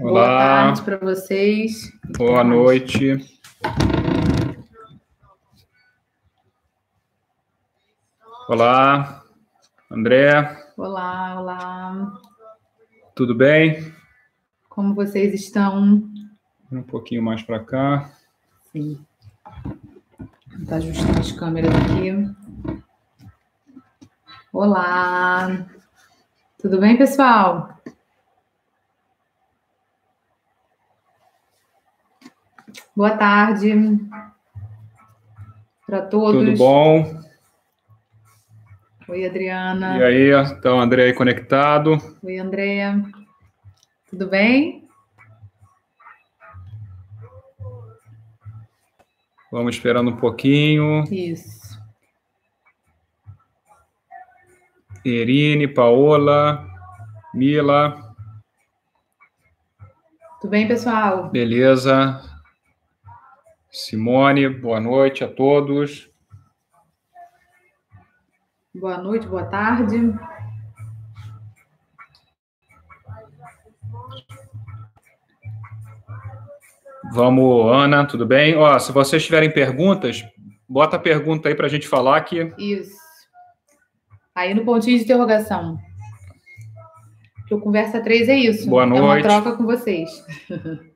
[0.00, 0.10] Olá.
[0.10, 1.92] Boa tarde para vocês.
[2.16, 3.18] Boa noite.
[8.48, 9.22] Olá,
[9.90, 10.64] André.
[10.78, 12.12] Olá, olá.
[13.14, 13.94] Tudo bem?
[14.68, 16.10] Como vocês estão?
[16.72, 18.10] Um pouquinho mais para cá.
[18.72, 18.98] Sim.
[20.58, 22.82] Vou ajustando as câmeras aqui.
[24.52, 25.66] Olá.
[26.58, 27.71] Tudo bem, pessoal?
[32.96, 33.72] Boa tarde
[35.86, 36.44] para todos.
[36.44, 37.22] Tudo bom?
[39.08, 39.98] Oi, Adriana.
[39.98, 41.98] E aí, então, André aí conectado.
[42.22, 43.02] Oi, Andréia.
[44.08, 44.88] Tudo bem?
[49.50, 51.04] Vamos esperando um pouquinho.
[51.12, 51.78] Isso.
[55.04, 56.66] Irine, Paola,
[57.34, 58.14] Mila.
[60.40, 61.28] Tudo bem, pessoal?
[61.28, 62.31] Beleza.
[63.72, 66.10] Simone, boa noite a todos.
[68.74, 70.14] Boa noite, boa tarde.
[77.14, 78.54] Vamos, Ana, tudo bem?
[78.56, 80.22] Ó, se vocês tiverem perguntas,
[80.68, 82.52] bota a pergunta aí para a gente falar aqui.
[82.58, 82.94] Isso.
[84.34, 85.78] Aí no pontinho de interrogação.
[87.48, 88.68] Que o Conversa 3 é isso.
[88.68, 89.00] Boa noite.
[89.00, 90.10] É uma troca com vocês.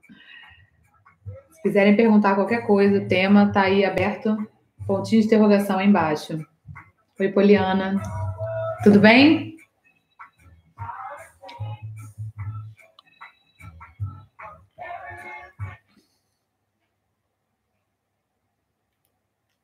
[1.66, 4.36] quiserem perguntar qualquer coisa, o tema está aí aberto,
[4.86, 6.38] pontinho de interrogação aí embaixo.
[7.18, 8.00] Oi, Poliana.
[8.84, 9.56] Tudo bem?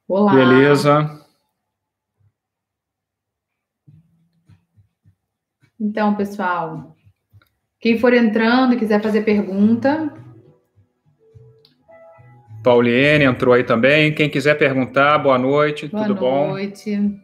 [0.09, 0.35] Olá.
[0.35, 1.25] Beleza.
[5.79, 6.97] Então, pessoal,
[7.79, 10.13] quem for entrando e quiser fazer pergunta,
[12.63, 14.15] Pauliene entrou aí também.
[14.15, 16.21] Quem quiser perguntar, boa noite, boa tudo noite.
[16.21, 16.47] bom?
[16.47, 17.21] Boa noite.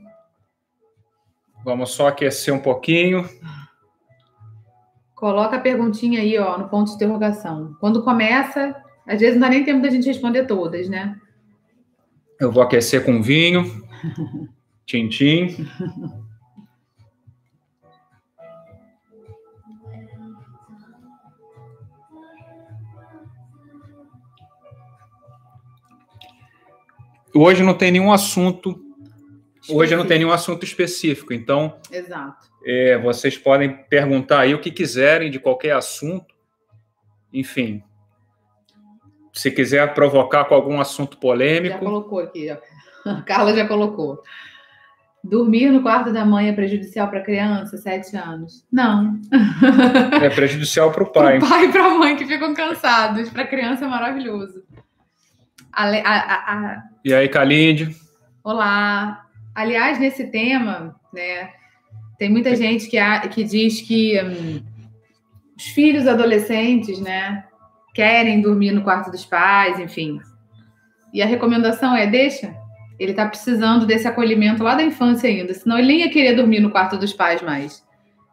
[1.64, 3.28] Vamos só aquecer um pouquinho.
[5.14, 7.76] Coloca a perguntinha aí, ó, no ponto de interrogação.
[7.80, 8.74] Quando começa,
[9.06, 11.16] às vezes não dá nem tempo da gente responder todas, né?
[12.40, 13.64] Eu vou aquecer com vinho.
[14.86, 15.66] Tintim.
[27.34, 28.70] Hoje não tem nenhum assunto.
[28.70, 29.80] Específico.
[29.80, 31.32] Hoje não tem nenhum assunto específico.
[31.32, 32.48] Então, Exato.
[32.64, 36.34] É, vocês podem perguntar aí o que quiserem de qualquer assunto.
[37.32, 37.82] Enfim,
[39.32, 41.74] se quiser provocar com algum assunto polêmico.
[41.74, 42.58] Já colocou aqui, a
[43.26, 44.22] Carla já colocou.
[45.22, 48.64] Dormir no quarto da mãe é prejudicial para criança, sete anos?
[48.72, 49.20] Não.
[50.22, 51.38] É prejudicial para o pai.
[51.38, 53.28] o pai e para a mãe que ficam cansados.
[53.28, 54.62] Para a criança é maravilhoso.
[55.72, 57.94] A, a, a, e aí, Kalinde?
[58.42, 59.26] Olá.
[59.54, 61.50] Aliás, nesse tema, né,
[62.18, 62.98] tem muita gente que,
[63.28, 64.62] que diz que hum,
[65.56, 67.44] os filhos adolescentes, né,
[67.94, 70.20] querem dormir no quarto dos pais, enfim.
[71.12, 72.54] E a recomendação é: deixa.
[72.98, 76.60] Ele está precisando desse acolhimento lá da infância ainda, senão ele nem ia querer dormir
[76.60, 77.86] no quarto dos pais mais.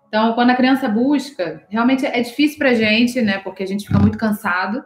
[0.07, 3.85] Então, quando a criança busca, realmente é difícil para a gente, né, porque a gente
[3.85, 4.83] fica muito cansado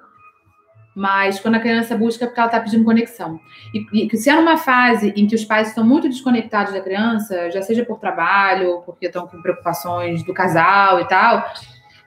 [1.00, 3.40] mas quando a criança busca é porque ela está pedindo conexão.
[3.74, 7.50] E, e se é numa fase em que os pais estão muito desconectados da criança,
[7.52, 11.50] já seja por trabalho, porque estão com preocupações do casal e tal,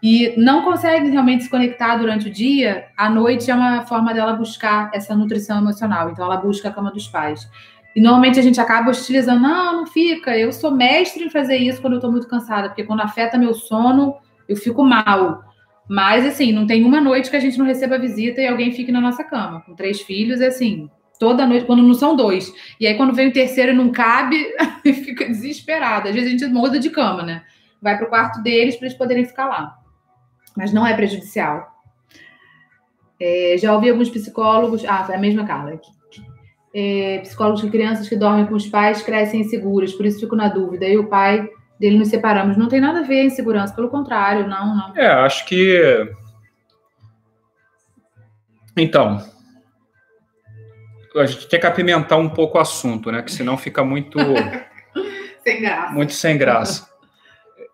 [0.03, 4.35] e não conseguem realmente se conectar durante o dia, à noite é uma forma dela
[4.35, 6.11] buscar essa nutrição emocional.
[6.11, 7.49] Então ela busca a cama dos pais.
[7.97, 11.81] E normalmente a gente acaba hostilizando, não, não fica, eu sou mestre em fazer isso
[11.81, 14.17] quando eu estou muito cansada, porque quando afeta meu sono,
[14.47, 15.51] eu fico mal.
[15.89, 18.93] Mas, assim, não tem uma noite que a gente não receba visita e alguém fique
[18.93, 19.61] na nossa cama.
[19.63, 20.89] Com três filhos, é assim,
[21.19, 22.53] toda noite, quando não são dois.
[22.81, 24.37] E aí, quando vem o terceiro e não cabe,
[24.83, 26.09] fica desesperada.
[26.09, 27.43] Às vezes a gente muda de cama, né?
[27.81, 29.77] Vai para o quarto deles para eles poderem ficar lá.
[30.57, 31.73] Mas não é prejudicial.
[33.21, 34.85] É, já ouvi alguns psicólogos.
[34.85, 35.81] Ah, foi a mesma Carla.
[36.75, 40.49] É, psicólogos de crianças que dormem com os pais crescem inseguras, por isso fico na
[40.49, 40.87] dúvida.
[40.87, 41.49] E o pai
[41.83, 42.57] dele nos separamos.
[42.57, 44.97] Não tem nada a ver a insegurança, pelo contrário, não, não.
[44.97, 46.09] É, acho que.
[48.77, 49.21] Então.
[51.17, 53.21] A gente tem que apimentar um pouco o assunto, né?
[53.21, 54.17] Que senão fica muito.
[55.43, 55.93] sem graça.
[55.93, 56.89] Muito sem graça.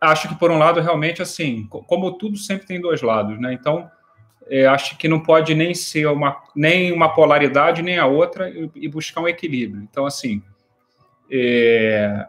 [0.01, 3.53] acho que, por um lado, realmente, assim, como tudo sempre tem dois lados, né?
[3.53, 3.89] Então,
[4.49, 8.71] é, acho que não pode nem ser uma, nem uma polaridade, nem a outra, e,
[8.75, 9.83] e buscar um equilíbrio.
[9.83, 10.43] Então, assim,
[11.31, 12.27] é,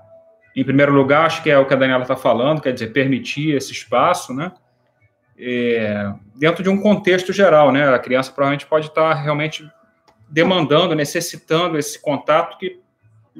[0.60, 3.56] em primeiro lugar, acho que é o que a Daniela está falando, quer dizer, permitir
[3.56, 4.52] esse espaço, né?
[5.40, 7.88] é, dentro de um contexto geral, né?
[7.88, 9.68] A criança provavelmente pode estar realmente
[10.30, 12.80] demandando, necessitando esse contato que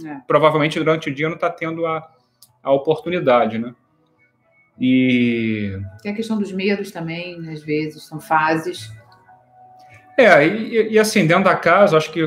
[0.04, 0.18] é.
[0.26, 2.10] provavelmente durante o dia não está tendo a,
[2.64, 3.76] a oportunidade, né?
[4.80, 8.90] E tem a questão dos medos também, às vezes são fases.
[10.18, 12.26] É, e, e assim dentro da casa, acho que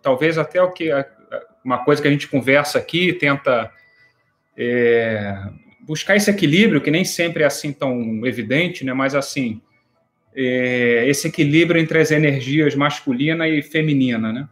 [0.00, 0.90] talvez até o que
[1.62, 3.70] uma coisa que a gente conversa aqui tenta
[4.62, 5.42] é,
[5.80, 8.92] buscar esse equilíbrio que nem sempre é assim tão evidente, né?
[8.92, 9.62] Mas assim
[10.34, 14.48] é, esse equilíbrio entre as energias masculina e feminina, né?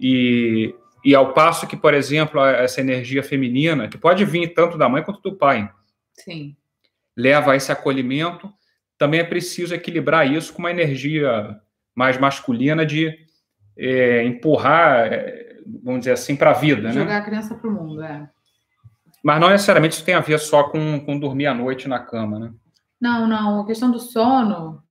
[0.00, 4.88] E, e ao passo que, por exemplo, essa energia feminina, que pode vir tanto da
[4.88, 5.70] mãe quanto do pai,
[6.14, 6.56] Sim.
[7.16, 8.50] leva a esse acolhimento,
[8.96, 11.60] também é preciso equilibrar isso com uma energia
[11.94, 13.12] mais masculina de
[13.76, 16.90] é, empurrar, é, vamos dizer assim, para a vida.
[16.92, 17.16] Jogar né?
[17.16, 18.28] a criança para o mundo, é.
[19.28, 22.38] Mas não necessariamente isso tem a ver só com, com dormir à noite na cama,
[22.38, 22.50] né?
[23.00, 23.60] Não, não.
[23.60, 24.82] A questão do sono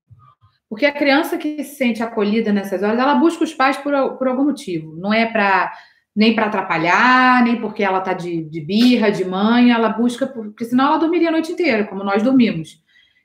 [0.70, 4.28] porque a criança que se sente acolhida nessas horas, ela busca os pais por, por
[4.28, 4.96] algum motivo.
[4.98, 5.72] Não é para
[6.16, 10.66] nem para atrapalhar, nem porque ela está de, de, birra, de mãe, ela busca, porque
[10.66, 12.82] senão ela dormiria a noite inteira, como nós dormimos.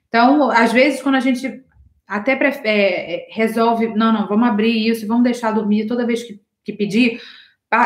[0.07, 1.63] Então, às vezes, quando a gente
[2.07, 6.39] até é, é, resolve, não, não, vamos abrir isso, vamos deixar dormir toda vez que,
[6.63, 7.19] que pedir,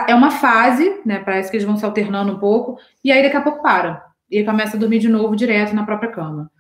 [0.08, 1.20] é uma fase, né?
[1.20, 4.06] Parece que eles vão se alternando um pouco, e aí daqui a pouco para.
[4.30, 6.52] E começa a dormir de novo direto na própria cama.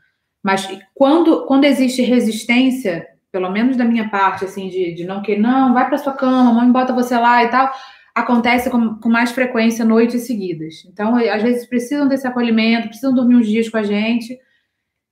[0.41, 5.41] Mas quando, quando existe resistência, pelo menos da minha parte, assim, de, de não querer,
[5.41, 7.71] não, vai para sua cama, mãe bota você lá e tal,
[8.15, 10.85] acontece com, com mais frequência noites seguidas.
[10.85, 14.39] Então, às vezes precisam desse acolhimento, precisam dormir uns dias com a gente,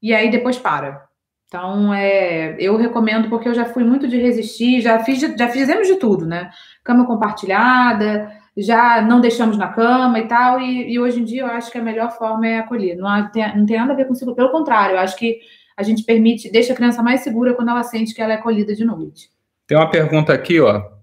[0.01, 1.05] e aí depois para.
[1.47, 5.87] Então, é, eu recomendo porque eu já fui muito de resistir, já fiz, já fizemos
[5.87, 6.49] de tudo, né?
[6.83, 11.47] Cama compartilhada, já não deixamos na cama e tal, e, e, hoje em dia eu
[11.47, 12.95] acho que a melhor forma é acolher.
[12.95, 15.39] Não, há, tem, não tem nada a ver com seguro, pelo contrário, eu acho que
[15.77, 18.73] a gente permite, deixa a criança mais segura quando ela sente que ela é acolhida
[18.73, 19.29] de noite.
[19.67, 20.95] Tem uma pergunta aqui, ó.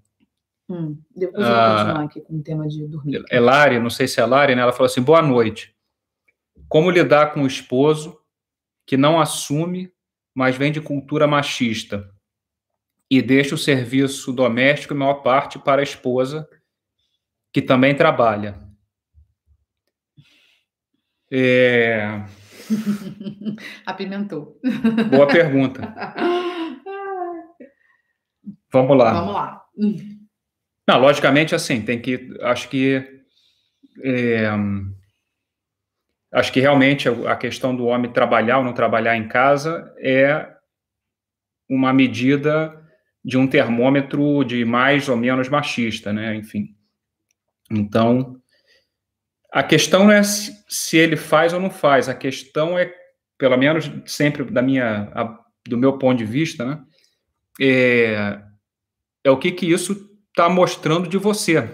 [0.68, 3.22] Hum, depois eu vou ah, continuar aqui com o tema de dormir.
[3.30, 4.62] É Lari, não sei se é Lari, né?
[4.62, 5.74] Ela falou assim: boa noite.
[6.68, 8.18] Como lidar com o esposo
[8.86, 9.92] que não assume,
[10.34, 12.10] mas vem de cultura machista
[13.10, 16.48] e deixa o serviço doméstico, em maior parte, para a esposa
[17.52, 18.58] que também trabalha.
[21.30, 22.24] É...
[23.84, 24.58] Apimentou.
[25.10, 25.94] Boa pergunta.
[28.72, 29.12] Vamos lá.
[29.12, 29.62] Vamos lá.
[30.88, 32.34] Não, logicamente, assim, tem que.
[32.40, 33.22] Acho que.
[34.02, 34.48] É,
[36.32, 40.48] acho que realmente a questão do homem trabalhar ou não trabalhar em casa é
[41.68, 42.80] uma medida
[43.24, 46.34] de um termômetro de mais ou menos machista, né?
[46.34, 46.74] Enfim.
[47.70, 48.42] Então,
[49.52, 52.92] a questão não é se, ele faz ou não faz, a questão é,
[53.38, 55.38] pelo menos sempre da minha, a,
[55.68, 56.82] do meu ponto de vista, né,
[57.60, 58.42] é,
[59.22, 61.68] é o que, que isso está mostrando de você.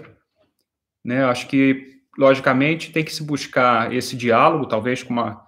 [1.03, 1.23] Né?
[1.23, 5.41] Acho que, logicamente, tem que se buscar esse diálogo, talvez com uma,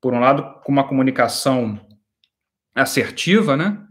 [0.00, 1.78] por um lado, com uma comunicação
[2.74, 3.86] assertiva, né?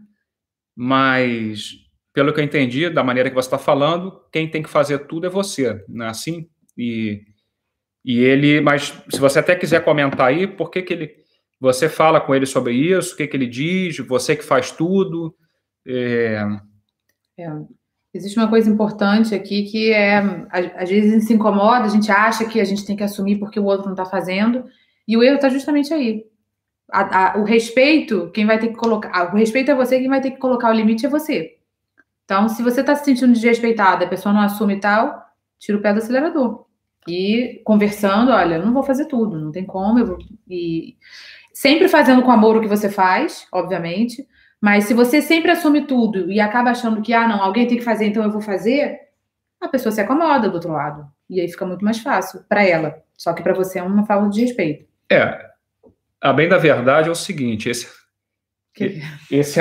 [0.82, 1.74] mas
[2.14, 5.26] pelo que eu entendi, da maneira que você está falando, quem tem que fazer tudo
[5.26, 6.48] é você, não é assim?
[6.76, 7.22] E,
[8.02, 11.14] e ele, mas se você até quiser comentar aí, por que, que ele,
[11.60, 15.36] você fala com ele sobre isso, o que, que ele diz, você que faz tudo.
[15.86, 16.46] É...
[17.38, 17.46] É,
[18.12, 20.18] existe uma coisa importante aqui que é,
[20.50, 23.38] às vezes a gente se incomoda, a gente acha que a gente tem que assumir
[23.38, 24.64] porque o outro não está fazendo,
[25.06, 26.24] e o erro está justamente aí.
[26.92, 30.20] A, a, o respeito, quem vai ter que colocar, o respeito é você, quem vai
[30.20, 31.56] ter que colocar o limite é você.
[32.24, 35.20] Então, se você está se sentindo desrespeitada, a pessoa não assume tal,
[35.58, 36.64] tira o pé do acelerador.
[37.08, 40.18] E conversando, olha, não vou fazer tudo, não tem como, eu vou.
[40.48, 40.96] E
[41.52, 44.26] sempre fazendo com amor o que você faz, obviamente.
[44.60, 47.84] Mas se você sempre assume tudo e acaba achando que, ah, não, alguém tem que
[47.84, 48.98] fazer, então eu vou fazer,
[49.60, 51.06] a pessoa se acomoda do outro lado.
[51.28, 53.02] E aí fica muito mais fácil para ela.
[53.16, 54.86] Só que para você é uma falta de respeito.
[55.10, 55.50] É.
[56.20, 57.88] A bem da verdade é o seguinte: esse,
[58.74, 59.00] que...
[59.30, 59.60] esse,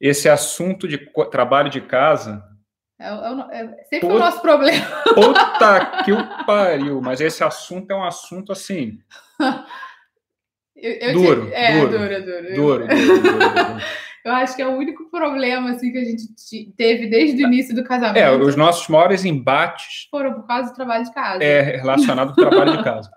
[0.00, 0.98] esse assunto de
[1.30, 2.42] trabalho de casa.
[2.98, 4.84] É, é, é sempre o nosso problema.
[5.14, 8.98] Puta que o pariu, mas esse assunto é um assunto assim.
[10.82, 11.54] Eu, eu duro, te...
[11.54, 13.80] é, duro, duro, duro, duro, duro, duro
[14.22, 16.26] Eu acho que é o único problema assim, que a gente
[16.76, 18.18] teve desde o início do casamento.
[18.18, 20.08] É, os nossos maiores embates.
[20.10, 21.42] Foram por causa do trabalho de casa.
[21.42, 23.10] É, relacionado com o trabalho de casa.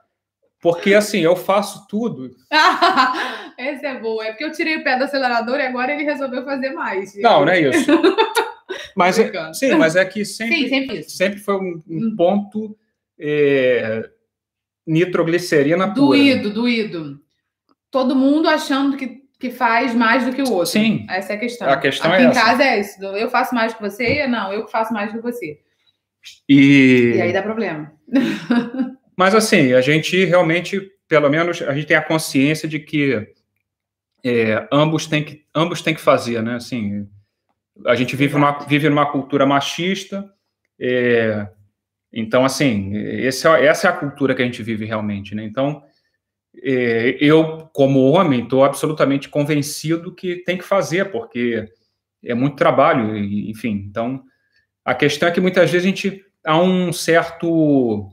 [0.61, 2.31] Porque assim, eu faço tudo.
[3.59, 4.23] Esse é bom.
[4.23, 7.13] É porque eu tirei o pé do acelerador e agora ele resolveu fazer mais.
[7.21, 7.91] Não, não é isso.
[8.95, 12.15] Mas é, sim, mas é que sempre, sim, sempre, sempre foi um, um hum.
[12.15, 12.77] ponto
[13.19, 14.07] é,
[14.85, 15.95] nitroglicerina pura.
[15.95, 17.22] Doído, doído.
[17.93, 20.67] Todo mundo achando que que faz mais do que o outro.
[20.67, 21.05] Sim.
[21.09, 21.69] Essa é a questão.
[21.69, 22.41] A questão Aqui é em essa.
[22.41, 23.03] casa é isso.
[23.03, 25.59] Eu faço mais que você, não, eu que faço mais que você.
[26.47, 27.91] E, E aí dá problema.
[29.17, 33.27] Mas assim, a gente realmente, pelo menos, a gente tem a consciência de que
[34.23, 36.55] é, ambos têm que ambos têm que fazer, né?
[36.55, 37.05] Assim,
[37.85, 40.31] a gente vive numa, vive numa cultura machista,
[40.79, 41.49] é,
[42.13, 45.43] então assim, é- essa é a cultura que a gente vive realmente, né?
[45.43, 45.83] Então,
[46.55, 51.67] eu como homem estou absolutamente convencido que tem que fazer, porque
[52.23, 53.85] é muito trabalho, enfim.
[53.89, 54.23] Então,
[54.85, 58.09] a questão é que muitas vezes a gente há um certo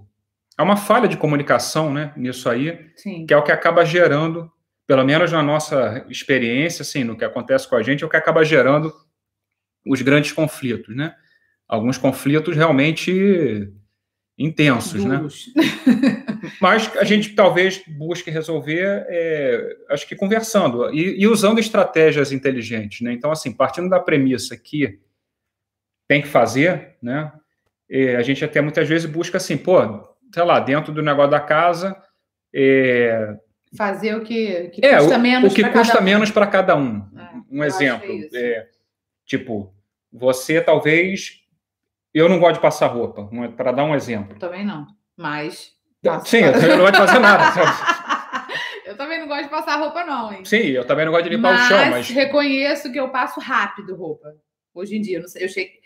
[0.56, 2.12] há uma falha de comunicação, né?
[2.16, 3.26] Nisso aí Sim.
[3.26, 4.50] que é o que acaba gerando,
[4.87, 8.16] pelo menos na nossa experiência, assim, no que acontece com a gente, é o que
[8.16, 8.92] acaba gerando
[9.87, 11.14] os grandes conflitos, né?
[11.66, 13.73] Alguns conflitos realmente
[14.40, 15.18] intensos, né?
[15.18, 15.52] Duros.
[16.61, 23.02] Mas a gente talvez busque resolver, é, acho que conversando e, e usando estratégias inteligentes,
[23.02, 23.12] né?
[23.12, 24.99] Então, assim, partindo da premissa que
[26.09, 27.30] tem que fazer, né?
[27.90, 29.80] é, a gente até muitas vezes busca assim, pô,
[30.32, 32.00] sei lá, dentro do negócio da casa,
[32.54, 33.37] é,
[33.76, 37.06] Fazer o que, que é, custa o, menos o que custa menos para cada um.
[37.16, 38.37] É, um que exemplo, é isso.
[38.37, 38.68] é,
[39.25, 39.73] tipo,
[40.12, 41.39] você talvez,
[42.14, 44.38] eu não gosto de passar roupa, para dar um exemplo.
[44.38, 44.87] Também não.
[45.17, 45.71] Mas.
[46.02, 47.45] passo- Sim, eu também não gosto de fazer nada.
[48.87, 50.45] eu também não gosto de passar roupa, não, hein?
[50.45, 53.38] Sim, eu também não gosto de limpar mas o chão, mas reconheço que eu passo
[53.40, 54.29] rápido roupa.
[54.75, 55.81] Hoje em dia, eu não sei, eu cheguei.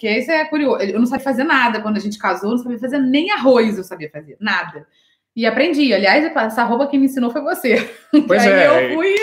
[0.00, 0.82] Que isso é curioso.
[0.82, 3.78] Eu não sabia fazer nada quando a gente casou, eu não sabia fazer nem arroz,
[3.78, 4.86] eu sabia fazer, nada.
[5.34, 5.92] E aprendi.
[5.94, 7.76] Aliás, essa roupa que me ensinou foi você.
[8.26, 9.14] Pois Aí é, eu fui.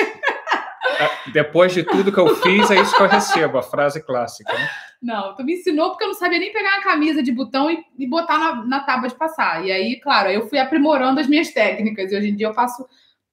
[1.31, 4.53] Depois de tudo que eu fiz, é isso que eu recebo, a frase clássica.
[4.53, 4.69] né?
[5.01, 7.83] Não, tu me ensinou porque eu não sabia nem pegar uma camisa de botão e,
[7.99, 9.65] e botar na, na tábua de passar.
[9.65, 12.11] E aí, claro, eu fui aprimorando as minhas técnicas.
[12.11, 12.87] E hoje em dia eu passo,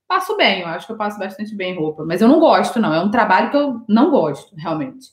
[0.09, 2.05] passo bem, eu acho que eu passo bastante bem roupa.
[2.05, 2.93] Mas eu não gosto, não.
[2.93, 5.11] É um trabalho que eu não gosto, realmente.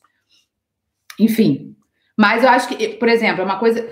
[1.20, 1.76] Enfim.
[2.18, 3.88] Mas eu acho que, por exemplo, é uma coisa.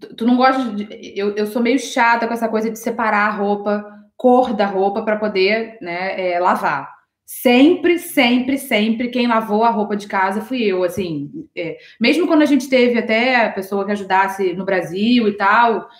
[0.00, 1.12] Tu tu não gosta de.
[1.14, 3.84] Eu, eu sou meio chata com essa coisa de separar a roupa,
[4.16, 6.97] cor da roupa, para poder né, é, lavar.
[7.30, 11.46] Sempre, sempre, sempre, quem lavou a roupa de casa fui eu, assim.
[11.54, 15.90] é, mesmo quando a gente teve até a pessoa que ajudasse no Brasil e tal,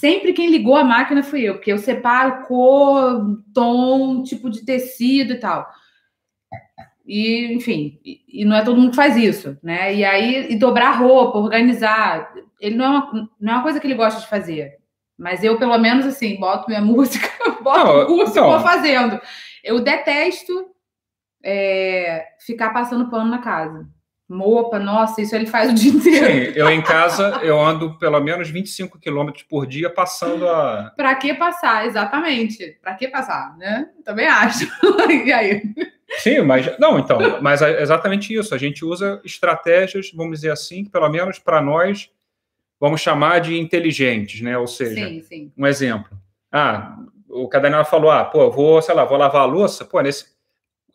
[0.00, 5.34] sempre quem ligou a máquina fui eu, porque eu separo cor, tom, tipo de tecido
[5.34, 5.68] e tal.
[7.06, 9.94] E, enfim, e, e não é todo mundo que faz isso, né?
[9.94, 13.86] E aí, e dobrar roupa, organizar, ele não é, uma, não é uma coisa que
[13.86, 14.78] ele gosta de fazer.
[15.18, 17.28] Mas eu, pelo menos, assim, boto minha música,
[17.60, 18.46] boto Não, o curso então.
[18.46, 19.20] e vou fazendo.
[19.64, 20.66] Eu detesto
[21.42, 23.88] é, ficar passando pano na casa.
[24.28, 26.26] Mopa, nossa, isso ele faz o dia inteiro.
[26.26, 30.92] Sim, eu em casa, eu ando pelo menos 25 quilômetros por dia passando a.
[30.96, 31.86] Pra que passar?
[31.86, 32.78] Exatamente.
[32.80, 33.90] Pra que passar, né?
[34.04, 34.66] Também acho.
[35.26, 35.62] e aí?
[36.18, 36.78] Sim, mas.
[36.78, 38.54] Não, então, mas é exatamente isso.
[38.54, 42.10] A gente usa estratégias, vamos dizer assim, que pelo menos para nós,
[42.80, 44.56] vamos chamar de inteligentes, né?
[44.56, 45.52] Ou seja, Sim, sim.
[45.56, 46.18] um exemplo.
[46.50, 46.96] Ah,
[47.42, 50.32] o Cadanela falou: ah, pô, eu vou, sei lá, vou lavar a louça, pô, nesse.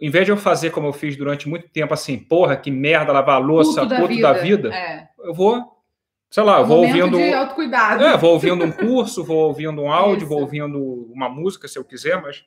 [0.02, 3.12] Em vez de eu fazer como eu fiz durante muito tempo, assim, porra, que merda
[3.12, 4.22] lavar a louça, Culto da puto vida.
[4.34, 5.10] da vida, É.
[5.20, 5.84] eu vou,
[6.32, 7.18] sei lá, eu vou ouvindo.
[7.18, 8.04] de autocuidado.
[8.04, 10.28] É, vou ouvindo um curso, vou ouvindo um áudio, Isso.
[10.28, 10.80] vou ouvindo
[11.14, 12.44] uma música, se eu quiser, mas.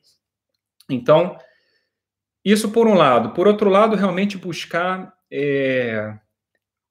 [0.89, 1.37] Então,
[2.43, 3.29] isso por um lado.
[3.33, 6.13] Por outro lado, realmente buscar é,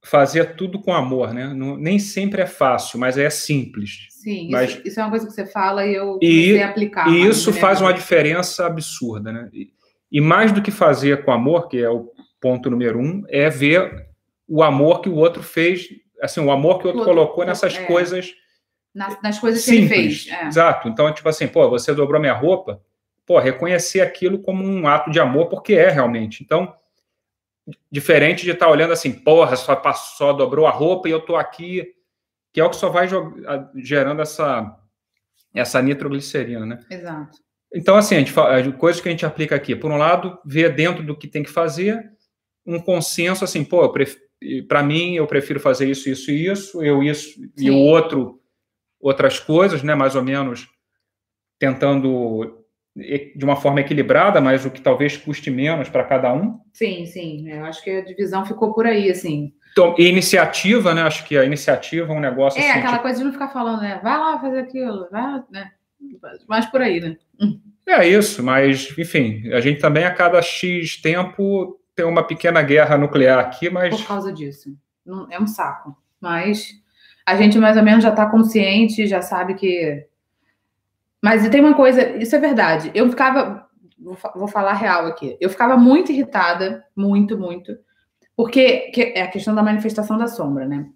[0.04, 1.52] fazer tudo com amor, né?
[1.54, 4.06] Não- nem sempre é fácil, mas é simples.
[4.10, 7.08] Sim, Mas- isso, isso é uma coisa que você fala e eu E- a aplicar.
[7.08, 9.48] E isso faz uma diferença absurda, né?
[9.52, 9.68] E,
[10.10, 14.08] e mais do que fazer com amor, que é o ponto número um, é ver
[14.48, 15.88] o amor que o outro fez,
[16.20, 17.84] assim, o amor que o outro O outro- colocou nessas é.
[17.84, 18.32] coisas
[18.94, 20.24] nas, nas coisas que ele simples.
[20.24, 20.38] fez.
[20.40, 20.46] É.
[20.46, 20.88] Exato.
[20.88, 22.80] Então, tipo assim, pô, você dobrou minha roupa,
[23.24, 26.42] pô, reconhecer aquilo como um ato de amor, porque é realmente.
[26.44, 26.74] Então,
[27.90, 31.36] diferente de estar olhando assim, porra, só, passou, só dobrou a roupa e eu tô
[31.36, 31.94] aqui,
[32.52, 33.08] que é o que só vai
[33.76, 34.76] gerando essa,
[35.54, 36.78] essa nitroglicerina, né?
[36.90, 37.38] Exato.
[37.74, 40.38] Então, assim, a gente fala, as coisas que a gente aplica aqui, por um lado,
[40.44, 42.10] ver dentro do que tem que fazer,
[42.66, 43.90] um consenso assim, pô,
[44.68, 47.88] para mim eu prefiro fazer isso, isso e isso, eu isso e o Sim.
[47.88, 48.38] outro
[49.00, 50.68] outras coisas, né, mais ou menos
[51.58, 52.61] tentando
[52.94, 56.60] de uma forma equilibrada, mas o que talvez custe menos para cada um.
[56.72, 57.48] Sim, sim.
[57.48, 59.52] Eu acho que a divisão ficou por aí, assim.
[59.72, 61.02] Então, e iniciativa, né?
[61.02, 63.48] Acho que a iniciativa é um negócio É, assim, aquela tipo, coisa de não ficar
[63.48, 63.98] falando, né?
[64.02, 65.70] Vai lá fazer aquilo, vai, né?
[66.46, 67.16] Mais por aí, né?
[67.86, 72.98] é isso, mas enfim, a gente também a cada X tempo tem uma pequena guerra
[72.98, 74.76] nuclear aqui, mas Por causa disso.
[75.04, 75.96] Não- É um saco.
[76.20, 76.68] Mas
[77.26, 80.06] a gente mais ou menos já tá consciente, já sabe que.
[81.22, 82.90] Mas tem uma coisa, isso é verdade.
[82.94, 83.68] Eu ficava
[84.02, 85.36] vou, vou falar real aqui.
[85.40, 87.76] Eu ficava muito irritada, muito, muito,
[88.36, 90.86] porque que é a questão da manifestação da sombra, né?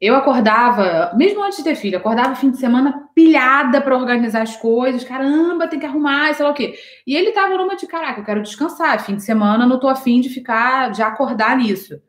[0.00, 4.56] Eu acordava, mesmo antes de ter filho, acordava fim de semana pilhada para organizar as
[4.56, 5.04] coisas.
[5.04, 6.74] Caramba, tem que arrumar, sei lá o quê.
[7.06, 8.98] E ele tava numa de caraca, eu quero descansar.
[9.04, 12.00] Fim de semana, não tô afim de ficar, de acordar nisso.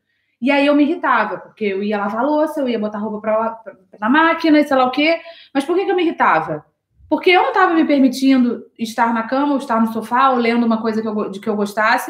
[0.41, 3.49] E aí eu me irritava, porque eu ia lavar louça, eu ia botar roupa pra,
[3.51, 5.19] pra, na máquina sei lá o quê.
[5.53, 6.65] Mas por que, que eu me irritava?
[7.11, 10.65] Porque eu não estava me permitindo estar na cama, ou estar no sofá, ou lendo
[10.65, 12.09] uma coisa que eu, de que eu gostasse,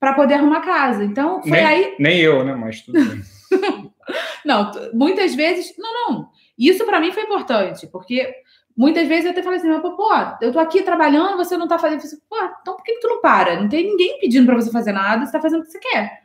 [0.00, 1.04] para poder arrumar casa.
[1.04, 1.96] Então, foi nem, aí.
[1.98, 2.54] Nem eu, né?
[2.54, 3.22] Mas tudo bem.
[4.42, 5.74] não, muitas vezes.
[5.76, 6.30] Não, não.
[6.58, 8.34] Isso para mim foi importante, porque
[8.74, 10.10] muitas vezes eu até falei assim, mas, pô,
[10.40, 12.00] eu tô aqui trabalhando, você não tá fazendo.
[12.02, 13.60] Eu falei, pô, então por que, que tu não para?
[13.60, 16.22] Não tem ninguém pedindo para você fazer nada, você tá fazendo o que você quer.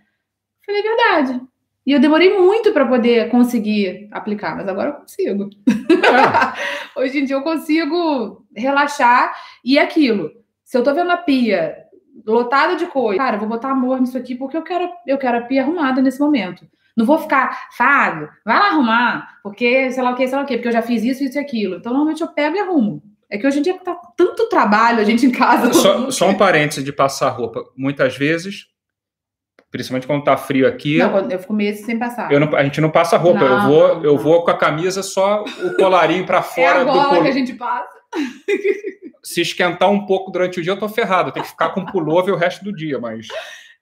[0.65, 1.41] Falei, é verdade.
[1.87, 5.49] E eu demorei muito para poder conseguir aplicar, mas agora eu consigo.
[5.69, 6.99] É.
[6.99, 10.29] Hoje em dia eu consigo relaxar e é aquilo.
[10.65, 11.77] Se eu tô vendo a pia
[12.25, 15.41] lotada de coisa, cara, vou botar amor nisso aqui porque eu quero, eu quero a
[15.41, 16.67] pia arrumada nesse momento.
[16.97, 20.45] Não vou ficar, Fábio, vai lá arrumar, porque sei lá o que, sei lá o
[20.45, 21.75] que, porque eu já fiz isso, isso e aquilo.
[21.75, 23.01] Então, normalmente eu pego e arrumo.
[23.29, 25.71] É que hoje em dia tá tanto trabalho, a gente em casa.
[25.71, 27.63] Só, só um parênteses de passar roupa.
[27.77, 28.65] Muitas vezes
[29.71, 30.97] principalmente quando tá frio aqui.
[30.97, 32.29] Não, eu fico meses sem passar.
[32.31, 35.03] Não, a gente não passa roupa, não, eu vou não, eu vou com a camisa
[35.03, 37.97] só o colarinho para fora é agora do que a gente passa.
[39.23, 42.33] Se esquentar um pouco durante o dia, eu tô ferrado, tem que ficar com pullover
[42.33, 43.27] o resto do dia, mas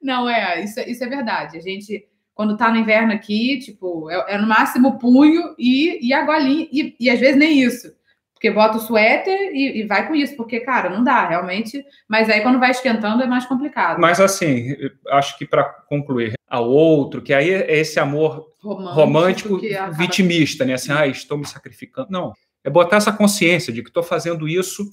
[0.02, 1.58] Não, é, isso, isso é verdade.
[1.58, 6.14] A gente quando tá no inverno aqui, tipo, é, é no máximo punho e, e
[6.14, 7.88] a golinha, e, e às vezes nem isso.
[8.36, 11.84] Porque bota o suéter e, e, vai com isso, porque, cara, não dá, realmente.
[12.08, 14.00] Mas aí quando vai esquentando é mais complicado.
[14.00, 14.76] Mas assim,
[15.08, 20.74] acho que para concluir, ao outro, que aí é esse amor romântico, romântico vitimista, né?
[20.74, 22.10] Assim, ah, estou me sacrificando.
[22.12, 22.34] Não.
[22.64, 24.84] É botar essa consciência de que estou fazendo isso,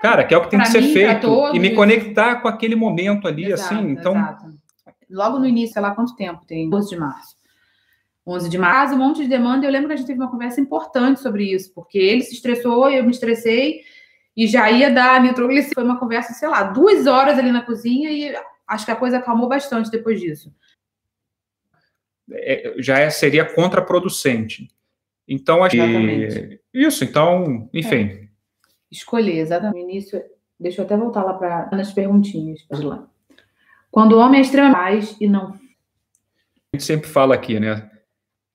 [0.00, 1.54] cara, que é o que tem que ser mim, feito.
[1.54, 3.90] E me conectar com aquele momento ali, exato, assim.
[3.90, 4.16] Então.
[4.16, 4.46] Exato.
[5.10, 6.70] Logo no início, sei lá quanto tempo tem?
[6.70, 7.36] 12 de março.
[8.26, 9.66] 11 de março, um monte de demanda.
[9.66, 12.88] Eu lembro que a gente teve uma conversa importante sobre isso, porque ele se estressou,
[12.90, 13.82] eu me estressei
[14.36, 15.74] e já ia dar nitroglicina.
[15.74, 18.34] Foi uma conversa, sei lá, duas horas ali na cozinha e
[18.66, 20.54] acho que a coisa acalmou bastante depois disso.
[22.30, 24.68] É, já é, seria contraproducente.
[25.26, 26.60] Então, acho que.
[26.72, 28.04] Isso, então, enfim.
[28.04, 28.22] É.
[28.90, 29.74] Escolher, exatamente.
[29.74, 30.22] No início,
[30.58, 33.08] deixa eu até voltar lá para nas perguntinhas, lá.
[33.90, 35.52] Quando o homem é extremamente e não.
[35.52, 37.90] A gente sempre fala aqui, né?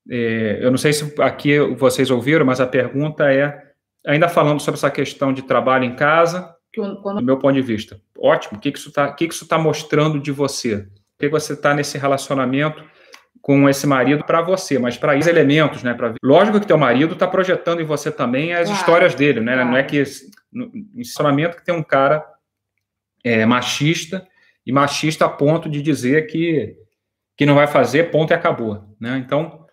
[0.10, 3.72] É, eu não sei se aqui vocês ouviram, mas a pergunta é,
[4.06, 8.58] ainda falando sobre essa questão de trabalho em casa, do meu ponto de vista, ótimo,
[8.58, 10.76] o que, que isso está que que isso tá mostrando de você?
[10.76, 12.84] O que você está nesse relacionamento
[13.42, 15.94] com esse marido para você, mas para os elementos, né?
[15.94, 16.14] Pra...
[16.24, 19.54] Lógico que teu marido está projetando em você também as claro, histórias dele, né?
[19.54, 19.70] Claro.
[19.70, 20.04] Não é que
[20.52, 22.24] no relacionamento que tem um cara
[23.24, 24.28] é, machista
[24.66, 26.76] e machista a ponto de dizer que
[27.36, 29.18] que não vai fazer, ponto e acabou, né?
[29.24, 29.67] Então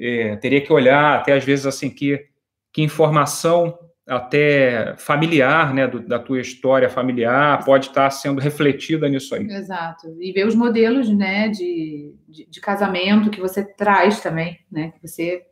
[0.00, 2.26] é, teria que olhar até às vezes assim que,
[2.72, 9.34] que informação até familiar, né, do, da tua história familiar, pode estar sendo refletida nisso
[9.34, 9.46] aí.
[9.46, 10.16] Exato.
[10.18, 15.06] E ver os modelos, né, de, de, de casamento que você traz também, né, que
[15.06, 15.44] você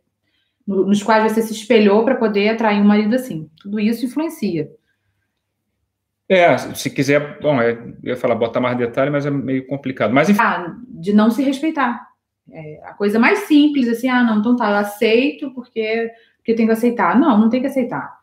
[0.67, 3.49] nos quais você se espelhou para poder atrair um marido assim.
[3.59, 4.69] Tudo isso influencia.
[6.27, 7.71] É, se quiser, bom, é,
[8.03, 10.13] eu ia falar botar mais detalhe, mas é meio complicado.
[10.13, 10.39] Mas enfim.
[10.39, 12.08] Ah, de não se respeitar.
[12.51, 16.65] É, a coisa mais simples, assim, ah, não, então tá, eu aceito porque, porque tem
[16.65, 17.19] que aceitar.
[17.19, 18.19] Não, não tem que aceitar.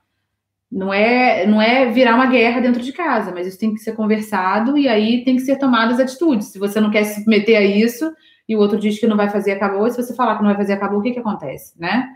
[0.70, 3.92] Não é, não é virar uma guerra dentro de casa, mas isso tem que ser
[3.92, 6.48] conversado e aí tem que ser tomadas atitudes.
[6.48, 8.12] Se você não quer se meter a isso
[8.48, 9.86] e o outro diz que não vai fazer, acabou.
[9.86, 12.08] E se você falar que não vai fazer, acabou, o que que acontece, né?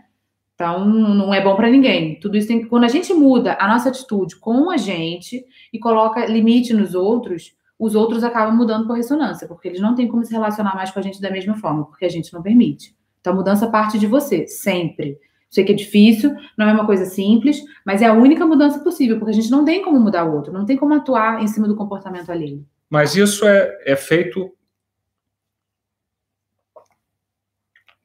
[0.53, 2.19] Então, não é bom para ninguém.
[2.19, 2.67] Tudo isso tem que.
[2.67, 5.43] Quando a gente muda a nossa atitude com a gente
[5.73, 10.07] e coloca limite nos outros, os outros acabam mudando por ressonância, porque eles não têm
[10.07, 12.95] como se relacionar mais com a gente da mesma forma, porque a gente não permite.
[13.19, 15.17] Então, a mudança parte de você, sempre.
[15.49, 19.17] Sei que é difícil, não é uma coisa simples, mas é a única mudança possível,
[19.17, 21.67] porque a gente não tem como mudar o outro, não tem como atuar em cima
[21.67, 22.63] do comportamento alheio.
[22.87, 24.53] Mas isso é, é feito.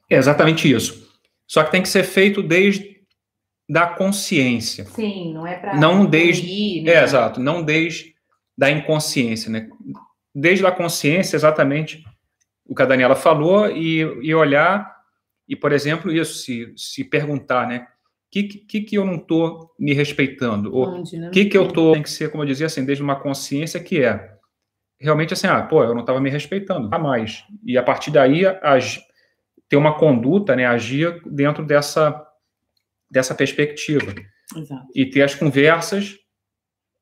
[0.09, 1.07] É exatamente isso.
[1.47, 3.03] Só que tem que ser feito desde
[3.69, 4.87] da consciência.
[4.87, 5.77] Sim, não é para.
[5.77, 6.81] Não desde.
[6.81, 6.93] né?
[6.93, 7.41] É, exato.
[7.41, 8.16] Não desde
[8.57, 9.69] da inconsciência, né?
[10.35, 12.05] Desde a consciência, exatamente
[12.65, 14.97] o que a Daniela falou, e, e olhar,
[15.49, 17.87] e, por exemplo, isso, se, se perguntar, né?
[18.27, 20.75] O que, que, que eu não estou me respeitando?
[20.75, 21.31] O né?
[21.33, 21.93] que, que eu estou.
[21.93, 24.35] Tem que ser, como eu dizia, assim, desde uma consciência que é
[24.99, 27.45] realmente assim, ah, pô, eu não estava me respeitando, a mais.
[27.65, 29.01] E a partir daí, ag,
[29.69, 30.67] ter uma conduta, né?
[30.67, 32.27] Agir dentro dessa,
[33.11, 34.13] dessa perspectiva.
[34.57, 34.87] Exato.
[34.95, 36.17] E ter as conversas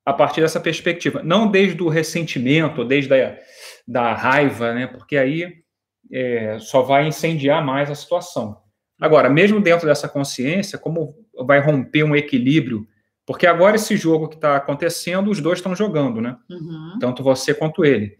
[0.04, 1.22] a partir dessa perspectiva.
[1.22, 3.38] Não desde o ressentimento, desde a
[3.86, 4.86] da raiva, né?
[4.86, 5.52] Porque aí
[6.10, 8.58] é, só vai incendiar mais a situação.
[9.00, 11.14] Agora, mesmo dentro dessa consciência, como
[11.44, 12.86] vai romper um equilíbrio?
[13.26, 16.36] Porque agora esse jogo que está acontecendo, os dois estão jogando, né?
[16.48, 16.98] Uhum.
[17.00, 18.16] Tanto você quanto ele.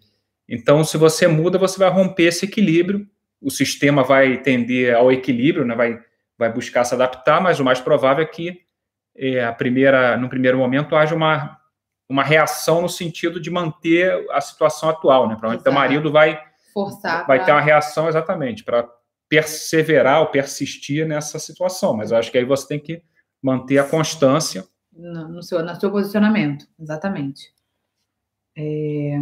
[0.49, 3.07] Então, se você muda, você vai romper esse equilíbrio.
[3.40, 5.75] O sistema vai tender ao equilíbrio, né?
[5.75, 5.99] Vai,
[6.38, 8.61] vai buscar se adaptar, mas o mais provável é que
[9.16, 11.59] é, a primeira, no primeiro momento haja uma
[12.09, 15.37] uma reação no sentido de manter a situação atual, né?
[15.37, 16.40] Para o marido vai
[16.73, 17.47] forçar, vai pra...
[17.47, 18.88] ter uma reação exatamente para
[19.29, 21.97] perseverar ou persistir nessa situação.
[21.97, 23.03] Mas eu acho que aí você tem que
[23.43, 27.53] manter a constância no, no seu, no seu posicionamento, exatamente.
[28.57, 29.19] É...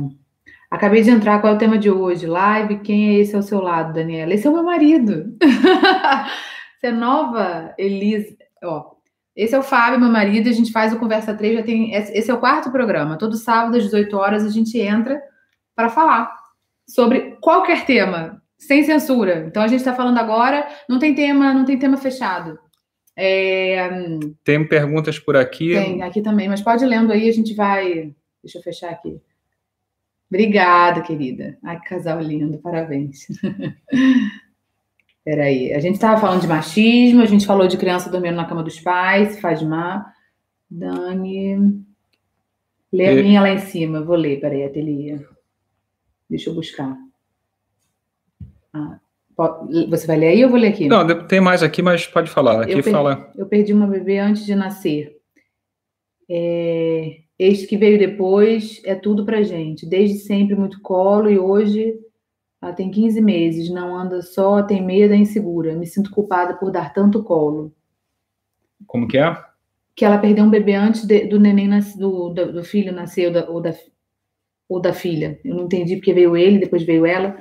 [0.71, 2.27] Acabei de entrar, qual é o tema de hoje?
[2.27, 4.33] Live, quem é esse ao seu lado, Daniela?
[4.33, 5.37] Esse é o meu marido.
[6.81, 8.35] Você é nova, Elisa.
[8.65, 8.92] Ó,
[9.35, 11.95] esse é o Fábio, meu marido, a gente faz o Conversa 3, já tem.
[11.95, 13.17] Esse é o quarto programa.
[13.17, 15.21] Todo sábado, às 18 horas, a gente entra
[15.75, 16.31] para falar
[16.87, 19.45] sobre qualquer tema, sem censura.
[19.47, 22.59] Então a gente está falando agora, não tem tema, não tem tema fechado.
[23.17, 23.89] É...
[24.45, 25.73] Tem perguntas por aqui.
[25.73, 28.15] Tem, aqui também, mas pode ir lendo aí, a gente vai.
[28.43, 29.19] Deixa eu fechar aqui.
[30.29, 31.59] Obrigada, querida.
[31.63, 33.27] Ai, que casal lindo, parabéns.
[35.25, 38.63] Peraí, a gente estava falando de machismo, a gente falou de criança dormindo na cama
[38.63, 40.05] dos pais, faz mal.
[40.69, 41.85] Dani.
[42.93, 45.21] Lê a minha lá em cima, vou ler, peraí, ateliê.
[46.29, 46.97] Deixa eu buscar.
[48.73, 48.99] Ah,
[49.89, 50.89] você vai ler aí ou eu vou ler aqui?
[50.89, 52.63] Não, tem mais aqui, mas pode falar.
[52.63, 53.33] Aqui eu fala.
[53.37, 55.17] eu perdi uma bebê antes de nascer.
[56.29, 59.87] É, este que veio depois é tudo pra gente.
[59.87, 61.95] Desde sempre muito colo e hoje
[62.63, 65.75] ela tem 15 meses, não anda só, tem medo, é insegura.
[65.75, 67.75] Me sinto culpada por dar tanto colo.
[68.87, 69.37] Como que é?
[69.97, 73.27] Que ela perdeu um bebê antes de, do neném nas, do, do, do, filho nascer
[73.27, 73.75] ou da, ou da,
[74.69, 75.41] ou da filha.
[75.45, 77.37] Eu não entendi porque veio ele, depois veio ela.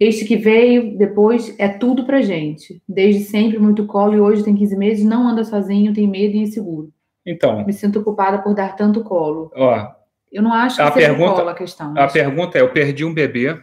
[0.00, 2.82] Este que veio depois é tudo pra gente.
[2.88, 6.38] Desde sempre muito colo e hoje tem 15 meses, não anda sozinho, tem medo e
[6.38, 6.92] é inseguro.
[7.24, 7.64] Então.
[7.64, 9.52] Me sinto culpada por dar tanto colo.
[9.54, 9.94] Ó.
[10.30, 11.94] Eu não acho que a seja pergunta, colo a questão.
[11.96, 13.56] A pergunta é: eu perdi um bebê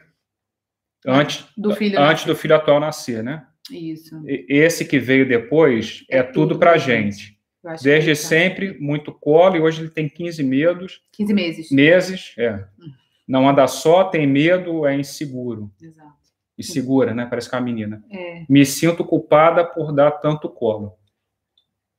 [1.05, 3.45] antes do filho, antes do filho atual nascer, né?
[3.71, 4.21] Isso.
[4.25, 7.37] Esse que veio depois é, é tudo, tudo para gente.
[7.81, 11.01] Desde é sempre, muito colo, e hoje ele tem 15 medos.
[11.13, 11.71] 15 meses.
[11.71, 12.55] Meses, é.
[12.77, 12.91] Hum.
[13.25, 15.71] Não anda só, tem medo, é inseguro.
[15.81, 16.11] Exato.
[16.57, 17.25] Insegura, né?
[17.25, 18.03] Parece que é uma menina.
[18.11, 18.45] É.
[18.49, 20.93] Me sinto culpada por dar tanto colo.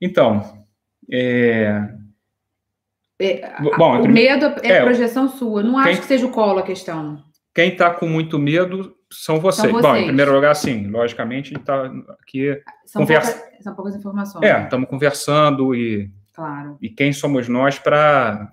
[0.00, 0.66] Então,
[1.10, 1.88] é...
[3.18, 5.62] É, Bom, o medo é, é projeção sua.
[5.62, 7.23] Não acho que seja o colo a questão.
[7.54, 9.70] Quem está com muito medo são vocês.
[9.70, 9.82] são vocês.
[9.82, 11.84] Bom, em primeiro lugar, sim, logicamente, a gente está
[12.20, 12.60] aqui.
[12.84, 13.32] São, conversa...
[13.32, 14.44] poucas, são poucas informações.
[14.44, 16.10] É, estamos conversando e.
[16.34, 16.76] Claro.
[16.82, 18.50] E quem somos nós para.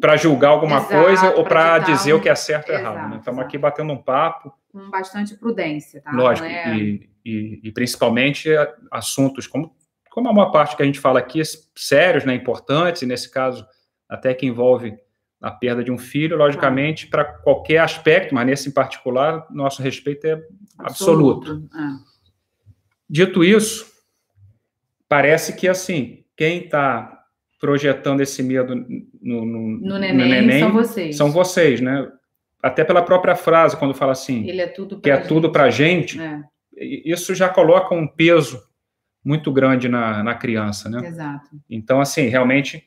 [0.00, 2.16] Para julgar alguma exato, coisa ou para dizer um...
[2.16, 3.08] o que é certo ou errado.
[3.08, 3.18] Né?
[3.18, 4.52] Estamos aqui batendo um papo.
[4.72, 6.10] Com bastante prudência, tá?
[6.10, 6.76] Lógico, é...
[6.76, 8.50] e, e, e, principalmente
[8.90, 9.72] assuntos como,
[10.10, 11.40] como a maior parte que a gente fala aqui,
[11.76, 13.64] sérios, né, importantes, e nesse caso
[14.08, 14.98] até que envolve
[15.44, 20.26] a perda de um filho, logicamente, para qualquer aspecto, mas nesse em particular, nosso respeito
[20.26, 20.42] é
[20.78, 21.50] absoluto.
[21.50, 21.76] absoluto.
[21.76, 22.14] É.
[23.08, 23.86] Dito isso,
[25.06, 27.24] parece que, assim, quem está
[27.60, 31.16] projetando esse medo no, no, no, neném, no, neném, são vocês.
[31.16, 32.10] São vocês, né?
[32.62, 35.28] Até pela própria frase, quando fala assim, Ele é tudo que é gente.
[35.28, 36.42] tudo para a gente, é.
[37.04, 38.62] isso já coloca um peso
[39.22, 41.06] muito grande na, na criança, né?
[41.06, 41.50] Exato.
[41.68, 42.82] Então, assim, realmente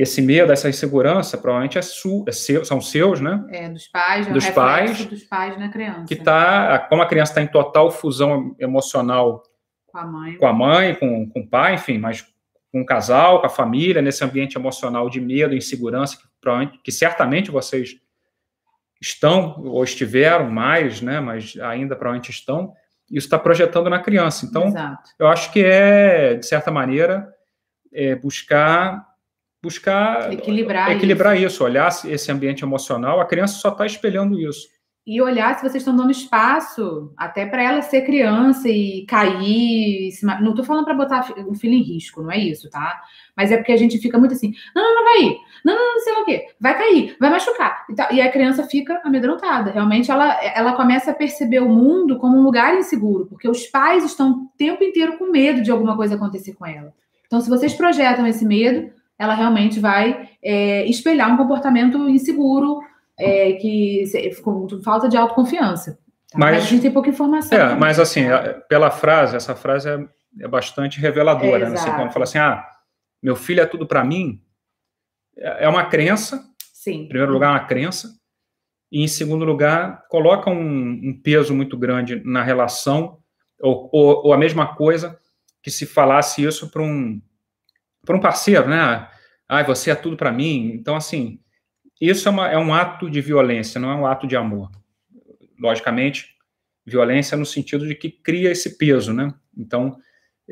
[0.00, 3.44] esse medo, essa insegurança, provavelmente é su, é seu, são seus, né?
[3.50, 6.06] É, dos pais, é dos pais, dos pais na criança.
[6.06, 9.42] Que tá, como a criança está em total fusão emocional
[9.86, 12.26] com a mãe, com, a mãe, com, com o pai, enfim, mas
[12.72, 17.50] com o casal, com a família, nesse ambiente emocional de medo, insegurança, que, que certamente
[17.50, 17.96] vocês
[19.02, 21.20] estão ou estiveram mais, né?
[21.20, 22.72] Mas ainda provavelmente estão.
[23.10, 24.46] Isso está projetando na criança.
[24.46, 25.10] Então, Exato.
[25.18, 27.28] eu acho que é, de certa maneira,
[27.92, 29.09] é buscar
[29.62, 31.46] buscar equilibrar, equilibrar isso.
[31.46, 31.64] isso.
[31.64, 34.68] olhar esse ambiente emocional, a criança só está espelhando isso.
[35.06, 40.12] E olhar se vocês estão dando espaço até para ela ser criança e cair.
[40.12, 40.24] Se...
[40.24, 43.00] Não estou falando para botar o filho em risco, não é isso, tá?
[43.34, 45.94] Mas é porque a gente fica muito assim: não, não, não vai ir, não, não,
[45.94, 47.86] não sei lá o quê, vai cair, vai machucar.
[48.12, 49.70] E a criança fica amedrontada.
[49.70, 54.04] Realmente ela, ela começa a perceber o mundo como um lugar inseguro, porque os pais
[54.04, 56.92] estão o tempo inteiro com medo de alguma coisa acontecer com ela.
[57.26, 62.80] Então, se vocês projetam esse medo, ela realmente vai é, espelhar um comportamento inseguro,
[63.18, 64.04] é, que
[64.42, 65.98] com falta de autoconfiança.
[66.30, 66.38] Tá?
[66.38, 67.58] Mas, mas, a gente tem pouca informação.
[67.58, 68.22] É, mas assim,
[68.66, 70.08] pela frase, essa frase é,
[70.40, 71.66] é bastante reveladora.
[71.66, 71.74] É, né?
[71.74, 72.66] Assim, quando fala assim, ah,
[73.22, 74.40] meu filho é tudo para mim,
[75.36, 76.42] é uma crença.
[76.72, 77.02] Sim.
[77.02, 78.08] Em primeiro lugar, uma crença.
[78.90, 83.18] E, em segundo lugar, coloca um, um peso muito grande na relação,
[83.60, 85.18] ou, ou, ou, a mesma coisa
[85.62, 87.20] que se falasse isso para um,
[88.16, 89.08] um parceiro, né?
[89.48, 90.72] Ah, você é tudo para mim.
[90.74, 91.40] Então, assim,
[92.00, 94.70] isso é, uma, é um ato de violência, não é um ato de amor.
[95.58, 96.36] Logicamente,
[96.86, 99.34] violência no sentido de que cria esse peso, né?
[99.56, 99.96] Então,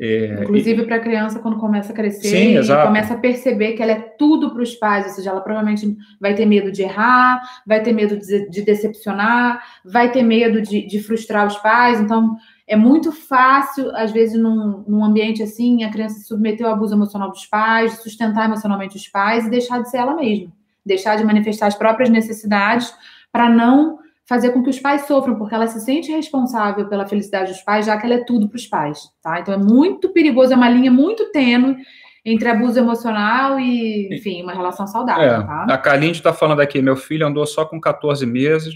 [0.01, 3.91] é, Inclusive para a criança, quando começa a crescer sim, começa a perceber que ela
[3.91, 7.83] é tudo para os pais, ou seja, ela provavelmente vai ter medo de errar, vai
[7.83, 11.99] ter medo de, de decepcionar, vai ter medo de, de, frustrar os pais.
[11.99, 12.37] Então,
[12.69, 16.93] é muito fácil, às vezes, num, num ambiente assim, a criança se submeter ao abuso
[16.93, 20.53] emocional dos pais, sustentar emocionalmente os pais e deixar de ser ela mesma,
[20.85, 22.93] deixar de manifestar as próprias necessidades
[23.31, 27.51] para não fazer com que os pais sofram, porque ela se sente responsável pela felicidade
[27.51, 29.39] dos pais, já que ela é tudo para os pais, tá?
[29.39, 31.75] Então é muito perigoso, é uma linha muito tênue
[32.23, 35.65] entre abuso emocional e, enfim, uma relação saudável, é, tá?
[35.71, 38.75] A Kalinde está falando aqui, meu filho andou só com 14 meses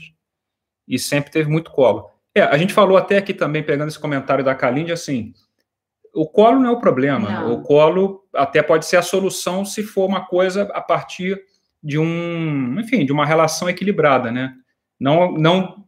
[0.88, 2.12] e sempre teve muito colo.
[2.35, 5.33] É, a gente falou até aqui também, pegando esse comentário da Kalinde, assim,
[6.13, 7.53] o colo não é o problema, não.
[7.53, 11.41] o colo até pode ser a solução se for uma coisa a partir
[11.83, 14.53] de um, enfim, de uma relação equilibrada, né?
[14.99, 15.85] Não, não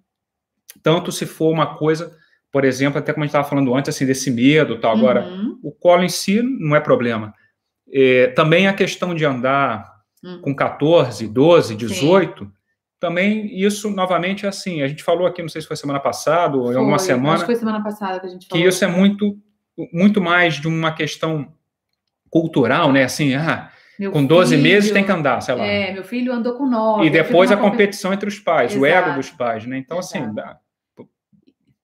[0.83, 2.15] tanto se for uma coisa,
[2.51, 4.95] por exemplo, até como a gente estava falando antes, assim, desse medo tal.
[4.95, 5.59] Agora, uhum.
[5.63, 7.33] o colo em si não é problema.
[7.91, 9.89] É, também a questão de andar
[10.23, 10.41] uhum.
[10.41, 12.51] com 14, 12, 18, Sim.
[13.05, 14.81] Também isso, novamente, é assim.
[14.81, 17.35] A gente falou aqui, não sei se foi semana passada ou em alguma semana.
[17.35, 18.63] Acho que foi semana passada que a gente falou.
[18.63, 19.37] Que isso é muito,
[19.93, 21.53] muito mais de uma questão
[22.31, 23.03] cultural, né?
[23.03, 25.63] Assim, ah, meu com 12 filho, meses tem que andar, sei lá.
[25.63, 27.05] É, meu filho andou com 9.
[27.05, 28.81] E depois a competição entre os pais, Exato.
[28.81, 29.77] o ego dos pais, né?
[29.77, 30.39] Então, assim, Exato.
[30.39, 30.57] assim, dá.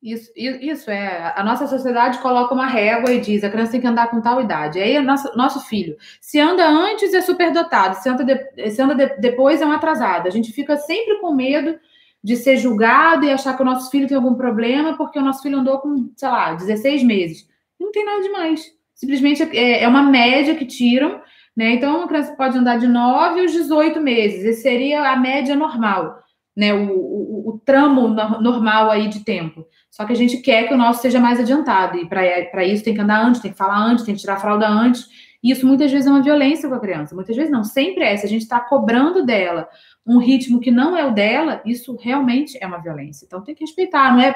[0.02, 1.34] Isso, isso é.
[1.36, 4.42] A nossa sociedade coloca uma régua e diz: a criança tem que andar com tal
[4.42, 4.80] idade.
[4.80, 9.22] Aí, nosso, nosso filho, se anda antes, é superdotado, se anda, de, se anda de,
[9.22, 10.28] depois, é um atrasado.
[10.28, 11.78] A gente fica sempre com medo
[12.24, 15.42] de ser julgado e achar que o nosso filho tem algum problema porque o nosso
[15.44, 17.48] filho andou com, sei lá, 16 meses.
[17.80, 18.66] Não tem nada demais.
[18.96, 21.22] Simplesmente é, é uma média que tiram
[21.56, 21.74] né?
[21.74, 26.20] Então, uma criança pode andar de 9 aos 18 meses, esse seria a média normal,
[26.56, 26.74] né?
[26.74, 29.66] O, o, o tramo normal aí de tempo.
[30.02, 32.96] Só que a gente quer que o nosso seja mais adiantado, e para isso tem
[32.96, 35.08] que andar antes, tem que falar antes, tem que tirar a fralda antes.
[35.44, 38.18] E isso muitas vezes é uma violência com a criança, muitas vezes não, sempre é.
[38.18, 39.70] Se a gente está cobrando dela
[40.04, 43.26] um ritmo que não é o dela, isso realmente é uma violência.
[43.26, 44.36] Então tem que respeitar, não é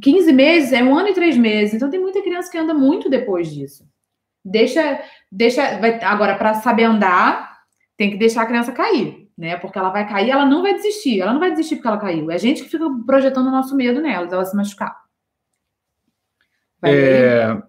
[0.00, 1.74] 15 meses, é um ano e três meses.
[1.74, 3.84] Então tem muita criança que anda muito depois disso.
[4.44, 5.78] Deixa, deixa.
[5.78, 7.58] Vai, agora, para saber andar,
[7.96, 9.56] tem que deixar a criança cair, né?
[9.56, 11.20] Porque ela vai cair, ela não vai desistir.
[11.20, 12.30] Ela não vai desistir porque ela caiu.
[12.30, 14.96] É a gente que fica projetando o nosso medo nela, ela se machucar.
[16.84, 17.60] É...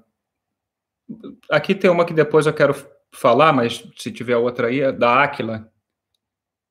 [1.50, 2.76] Aqui tem uma que depois eu quero
[3.12, 5.68] falar, mas se tiver outra aí, é da Áquila.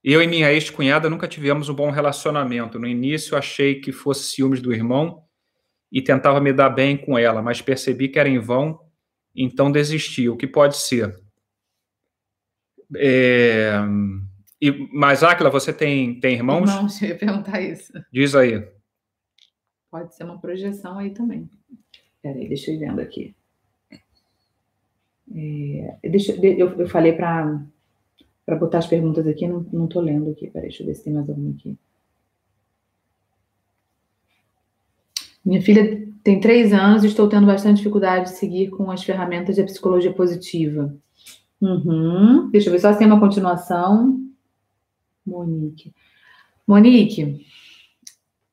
[0.04, 2.78] Eu e minha ex-cunhada nunca tivemos um bom relacionamento.
[2.78, 5.24] No início achei que fosse ciúmes do irmão
[5.90, 8.78] e tentava me dar bem com ela, mas percebi que era em vão
[9.34, 10.28] então desisti.
[10.28, 11.12] O que pode ser?
[12.96, 13.80] É...
[14.62, 16.70] E, mas, Áquila, você tem, tem irmãos?
[16.70, 17.92] Irmãos, eu ia perguntar isso.
[18.12, 18.64] Diz aí.
[19.90, 21.50] Pode ser uma projeção aí também.
[22.22, 23.34] Peraí, deixa eu ir vendo aqui.
[25.34, 27.58] É, deixa, eu, eu falei para
[28.60, 30.48] botar as perguntas aqui, não, não tô lendo aqui.
[30.48, 31.76] Peraí, deixa eu ver se tem mais alguma aqui.
[35.44, 39.56] Minha filha tem três anos e estou tendo bastante dificuldade de seguir com as ferramentas
[39.56, 40.94] de psicologia positiva.
[41.60, 42.48] Uhum.
[42.52, 44.21] Deixa eu ver só se tem uma continuação.
[45.26, 45.92] Monique.
[46.66, 47.46] Monique,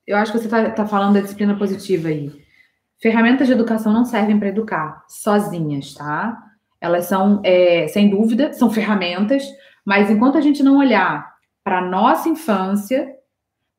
[0.06, 2.32] eu acho que você está tá falando da disciplina positiva aí.
[3.02, 6.38] Ferramentas de educação não servem para educar sozinhas, tá?
[6.82, 9.44] Elas são, é, sem dúvida, são ferramentas,
[9.86, 13.16] mas enquanto a gente não olhar para a nossa infância,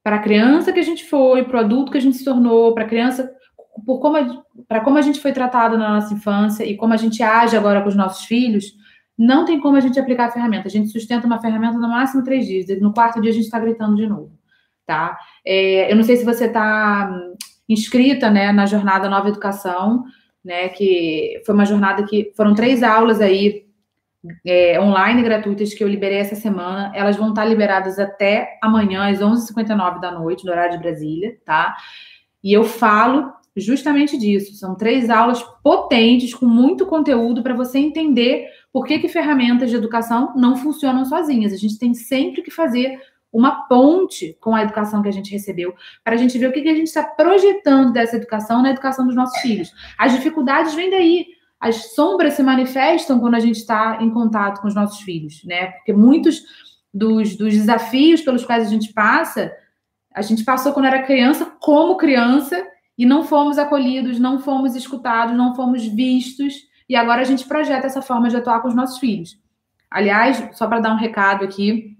[0.02, 2.72] para a criança que a gente foi, para o adulto que a gente se tornou,
[2.72, 3.30] para a criança
[4.68, 7.80] para como a gente foi tratado na nossa infância e como a gente age agora
[7.82, 8.72] com os nossos filhos,
[9.20, 10.66] não tem como a gente aplicar a ferramenta.
[10.66, 12.80] A gente sustenta uma ferramenta no máximo três dias.
[12.80, 14.32] No quarto dia a gente está gritando de novo,
[14.86, 15.18] tá?
[15.44, 17.14] É, eu não sei se você está
[17.68, 20.04] inscrita, né, na jornada Nova Educação,
[20.42, 23.66] né, que foi uma jornada que foram três aulas aí
[24.44, 26.90] é, online gratuitas que eu liberei essa semana.
[26.94, 31.76] Elas vão estar liberadas até amanhã às 11h59 da noite, no horário de Brasília, tá?
[32.42, 34.54] E eu falo justamente disso.
[34.54, 39.76] São três aulas potentes, com muito conteúdo, para você entender por que, que ferramentas de
[39.76, 41.52] educação não funcionam sozinhas.
[41.52, 43.00] A gente tem sempre que fazer
[43.32, 46.62] uma ponte com a educação que a gente recebeu, para a gente ver o que,
[46.62, 49.72] que a gente está projetando dessa educação na educação dos nossos filhos.
[49.96, 51.26] As dificuldades vêm daí.
[51.60, 55.72] as sombras se manifestam quando a gente está em contato com os nossos filhos, né?
[55.72, 56.42] Porque muitos
[56.92, 59.52] dos, dos desafios pelos quais a gente passa,
[60.14, 65.36] a gente passou quando era criança, como criança, e não fomos acolhidos, não fomos escutados,
[65.36, 66.54] não fomos vistos,
[66.90, 69.38] e agora a gente projeta essa forma de atuar com os nossos filhos.
[69.88, 71.96] Aliás, só para dar um recado aqui,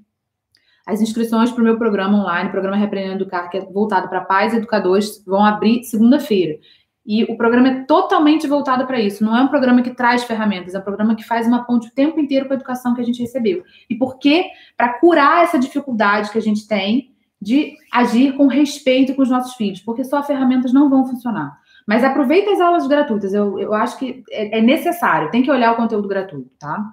[0.84, 4.52] as inscrições para o meu programa online, programa Repreendendo Educar, que é voltado para pais
[4.52, 6.58] e educadores, vão abrir segunda-feira.
[7.06, 9.22] E o programa é totalmente voltado para isso.
[9.22, 11.94] Não é um programa que traz ferramentas, é um programa que faz uma ponte o
[11.94, 13.62] tempo inteiro com a educação que a gente recebeu.
[13.88, 14.46] E por quê?
[14.76, 19.54] Para curar essa dificuldade que a gente tem de agir com respeito com os nossos
[19.54, 21.59] filhos, porque só ferramentas não vão funcionar.
[21.90, 25.72] Mas aproveita as aulas gratuitas, eu, eu acho que é, é necessário, tem que olhar
[25.72, 26.92] o conteúdo gratuito, tá?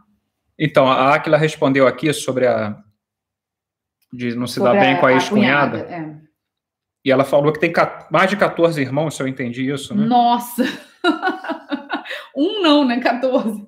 [0.57, 2.75] Então, a Aquila respondeu aqui sobre a,
[4.11, 5.77] de não se dar bem a, com a ex-cunhada.
[5.81, 6.15] É.
[7.05, 7.71] E ela falou que tem
[8.09, 10.03] mais de 14 irmãos, se eu entendi isso, né?
[10.03, 10.63] Nossa!
[12.35, 12.99] um não, né?
[12.99, 13.67] 14.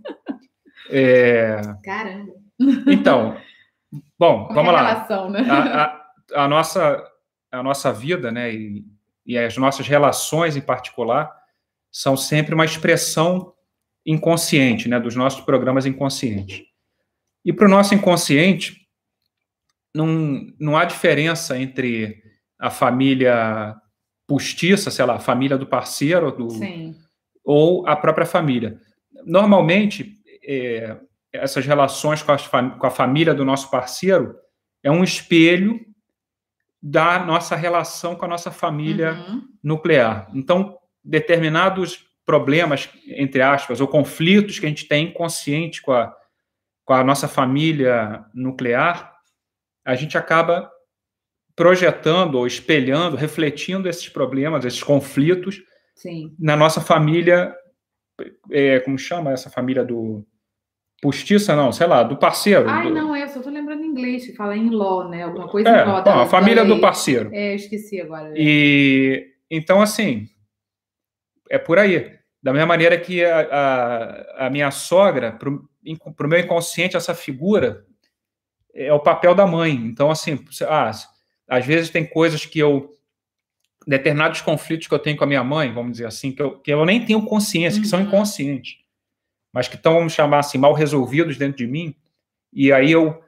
[0.89, 1.61] É...
[1.83, 2.33] Caramba.
[2.87, 3.37] Então,
[4.17, 4.81] bom, vamos é lá.
[4.81, 5.45] Relação, né?
[5.47, 7.03] a, a, a, nossa,
[7.51, 8.83] a nossa vida, né, e,
[9.29, 11.31] e as nossas relações em particular,
[11.91, 13.53] são sempre uma expressão
[14.03, 16.63] inconsciente, né, dos nossos programas inconscientes.
[17.45, 18.87] E para o nosso inconsciente,
[19.93, 22.23] não, não há diferença entre
[22.57, 23.75] a família
[24.27, 26.47] postiça, sei lá, a família do parceiro do,
[27.45, 28.79] ou a própria família.
[29.27, 30.97] Normalmente, é,
[31.31, 34.35] essas relações com a, com a família do nosso parceiro
[34.83, 35.79] é um espelho
[36.81, 39.47] da nossa relação com a nossa família uhum.
[39.61, 40.29] nuclear.
[40.33, 46.13] Então, determinados problemas, entre aspas, ou conflitos que a gente tem consciente com a,
[46.85, 49.13] com a nossa família nuclear,
[49.83, 50.71] a gente acaba
[51.55, 55.61] projetando ou espelhando, refletindo esses problemas, esses conflitos
[55.95, 56.33] Sim.
[56.39, 57.53] na nossa família,
[58.51, 60.25] é, como chama essa família do
[61.01, 62.69] postiça, não, sei lá, do parceiro.
[62.69, 62.93] Ai, do...
[62.93, 63.49] não, é, eu só tô
[63.99, 66.03] inglês, que fala em law, né, alguma coisa é, em law.
[66.03, 67.29] Bom, a família do parceiro.
[67.33, 68.33] É, eu esqueci agora.
[68.35, 70.27] E, então, assim,
[71.49, 72.17] é por aí.
[72.41, 77.85] Da mesma maneira que a, a, a minha sogra, para o meu inconsciente, essa figura
[78.73, 79.71] é o papel da mãe.
[79.71, 80.91] Então, assim, ah,
[81.47, 82.95] às vezes tem coisas que eu.
[83.85, 86.71] determinados conflitos que eu tenho com a minha mãe, vamos dizer assim, que eu, que
[86.71, 87.83] eu nem tenho consciência, uhum.
[87.83, 88.05] que são uhum.
[88.05, 88.77] inconscientes,
[89.51, 91.93] mas que estão, vamos chamar assim, mal resolvidos dentro de mim.
[92.53, 93.21] E aí eu,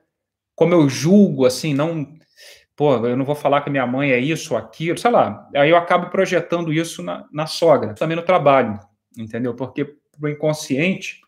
[0.55, 2.07] como eu julgo, assim, não.
[2.75, 5.47] Pô, eu não vou falar que minha mãe é isso, aquilo, sei lá.
[5.55, 8.79] Aí eu acabo projetando isso na, na sogra, também no trabalho,
[9.17, 9.53] entendeu?
[9.53, 11.19] Porque o inconsciente,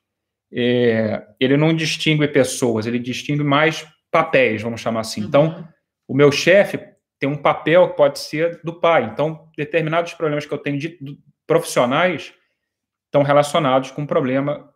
[0.51, 5.21] é, ele não distingue pessoas, ele distingue mais papéis, vamos chamar assim.
[5.21, 5.51] Então, uhum.
[5.51, 5.73] Então,
[6.07, 6.79] o meu chefe
[7.19, 9.05] tem um papel que pode ser do pai.
[9.05, 12.33] Então, determinados problemas que eu tenho de, de, profissionais
[13.05, 14.72] estão relacionados com um problema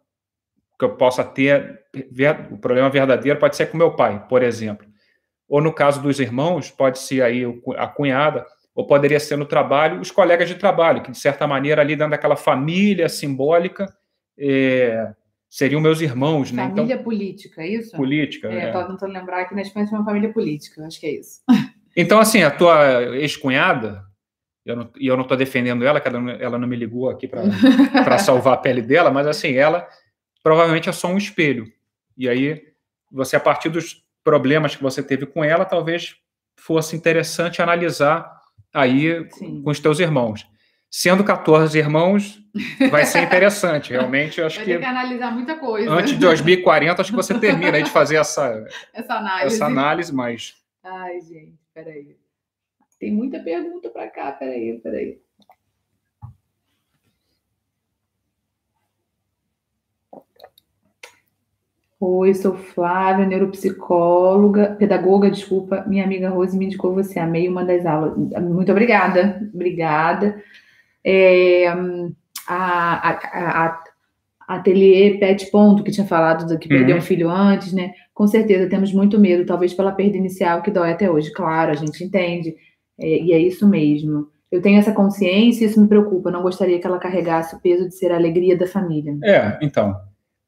[0.77, 4.87] que eu possa ter, ver, o problema verdadeiro pode ser com meu pai, por exemplo.
[5.49, 7.43] Ou no caso dos irmãos, pode ser aí
[7.77, 11.81] a cunhada, ou poderia ser no trabalho, os colegas de trabalho, que de certa maneira
[11.81, 13.91] ali dentro daquela família simbólica,
[14.37, 15.11] é,
[15.49, 16.63] seriam meus irmãos, né?
[16.63, 17.95] Família então, política, é isso?
[17.95, 18.47] Política.
[18.49, 18.71] É, é.
[18.71, 21.41] tentando lembrar que na Espanha é uma família política, acho que é isso.
[21.99, 24.03] Então, assim, a tua ex-cunhada,
[24.99, 28.53] e eu, não estou defendendo ela, que ela, ela não me ligou aqui para salvar
[28.53, 29.87] a pele dela, mas assim, ela
[30.43, 31.71] provavelmente é só um espelho.
[32.17, 32.63] E aí,
[33.11, 36.15] você, a partir dos problemas que você teve com ela, talvez
[36.55, 38.29] fosse interessante analisar
[38.73, 39.61] aí Sim.
[39.61, 40.45] com os teus irmãos.
[40.89, 42.39] Sendo 14 irmãos,
[42.89, 44.39] vai ser interessante, realmente.
[44.39, 45.91] Eu acho vai que, ter que analisar muita coisa.
[45.91, 49.55] Antes de 2040, acho que você termina de fazer essa, essa, análise.
[49.55, 50.55] essa análise, mas.
[50.83, 52.15] Ai, gente, peraí.
[52.99, 55.19] Tem muita pergunta para cá, peraí, peraí.
[61.99, 65.83] Oi, sou Flávia, neuropsicóloga, pedagoga, desculpa.
[65.87, 68.15] Minha amiga Rose me indicou você, amei uma das aulas.
[68.39, 70.39] Muito obrigada, obrigada.
[71.03, 71.75] É, a,
[72.47, 73.83] a, a
[74.47, 77.01] Ateliê Pet Ponto, que tinha falado do que perdeu uhum.
[77.01, 77.93] um filho antes, né?
[78.13, 81.33] Com certeza temos muito medo, talvez pela perda inicial que dói até hoje.
[81.33, 82.55] Claro, a gente entende,
[82.99, 84.27] é, e é isso mesmo.
[84.51, 86.29] Eu tenho essa consciência e isso me preocupa.
[86.29, 89.17] Eu não gostaria que ela carregasse o peso de ser a alegria da família.
[89.23, 89.99] É, então.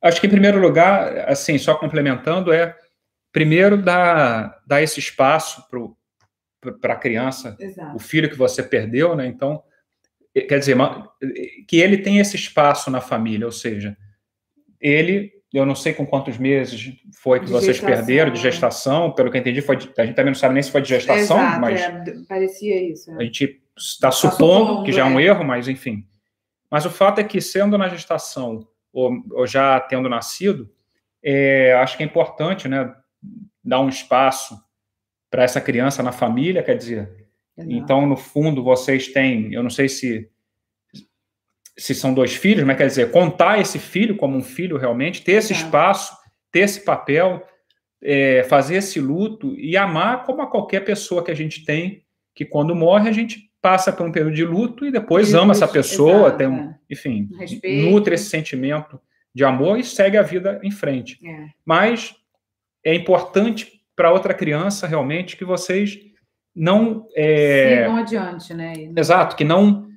[0.01, 2.75] Acho que, em primeiro lugar, assim, só complementando, é
[3.31, 5.63] primeiro dar, dar esse espaço
[6.81, 7.95] para a criança, Exato.
[7.95, 9.27] o filho que você perdeu, né?
[9.27, 9.61] Então,
[10.33, 10.77] quer dizer,
[11.67, 13.97] que ele tem esse espaço na família, ou seja,
[14.79, 18.51] ele, eu não sei com quantos meses foi que de vocês gestação, perderam de né?
[18.51, 20.89] gestação, pelo que eu entendi, foi a gente também não sabe nem se foi de
[20.89, 23.11] gestação, Exato, mas é, parecia isso.
[23.11, 23.15] É.
[23.15, 25.23] A gente está tá supondo, supondo, que já é um é.
[25.23, 26.05] erro, mas enfim.
[26.71, 30.69] Mas o fato é que, sendo na gestação ou, ou já tendo nascido,
[31.23, 32.93] é, acho que é importante, né,
[33.63, 34.57] dar um espaço
[35.29, 37.27] para essa criança na família, quer dizer,
[37.57, 37.73] Exato.
[37.73, 40.29] então, no fundo, vocês têm, eu não sei se
[41.77, 45.33] se são dois filhos, mas quer dizer, contar esse filho como um filho realmente, ter
[45.33, 46.13] esse espaço,
[46.51, 47.41] ter esse papel,
[48.03, 52.03] é, fazer esse luto e amar como a qualquer pessoa que a gente tem,
[52.35, 55.67] que quando morre a gente passa por um período de luto e depois ama essa
[55.67, 56.75] pessoa, exato, tem um, é.
[56.89, 57.89] enfim, Respeito.
[57.89, 58.99] nutre esse sentimento
[59.33, 61.19] de amor e segue a vida em frente.
[61.25, 61.47] É.
[61.65, 62.15] Mas
[62.83, 65.99] é importante para outra criança realmente que vocês
[66.55, 68.73] não é, sigam adiante, né?
[68.95, 69.87] Exato, que não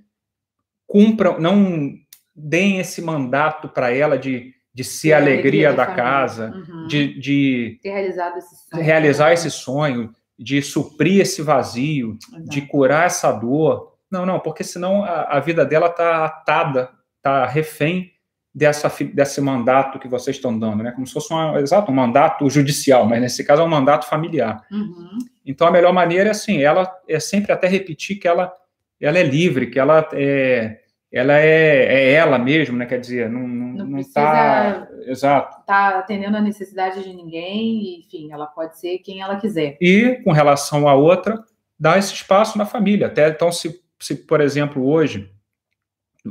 [0.87, 1.95] cumpram, não
[2.35, 6.87] deem esse mandato para ela de, de ser a alegria, alegria da, da casa, uhum.
[6.87, 9.35] de, de realizado esse sonho, realizar né?
[9.35, 12.49] esse sonho, de suprir esse vazio, Exato.
[12.49, 13.93] de curar essa dor.
[14.11, 18.13] Não, não, porque senão a, a vida dela está atada, está refém
[18.55, 20.93] dessa, desse mandato que vocês estão dando, né?
[20.93, 24.67] Como se fosse um, exato, um mandato judicial, mas nesse caso é um mandato familiar.
[24.71, 25.19] Uhum.
[25.45, 28.53] Então a melhor maneira é assim, ela é sempre até repetir que ela,
[29.01, 30.82] ela é livre, que ela é,
[31.13, 32.87] ela é, é ela mesma, né?
[32.87, 34.89] Quer dizer, não, não, não está.
[35.07, 35.61] Exato.
[35.61, 39.77] Está atendendo a necessidade de ninguém, enfim, ela pode ser quem ela quiser.
[39.79, 41.45] E com relação à outra,
[41.79, 43.09] dar esse espaço na família.
[43.09, 45.31] Até então, se, se por exemplo, hoje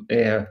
[0.10, 0.48] é,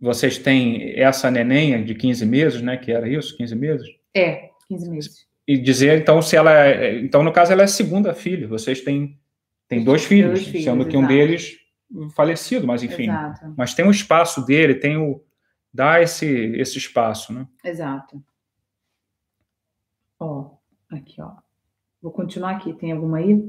[0.00, 2.76] vocês têm essa nenenha de 15 meses, né?
[2.76, 3.88] Que era isso, 15 meses?
[4.12, 5.26] É, 15 meses.
[5.46, 6.98] E dizer, então, se ela é.
[6.98, 8.48] Então, no caso, ela é segunda filha.
[8.48, 9.16] Vocês têm,
[9.68, 11.60] têm dois filhos, dois filhos sendo que um deles
[12.14, 13.04] falecido, mas enfim.
[13.04, 13.54] Exato.
[13.56, 15.22] Mas tem o espaço dele, tem o.
[15.72, 17.46] dá esse, esse espaço, né?
[17.64, 18.22] Exato.
[20.18, 20.50] Ó,
[20.90, 21.32] aqui, ó.
[22.02, 22.72] Vou continuar aqui.
[22.74, 23.42] Tem alguma aí?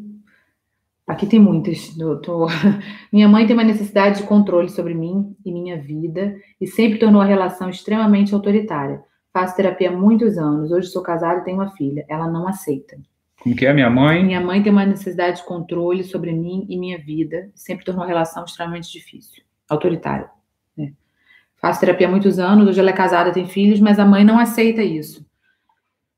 [1.08, 1.96] Aqui tem muitas.
[2.24, 2.48] Tô...
[3.12, 7.22] Minha mãe tem uma necessidade de controle sobre mim e minha vida e sempre tornou
[7.22, 9.04] a relação extremamente autoritária.
[9.34, 10.72] Faço terapia há muitos anos.
[10.72, 12.06] Hoje sou casada e tenho uma filha.
[12.10, 12.98] Ela não aceita.
[13.42, 14.24] Como que é minha mãe?
[14.24, 17.50] Minha mãe tem uma necessidade de controle sobre mim e minha vida.
[17.56, 20.30] Sempre tornou a relação extremamente difícil, autoritária.
[20.78, 20.94] Né?
[21.60, 22.68] Faço terapia há muitos anos.
[22.68, 25.26] Hoje ela é casada, tem filhos, mas a mãe não aceita isso.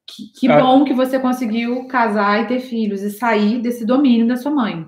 [0.05, 0.59] Que, que ah.
[0.59, 4.85] bom que você conseguiu casar e ter filhos e sair desse domínio da sua mãe.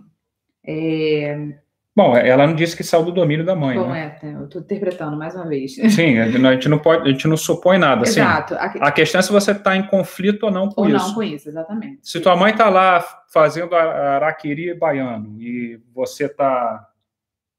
[0.62, 1.58] É...
[1.96, 3.78] Bom, ela não disse que saiu do domínio da mãe.
[3.78, 4.18] Bom, né?
[4.22, 5.76] é, eu estou interpretando mais uma vez.
[5.76, 8.04] Sim, a gente não pode, a gente não supõe nada.
[8.04, 8.20] Assim.
[8.20, 8.54] Exato.
[8.56, 8.92] Assim, a...
[8.92, 10.98] questão é se você está em conflito ou não com ou isso.
[10.98, 12.00] Ou não com isso, exatamente.
[12.04, 16.86] Se tua mãe está lá fazendo araquiri baiano e você está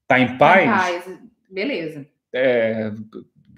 [0.06, 0.64] tá em paz.
[0.64, 1.18] Em paz,
[1.50, 2.06] beleza.
[2.30, 2.92] É,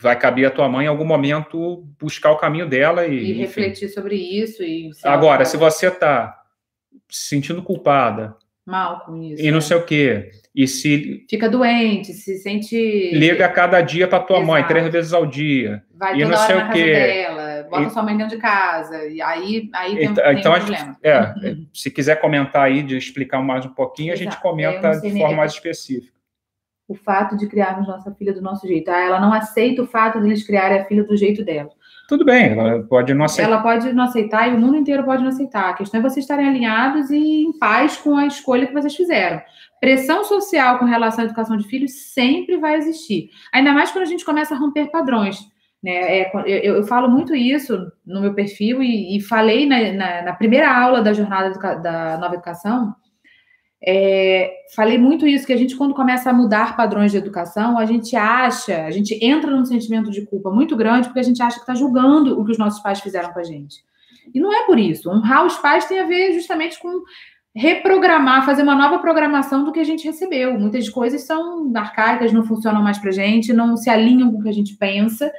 [0.01, 3.89] vai caber a tua mãe em algum momento buscar o caminho dela e, e refletir
[3.89, 4.63] sobre isso.
[4.63, 6.41] E Agora, se você está
[7.09, 8.37] se sentindo culpada,
[8.69, 9.43] mal com isso.
[9.43, 9.63] E não é.
[9.63, 10.31] sei o quê.
[10.55, 11.25] E se.
[11.29, 13.11] Fica doente, se sente.
[13.13, 14.47] Liga cada dia para tua Exato.
[14.47, 15.83] mãe, três vezes ao dia.
[15.95, 16.93] Vai e não sei o quê.
[16.93, 17.91] dela, bota e...
[17.91, 19.07] sua mãe dentro de casa.
[19.07, 20.97] E aí, aí tem, então, tem então, um problema.
[21.03, 21.67] É, uhum.
[21.73, 24.29] se quiser comentar aí, de explicar mais um pouquinho, Exato.
[24.29, 26.19] a gente comenta de forma mais específica
[26.89, 28.91] o fato de criarmos nossa filha do nosso jeito.
[28.91, 31.71] Ah, ela não aceita o fato de eles criarem a filha do jeito dela.
[32.09, 33.53] Tudo bem, ela pode não aceitar.
[33.53, 35.69] Ela pode não aceitar e o mundo inteiro pode não aceitar.
[35.69, 39.43] A questão é vocês estarem alinhados e em paz com a escolha que vocês fizeram.
[39.79, 43.29] Pressão social com relação à educação de filhos sempre vai existir.
[43.53, 45.39] Ainda mais quando a gente começa a romper padrões.
[45.83, 46.21] Né?
[46.21, 50.33] É, eu, eu, falo muito isso no meu perfil e, e falei na, na, na,
[50.33, 51.53] primeira aula da jornada
[51.83, 52.97] da nova educação
[53.81, 57.87] é, falei muito isso, que a gente, quando começa a mudar padrões de educação, a
[57.87, 61.57] gente acha, a gente entra num sentimento de culpa muito grande, porque a gente acha
[61.57, 63.85] que está julgando o que os nossos pais fizeram com a gente.
[64.35, 65.09] E não é por isso.
[65.09, 67.03] Honrar os pais tem a ver justamente com
[67.55, 70.59] reprogramar, fazer uma nova programação do que a gente recebeu.
[70.59, 74.49] Muitas coisas são arcaicas, não funcionam mais para gente, não se alinham com o que
[74.49, 75.33] a gente pensa.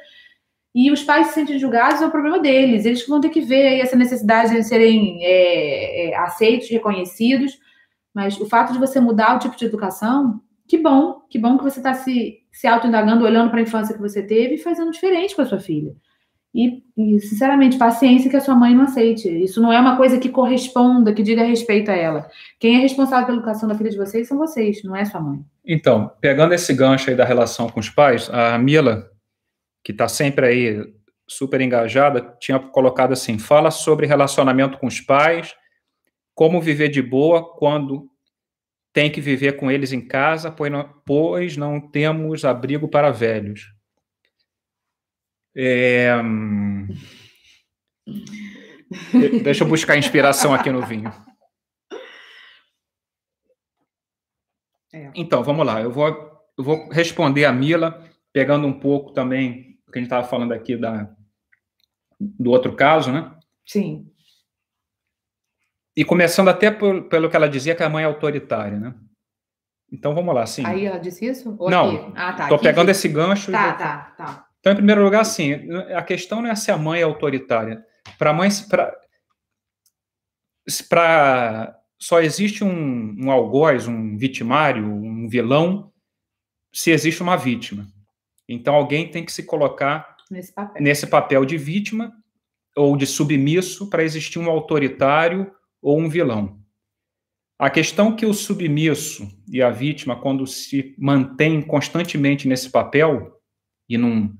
[0.73, 2.85] E os pais se sentem julgados é o problema deles.
[2.85, 7.57] Eles vão ter que ver aí essa necessidade de serem é, é, aceitos, reconhecidos
[8.13, 11.63] mas o fato de você mudar o tipo de educação, que bom, que bom que
[11.63, 15.35] você está se, se auto-indagando, olhando para a infância que você teve e fazendo diferente
[15.35, 15.95] com a sua filha.
[16.53, 19.29] E, e, sinceramente, paciência que a sua mãe não aceite.
[19.29, 22.27] Isso não é uma coisa que corresponda, que diga respeito a ela.
[22.59, 25.39] Quem é responsável pela educação da filha de vocês são vocês, não é sua mãe.
[25.63, 29.07] Então, pegando esse gancho aí da relação com os pais, a Mila,
[29.83, 30.93] que está sempre aí
[31.27, 35.55] super engajada, tinha colocado assim: fala sobre relacionamento com os pais
[36.39, 38.09] como viver de boa quando
[38.93, 43.73] tem que viver com eles em casa, pois não, pois não temos abrigo para velhos.
[45.53, 46.13] É...
[49.43, 51.11] Deixa eu buscar inspiração aqui no vinho.
[54.93, 55.11] É.
[55.15, 55.81] Então, vamos lá.
[55.81, 56.07] Eu vou,
[56.57, 60.77] eu vou responder a Mila, pegando um pouco também que a gente estava falando aqui
[60.77, 61.13] da,
[62.17, 63.37] do outro caso, né?
[63.67, 64.09] Sim.
[65.99, 68.95] E começando até por, pelo que ela dizia que a mãe é autoritária, né?
[69.91, 70.65] Então vamos lá, sim.
[70.65, 71.53] Aí ela disse isso?
[71.59, 72.13] Ou não?
[72.15, 73.51] Ah, tá, tô pegando esse gancho.
[73.51, 74.47] Tá, tá, tá.
[74.61, 75.55] Então, em primeiro lugar, sim,
[75.93, 77.85] a questão não é se a mãe é autoritária.
[78.17, 78.47] Para a mãe,
[80.87, 85.91] para só existe um, um algoz, um vitimário, um vilão,
[86.73, 87.85] se existe uma vítima.
[88.47, 92.13] Então, alguém tem que se colocar nesse papel, nesse papel de vítima
[92.73, 96.59] ou de submisso para existir um autoritário ou um vilão.
[97.57, 103.37] A questão que o submisso e a vítima, quando se mantém constantemente nesse papel
[103.87, 104.33] e não,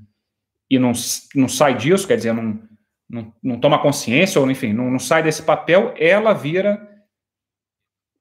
[0.70, 0.94] e não,
[1.36, 2.62] não sai disso, quer dizer, não,
[3.10, 6.88] não, não toma consciência, ou enfim, não, não sai desse papel, ela vira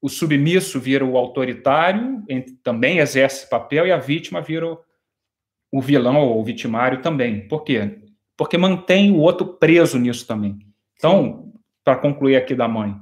[0.01, 2.25] o submisso vira o autoritário,
[2.62, 4.79] também exerce esse papel, e a vítima vira o,
[5.73, 7.47] o vilão ou o vitimário também.
[7.49, 7.99] Por quê?
[8.37, 10.59] Porque mantém o outro preso nisso também.
[10.97, 11.53] Então,
[11.85, 12.95] para concluir aqui da mãe,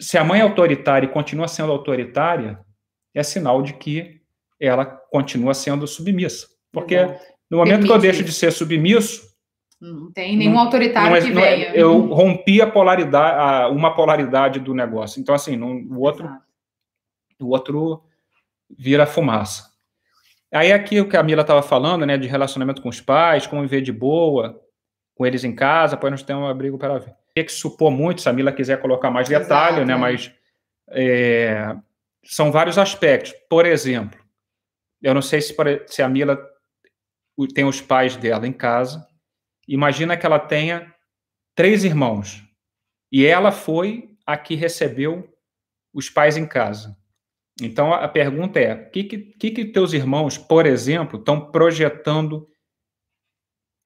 [0.00, 2.58] se a mãe é autoritária e continua sendo autoritária,
[3.14, 4.20] é sinal de que
[4.58, 6.46] ela continua sendo submissa.
[6.72, 7.20] Porque Exato.
[7.50, 9.30] no momento Permite que eu deixo de ser submisso,
[9.80, 11.66] não tem nenhum não, autoritário não é, que não venha.
[11.68, 15.20] É, eu rompi a polaridade, a, uma polaridade do negócio.
[15.20, 16.28] Então, assim, não, o outro,
[17.40, 18.04] o outro
[18.68, 19.70] vira fumaça.
[20.52, 23.62] Aí aqui o que a Mila estava falando, né, de relacionamento com os pais, como
[23.62, 24.60] viver de boa,
[25.14, 27.14] com eles em casa, depois nós temos um abrigo para ver.
[27.34, 29.96] Tem que supor muito, se a Mila quiser colocar mais detalhe, Exato, né, é.
[29.96, 30.32] mas
[30.90, 31.76] é,
[32.24, 33.32] são vários aspectos.
[33.48, 34.18] Por exemplo,
[35.02, 35.54] eu não sei se,
[35.86, 36.38] se a Mila
[37.54, 39.08] tem os pais dela em casa,
[39.70, 40.92] Imagina que ela tenha
[41.54, 42.42] três irmãos
[43.12, 45.32] e ela foi a que recebeu
[45.94, 46.96] os pais em casa.
[47.62, 52.48] Então a pergunta é: o que, que, que teus irmãos, por exemplo, estão projetando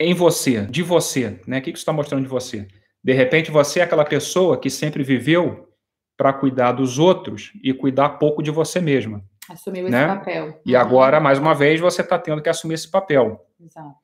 [0.01, 1.39] em você, de você?
[1.47, 1.59] Né?
[1.59, 2.67] O que, que está mostrando de você?
[3.05, 5.69] De repente você é aquela pessoa que sempre viveu
[6.17, 9.23] para cuidar dos outros e cuidar pouco de você mesma.
[9.49, 9.99] Assumiu né?
[9.99, 10.61] esse papel.
[10.65, 13.45] E agora, mais uma vez, você está tendo que assumir esse papel.
[13.61, 13.95] Exato.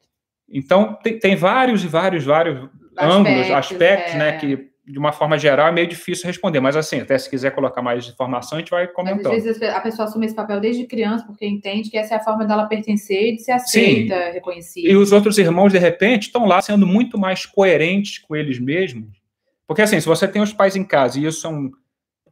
[0.47, 2.57] Então, tem, tem vários e vários, vários
[2.97, 4.19] aspectos, ângulos, aspectos, é.
[4.19, 7.55] né, que de uma forma geral é meio difícil responder, mas assim, até se quiser
[7.55, 9.33] colocar mais informação, a gente vai comentando.
[9.33, 12.17] Mas, às vezes a pessoa assume esse papel desde criança porque entende que essa é
[12.17, 14.33] a forma dela pertencer e de ser aceita, Sim.
[14.33, 14.89] reconhecida.
[14.89, 19.21] E os outros irmãos, de repente, estão lá sendo muito mais coerentes com eles mesmos.
[19.67, 21.71] Porque assim, se você tem os pais em casa e isso é um,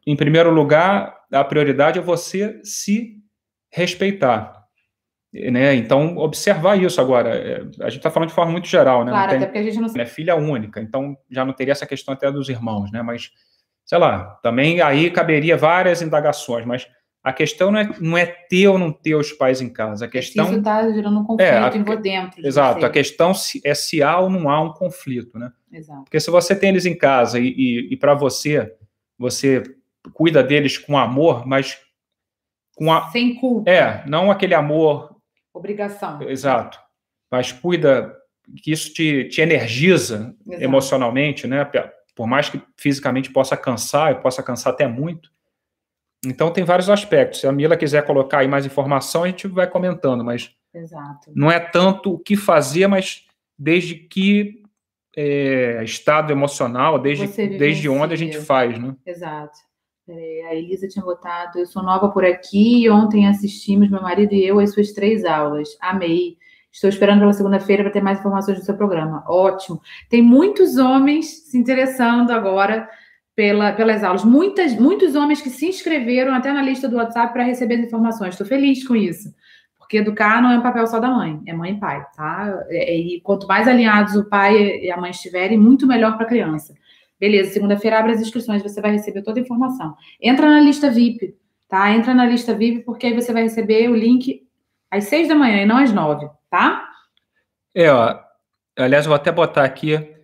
[0.06, 3.18] em primeiro lugar, a prioridade é você se
[3.70, 4.57] respeitar.
[5.32, 5.74] Né?
[5.74, 7.30] Então, observar isso agora.
[7.30, 9.10] É, a gente está falando de forma muito geral, né?
[9.10, 11.86] Claro, tem, até porque a gente não é filha única, então já não teria essa
[11.86, 13.02] questão até dos irmãos, né?
[13.02, 13.30] Mas,
[13.84, 16.88] sei lá, também aí caberia várias indagações, mas
[17.22, 20.06] a questão não é, não é ter ou não ter os pais em casa.
[20.06, 20.46] A questão.
[20.46, 22.40] Isso está gerando um conflito é, a, dentro.
[22.40, 23.32] De exato, a questão
[23.64, 25.52] é se há ou não há um conflito, né?
[25.70, 26.04] Exato.
[26.04, 28.74] Porque se você tem eles em casa e, e, e para você,
[29.18, 29.62] você
[30.14, 31.78] cuida deles com amor, mas
[32.74, 33.10] com a.
[33.10, 33.70] Sem culpa.
[33.70, 35.17] É, não aquele amor
[35.52, 36.22] Obrigação.
[36.22, 36.78] Exato.
[37.30, 38.14] Mas cuida
[38.62, 40.64] que isso te, te energiza Exato.
[40.64, 41.64] emocionalmente, né?
[42.14, 45.30] Por mais que fisicamente possa cansar, e possa cansar até muito.
[46.24, 47.40] Então tem vários aspectos.
[47.40, 51.30] Se a Mila quiser colocar aí mais informação, a gente vai comentando, mas Exato.
[51.34, 53.24] não é tanto o que fazer, mas
[53.56, 54.62] desde que
[55.16, 57.26] é, estado emocional, desde,
[57.58, 58.96] desde onde a gente faz, né?
[59.06, 59.58] Exato.
[60.08, 64.32] É, a Elisa tinha botado, eu sou nova por aqui e ontem assistimos, meu marido
[64.32, 65.68] e eu, as suas três aulas.
[65.80, 66.38] Amei.
[66.72, 69.24] Estou esperando pela segunda-feira para ter mais informações do seu programa.
[69.26, 69.80] Ótimo.
[70.08, 72.88] Tem muitos homens se interessando agora
[73.34, 74.24] pela, pelas aulas.
[74.24, 78.30] Muitas, muitos homens que se inscreveram até na lista do WhatsApp para receber as informações.
[78.30, 79.34] Estou feliz com isso.
[79.78, 82.62] Porque educar não é um papel só da mãe, é mãe e pai, tá?
[82.70, 86.74] E quanto mais alinhados o pai e a mãe estiverem, muito melhor para a criança.
[87.18, 89.94] Beleza, segunda-feira abre as inscrições, você vai receber toda a informação.
[90.20, 91.36] Entra na lista VIP,
[91.68, 91.90] tá?
[91.92, 94.46] Entra na lista VIP, porque aí você vai receber o link
[94.90, 96.88] às seis da manhã e não às nove, tá?
[97.74, 98.18] É, ó.
[98.76, 100.14] Aliás, eu vou até botar aqui.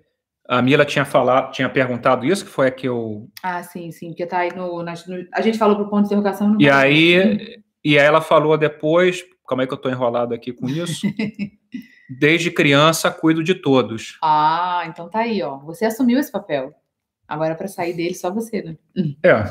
[0.46, 3.28] A Mila tinha falado, tinha perguntado isso, que foi a que eu.
[3.42, 4.82] Ah, sim, sim, porque tá aí no.
[4.82, 4.92] no
[5.32, 6.48] a gente falou pro ponto de interrogação.
[6.48, 10.52] No e aí, e aí ela falou depois, como é que eu tô enrolado aqui
[10.52, 11.06] com isso?
[12.20, 14.18] Desde criança cuido de todos.
[14.22, 15.56] Ah, então tá aí, ó.
[15.58, 16.74] Você assumiu esse papel.
[17.26, 18.76] Agora, para sair dele, só você, né?
[19.22, 19.44] É.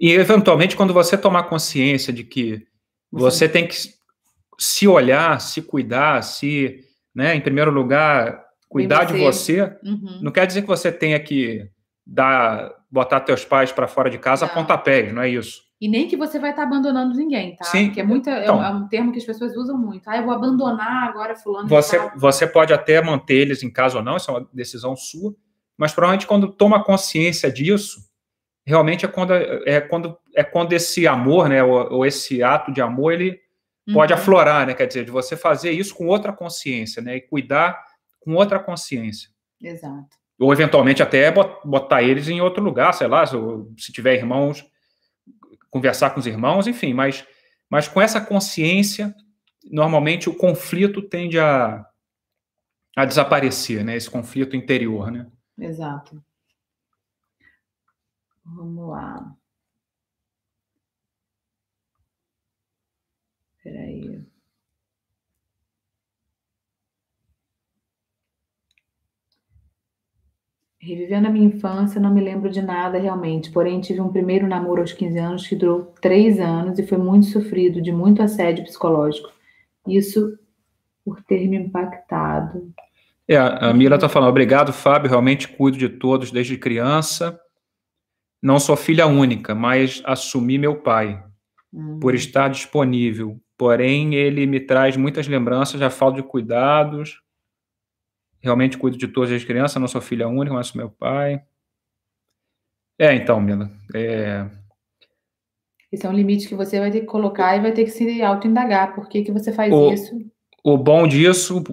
[0.00, 2.66] E, eventualmente, quando você tomar consciência de que
[3.10, 3.76] você, você tem que
[4.58, 6.84] se olhar, se cuidar, se,
[7.14, 10.20] né, em primeiro lugar, cuidar de você, uhum.
[10.22, 11.68] não quer dizer que você tenha que
[12.06, 14.52] dar, botar teus pais para fora de casa não.
[14.52, 15.66] a pontapés, não é isso.
[15.80, 17.64] E nem que você vai estar tá abandonando ninguém, tá?
[17.64, 17.86] Sim.
[17.86, 20.08] Porque é, muita, é então, é, um, termo que as pessoas usam muito.
[20.08, 21.68] Ah, eu vou abandonar agora fulano.
[21.68, 25.34] Você, você pode até manter eles em casa ou não, isso é uma decisão sua,
[25.78, 28.00] mas provavelmente quando toma consciência disso,
[28.66, 32.82] realmente é quando é quando é quando esse amor, né, ou, ou esse ato de
[32.82, 33.40] amor, ele
[33.86, 33.94] uhum.
[33.94, 34.74] pode aflorar, né?
[34.74, 37.16] Quer dizer, de você fazer isso com outra consciência, né?
[37.16, 37.82] E cuidar
[38.20, 39.30] com outra consciência.
[39.62, 40.16] Exato.
[40.38, 44.64] Ou eventualmente até botar eles em outro lugar, sei lá, se tiver irmãos,
[45.70, 47.26] conversar com os irmãos, enfim, mas,
[47.68, 49.14] mas com essa consciência,
[49.70, 51.84] normalmente o conflito tende a,
[52.96, 53.96] a desaparecer, né?
[53.96, 55.26] Esse conflito interior, né?
[55.58, 56.22] Exato.
[58.44, 59.36] Vamos lá.
[63.62, 64.26] Peraí.
[70.80, 74.80] Revivendo a minha infância, não me lembro de nada realmente, porém tive um primeiro namoro
[74.80, 79.28] aos 15 anos que durou três anos e foi muito sofrido, de muito assédio psicológico.
[79.86, 80.38] Isso
[81.04, 82.72] por ter me impactado.
[83.28, 87.38] É, a Mila está falando, obrigado, Fábio, realmente cuido de todos desde criança.
[88.42, 91.22] Não sou filha única, mas assumi meu pai,
[91.72, 92.00] uhum.
[92.00, 93.38] por estar disponível.
[93.56, 97.20] Porém, ele me traz muitas lembranças, já falo de cuidados,
[98.40, 101.42] Realmente cuido de todas as crianças, não sou filha única, mas sou meu pai.
[102.98, 103.70] É, então, Mila.
[103.94, 104.46] É...
[105.90, 108.22] Esse é um limite que você vai ter que colocar e vai ter que se
[108.22, 108.94] auto-indagar.
[108.94, 110.16] Por que, que você faz o, isso?
[110.62, 111.64] O bom disso.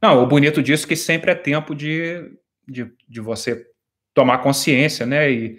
[0.00, 2.30] Não, o bonito disso é que sempre é tempo de,
[2.68, 3.66] de, de você
[4.14, 5.30] tomar consciência, né?
[5.30, 5.58] E,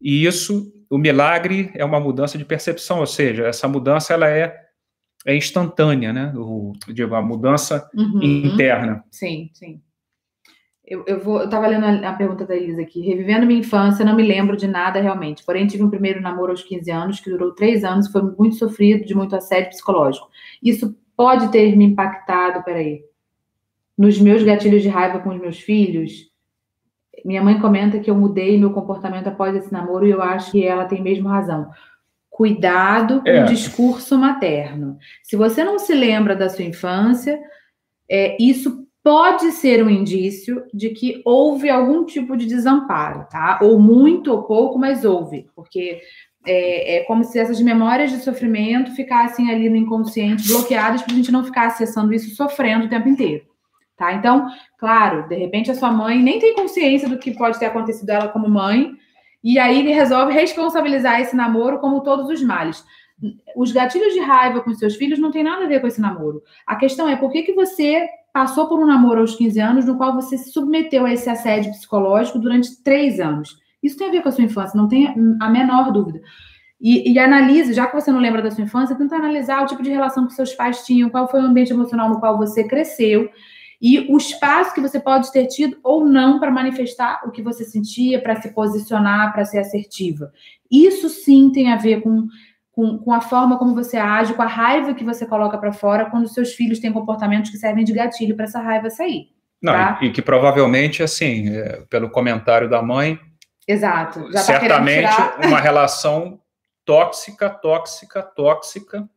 [0.00, 4.66] e isso, o milagre é uma mudança de percepção, ou seja, essa mudança ela é
[5.26, 6.32] é instantânea, né?
[6.36, 9.04] O, digo, a mudança uhum, interna.
[9.10, 9.82] Sim, sim.
[10.86, 13.00] Eu, eu vou, eu tava lendo a, a, pergunta da Elisa aqui.
[13.00, 15.44] Revivendo minha infância, não me lembro de nada realmente.
[15.44, 19.04] Porém, tive um primeiro namoro aos 15 anos, que durou três anos, foi muito sofrido,
[19.04, 20.28] de muito assédio psicológico.
[20.62, 23.02] Isso pode ter me impactado, peraí,
[23.96, 26.30] nos meus gatilhos de raiva com os meus filhos.
[27.24, 30.64] Minha mãe comenta que eu mudei meu comportamento após esse namoro e eu acho que
[30.64, 31.70] ela tem mesmo razão
[32.36, 33.42] cuidado com é.
[33.42, 34.98] o discurso materno.
[35.22, 37.40] Se você não se lembra da sua infância,
[38.06, 43.58] é, isso pode ser um indício de que houve algum tipo de desamparo, tá?
[43.62, 46.02] Ou muito ou pouco, mas houve, porque
[46.46, 51.16] é, é como se essas memórias de sofrimento ficassem ali no inconsciente bloqueadas para a
[51.16, 53.46] gente não ficar acessando isso sofrendo o tempo inteiro.
[53.96, 54.12] Tá?
[54.12, 54.46] Então,
[54.78, 58.28] claro, de repente a sua mãe nem tem consciência do que pode ter acontecido ela
[58.28, 58.92] como mãe,
[59.42, 62.84] e aí ele resolve responsabilizar esse namoro como todos os males.
[63.56, 66.42] Os gatilhos de raiva com seus filhos não tem nada a ver com esse namoro.
[66.66, 69.96] A questão é por que, que você passou por um namoro aos 15 anos no
[69.96, 73.56] qual você se submeteu a esse assédio psicológico durante três anos.
[73.82, 76.20] Isso tem a ver com a sua infância, não tem a menor dúvida.
[76.78, 79.82] E, e analise, já que você não lembra da sua infância, tenta analisar o tipo
[79.82, 83.30] de relação que seus pais tinham, qual foi o ambiente emocional no qual você cresceu
[83.80, 87.64] e o espaço que você pode ter tido ou não para manifestar o que você
[87.64, 90.32] sentia, para se posicionar, para ser assertiva.
[90.70, 92.26] Isso sim tem a ver com,
[92.72, 96.10] com, com, a forma como você age, com a raiva que você coloca para fora
[96.10, 99.28] quando seus filhos têm comportamentos que servem de gatilho para essa raiva sair.
[99.60, 99.98] Não, tá?
[100.00, 103.18] e, e, que provavelmente, assim, é, pelo comentário da mãe.
[103.66, 104.30] Exato.
[104.30, 105.10] Tá certamente
[105.44, 106.40] uma relação
[106.84, 109.08] tóxica, tóxica, tóxica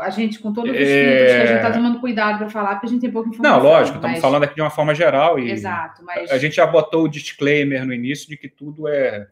[0.00, 2.86] a gente, com todos os filtros, que a gente está tomando cuidado para falar, porque
[2.86, 3.58] a gente tem pouca informação.
[3.58, 5.38] Não, lógico, estamos falando aqui de uma forma geral.
[5.38, 6.30] E Exato, mas...
[6.30, 9.26] A gente já botou o disclaimer no início de que tudo é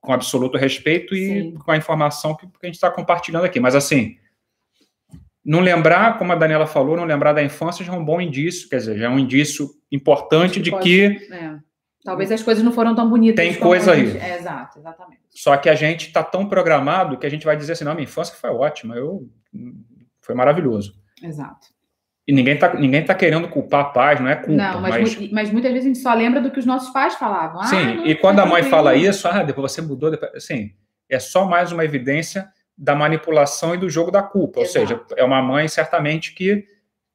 [0.00, 1.54] com absoluto respeito e Sim.
[1.54, 3.60] com a informação que, a gente está compartilhando aqui.
[3.60, 4.16] Mas, assim,
[5.44, 8.68] não lembrar, como a Daniela falou, não lembrar da infância já é um bom indício,
[8.68, 11.32] quer dizer, já é um indício importante que de pode, que...
[11.32, 11.67] É.
[12.04, 13.44] Talvez as coisas não foram tão bonitas.
[13.44, 14.16] Tem coisa aí.
[14.16, 15.20] É, exato, exatamente.
[15.30, 18.04] Só que a gente está tão programado que a gente vai dizer assim, não, minha
[18.04, 19.28] infância foi ótima, eu
[20.20, 20.94] foi maravilhoso.
[21.22, 21.68] Exato.
[22.26, 24.52] E ninguém está ninguém tá querendo culpar pais, não é culpa.
[24.52, 25.32] Não, mas, mas...
[25.32, 27.62] mas, muitas vezes a gente só lembra do que os nossos pais falavam.
[27.62, 30.34] Ah, Sim, e quando a mãe fala isso, ah, depois você mudou, depois...
[30.34, 30.72] assim,
[31.08, 32.46] é só mais uma evidência
[32.76, 34.60] da manipulação e do jogo da culpa.
[34.60, 34.78] Exato.
[34.78, 36.66] Ou seja, é uma mãe certamente que,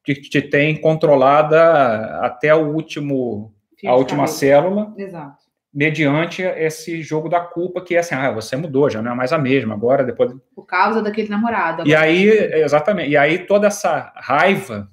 [0.04, 3.53] que te tem controlada até o último,
[3.88, 4.94] a última célula.
[4.98, 9.16] Exato mediante esse jogo da culpa, que é assim, ah, você mudou, já não é
[9.16, 10.32] mais a mesma, agora depois...
[10.56, 11.88] Por causa daquele namorado.
[11.88, 14.88] E aí, exatamente, e aí toda essa raiva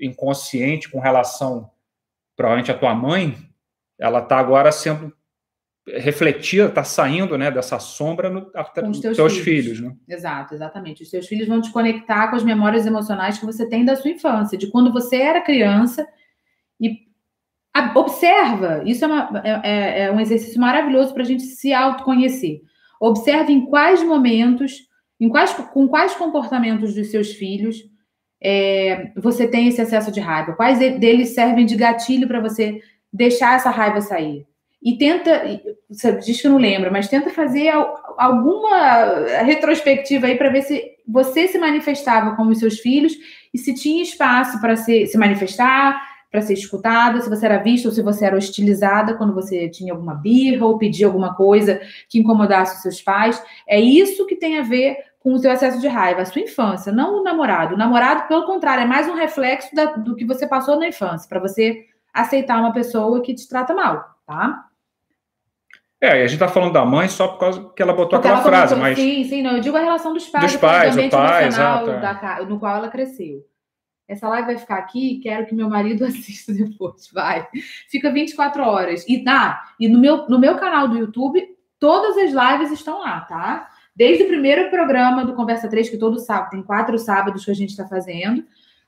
[0.00, 1.70] inconsciente com relação,
[2.34, 3.36] provavelmente, à tua mãe,
[3.98, 5.12] ela está agora sendo
[5.86, 9.78] refletida, está saindo, né, dessa sombra no, com os teus, teus filhos.
[9.78, 9.96] filhos né?
[10.08, 11.02] Exato, exatamente.
[11.02, 14.10] Os teus filhos vão te conectar com as memórias emocionais que você tem da sua
[14.10, 16.06] infância, de quando você era criança
[16.80, 17.07] e
[17.94, 22.60] Observa, isso é, uma, é, é, é um exercício maravilhoso para a gente se autoconhecer.
[23.00, 24.88] Observe em quais momentos,
[25.20, 27.76] em quais, com quais comportamentos dos seus filhos
[28.40, 30.52] é, você tem esse excesso de raiva.
[30.52, 32.80] Quais deles servem de gatilho para você
[33.12, 34.46] deixar essa raiva sair?
[34.80, 35.60] E tenta,
[35.90, 37.70] você diz que não lembra, mas tenta fazer
[38.16, 43.12] alguma retrospectiva aí para ver se você se manifestava como os seus filhos
[43.52, 46.00] e se tinha espaço para se, se manifestar,
[46.30, 49.92] para ser escutada, se você era vista ou se você era hostilizada quando você tinha
[49.92, 53.42] alguma birra ou pedia alguma coisa que incomodasse os seus pais.
[53.66, 56.92] É isso que tem a ver com o seu excesso de raiva, a sua infância,
[56.92, 57.74] não o namorado.
[57.74, 61.28] O namorado, pelo contrário, é mais um reflexo da, do que você passou na infância,
[61.28, 64.64] para você aceitar uma pessoa que te trata mal, tá?
[66.00, 68.40] É, a gente está falando da mãe só por causa que ela botou Porque aquela
[68.40, 68.96] ela frase, mas...
[68.96, 72.00] Sim, sim, não, eu digo a relação dos pais, dos pais, o pai, exato, é.
[72.00, 73.44] da, no qual ela cresceu.
[74.08, 77.46] Essa live vai ficar aqui, quero que meu marido assista depois, vai.
[77.90, 79.04] Fica 24 horas.
[79.06, 81.46] E, ah, e no, meu, no meu canal do YouTube,
[81.78, 83.68] todas as lives estão lá, tá?
[83.94, 87.54] Desde o primeiro programa do Conversa 3, que todo sábado, tem quatro sábados que a
[87.54, 88.44] gente está fazendo.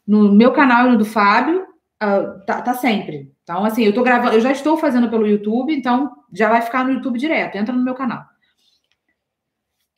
[0.07, 3.33] No meu canal e no do Fábio, uh, tá, tá sempre.
[3.43, 6.85] Então, assim, eu tô gravando, eu já estou fazendo pelo YouTube, então já vai ficar
[6.85, 7.57] no YouTube direto.
[7.57, 8.25] Entra no meu canal.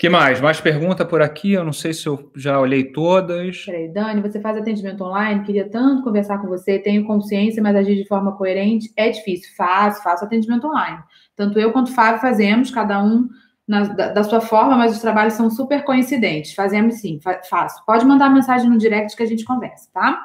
[0.02, 0.40] Que mais?
[0.40, 1.52] Mais pergunta por aqui?
[1.52, 3.64] Eu não sei se eu já olhei todas.
[3.64, 5.44] Peraí, Dani, você faz atendimento online?
[5.44, 6.76] Queria tanto conversar com você.
[6.80, 9.54] Tenho consciência, mas agir de forma coerente é difícil.
[9.56, 10.98] Faço, faço atendimento online.
[11.36, 13.28] Tanto eu quanto o Fábio fazemos, cada um
[13.64, 16.52] na, da, da, sua forma, mas os trabalhos são super coincidentes.
[16.52, 17.86] Fazemos sim, fa faço.
[17.86, 20.20] Pode mandar mensagem no direct que a gente conversa, tá?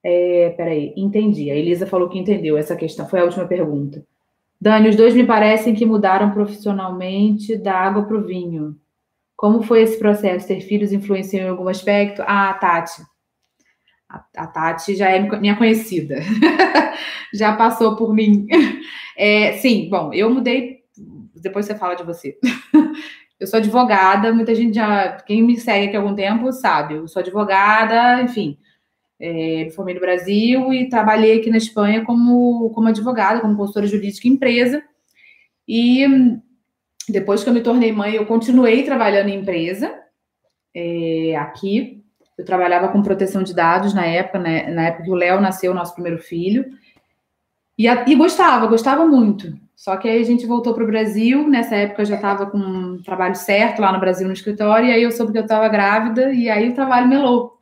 [0.00, 1.50] É, peraí, entendi.
[1.50, 3.08] A Elisa falou que entendeu essa questão.
[3.08, 4.06] Foi a última pergunta.
[4.62, 8.76] Dani, os dois me parecem que mudaram profissionalmente da água para o vinho.
[9.36, 10.46] Como foi esse processo?
[10.46, 12.22] Ter filhos influenciou em algum aspecto?
[12.24, 13.02] Ah, Tati.
[14.08, 16.14] A, a Tati já é minha conhecida.
[17.34, 18.46] já passou por mim.
[19.16, 20.82] É, sim, bom, eu mudei.
[21.42, 22.38] Depois você fala de você.
[23.40, 25.16] eu sou advogada, muita gente já.
[25.26, 26.94] Quem me segue aqui há algum tempo sabe.
[26.94, 28.56] Eu sou advogada, enfim
[29.22, 33.86] é, me formei no Brasil e trabalhei aqui na Espanha como, como advogada, como consultora
[33.86, 34.82] jurídica em empresa.
[35.66, 36.04] E
[37.08, 39.94] depois que eu me tornei mãe, eu continuei trabalhando em empresa
[40.74, 42.02] é, aqui.
[42.36, 45.72] Eu trabalhava com proteção de dados na época, né, na época que o Léo nasceu,
[45.72, 46.64] nosso primeiro filho.
[47.78, 49.56] E, e gostava, gostava muito.
[49.76, 51.46] Só que aí a gente voltou para o Brasil.
[51.48, 54.88] Nessa época eu já estava com um trabalho certo lá no Brasil no escritório.
[54.88, 56.32] E aí eu soube que eu estava grávida.
[56.32, 57.61] E aí o trabalho melou.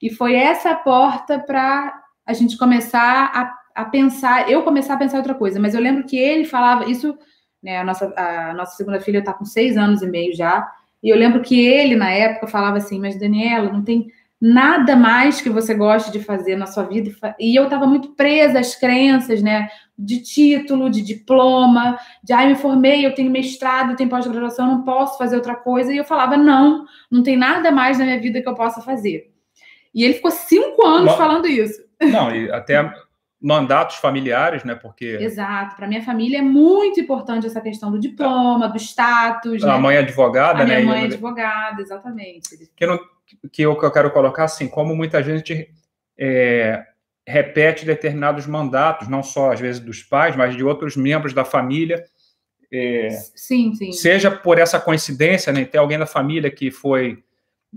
[0.00, 5.18] E foi essa porta para a gente começar a, a, pensar, eu começar a pensar
[5.18, 5.60] outra coisa.
[5.60, 7.16] Mas eu lembro que ele falava, isso,
[7.62, 10.66] né, a nossa, a nossa segunda filha está com seis anos e meio já,
[11.02, 14.08] e eu lembro que ele, na época, falava assim, mas Daniela, não tem
[14.40, 17.10] nada mais que você goste de fazer na sua vida.
[17.38, 19.68] E eu estava muito presa às crenças, né?
[19.98, 24.82] De título, de diploma, de ah, me formei, eu tenho mestrado, eu tenho pós-graduação, não
[24.82, 25.92] posso fazer outra coisa.
[25.92, 29.29] E eu falava, não, não tem nada mais na minha vida que eu possa fazer.
[29.94, 31.82] E ele ficou cinco anos falando isso.
[32.00, 32.92] Não, e até
[33.40, 34.74] mandatos familiares, né?
[34.74, 35.06] Porque.
[35.20, 35.76] Exato.
[35.76, 39.64] Para minha família é muito importante essa questão do diploma, do status.
[39.64, 39.78] A né?
[39.78, 40.76] mãe é advogada, a né?
[40.76, 42.70] Minha mãe é advogada, exatamente.
[42.76, 42.98] Que, não,
[43.50, 45.68] que eu, que eu quero colocar assim, como muita gente
[46.18, 46.84] é,
[47.26, 52.04] repete determinados mandatos, não só às vezes dos pais, mas de outros membros da família.
[52.72, 53.90] É, sim, sim.
[53.90, 55.64] Seja por essa coincidência, né?
[55.64, 57.24] Ter alguém da família que foi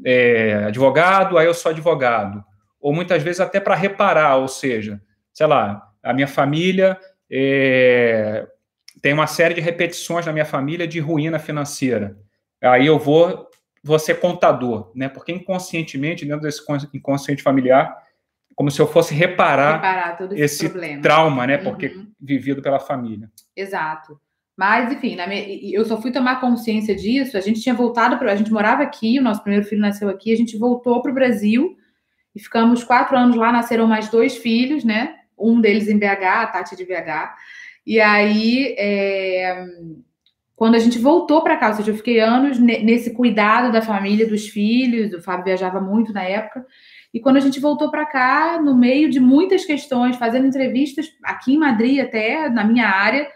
[0.06, 2.44] é, advogado, aí eu sou advogado.
[2.80, 5.02] Ou muitas vezes até para reparar, ou seja,
[5.34, 7.00] sei lá, a minha família
[7.32, 8.48] é,
[9.02, 12.18] tem uma série de repetições na minha família de ruína financeira.
[12.62, 13.50] Aí eu vou,
[13.84, 15.10] vou ser contador, né?
[15.10, 16.62] Porque inconscientemente, dentro desse
[16.94, 17.98] inconsciente familiar,
[18.56, 21.58] como se eu fosse reparar, reparar esse, esse trauma, né?
[21.58, 22.12] Porque uhum.
[22.20, 23.30] vivido pela família.
[23.56, 24.20] Exato.
[24.56, 25.18] Mas, enfim,
[25.74, 27.38] eu só fui tomar consciência disso.
[27.38, 28.32] A gente tinha voltado para.
[28.32, 31.16] A gente morava aqui, o nosso primeiro filho nasceu aqui, a gente voltou para o
[31.16, 31.76] Brasil
[32.36, 33.52] e ficamos quatro anos lá.
[33.52, 35.16] Nasceram mais dois filhos, né?
[35.38, 37.34] Um deles em BH, a Tati de BH.
[37.86, 39.66] E aí, é,
[40.56, 44.28] quando a gente voltou para cá, ou seja, eu fiquei anos nesse cuidado da família,
[44.28, 45.14] dos filhos.
[45.14, 46.64] O Fábio viajava muito na época.
[47.12, 51.56] E quando a gente voltou para cá, no meio de muitas questões, fazendo entrevistas aqui
[51.56, 53.28] em Madrid, até na minha área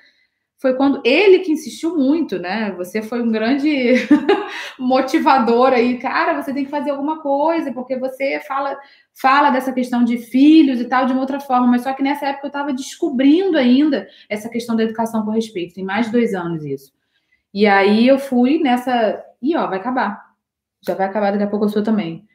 [0.67, 2.71] foi quando ele que insistiu muito, né?
[2.73, 3.93] Você foi um grande
[4.77, 8.77] motivador aí, cara, você tem que fazer alguma coisa, porque você fala
[9.13, 12.27] fala dessa questão de filhos e tal de uma outra forma, mas só que nessa
[12.27, 16.35] época eu estava descobrindo ainda essa questão da educação com respeito, tem mais de dois
[16.35, 16.91] anos isso.
[17.53, 20.27] E aí eu fui nessa, e ó, vai acabar.
[20.81, 22.27] Já vai acabar daqui a pouco eu sou também.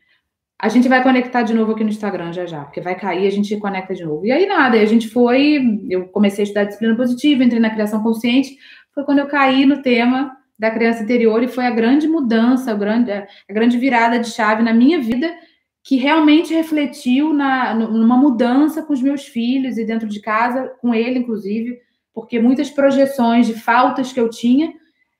[0.63, 3.31] A gente vai conectar de novo aqui no Instagram já já, porque vai cair, a
[3.31, 4.25] gente conecta de novo.
[4.25, 8.01] E aí nada, a gente foi, eu comecei a estudar disciplina positiva, entrei na criação
[8.01, 8.57] consciente,
[8.95, 12.75] foi quando eu caí no tema da criança interior e foi a grande mudança, a
[12.75, 15.35] grande, a grande virada de chave na minha vida
[15.83, 20.95] que realmente refletiu na, numa mudança com os meus filhos e dentro de casa, com
[20.95, 21.77] ele, inclusive,
[22.15, 24.73] porque muitas projeções de faltas que eu tinha,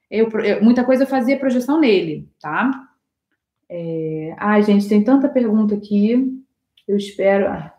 [0.09, 2.71] eu, eu muita coisa eu fazia projeção nele, tá?
[3.75, 4.35] É...
[4.37, 6.31] Ai, gente, tem tanta pergunta aqui.
[6.87, 7.49] Eu espero.
[7.49, 7.73] Ah,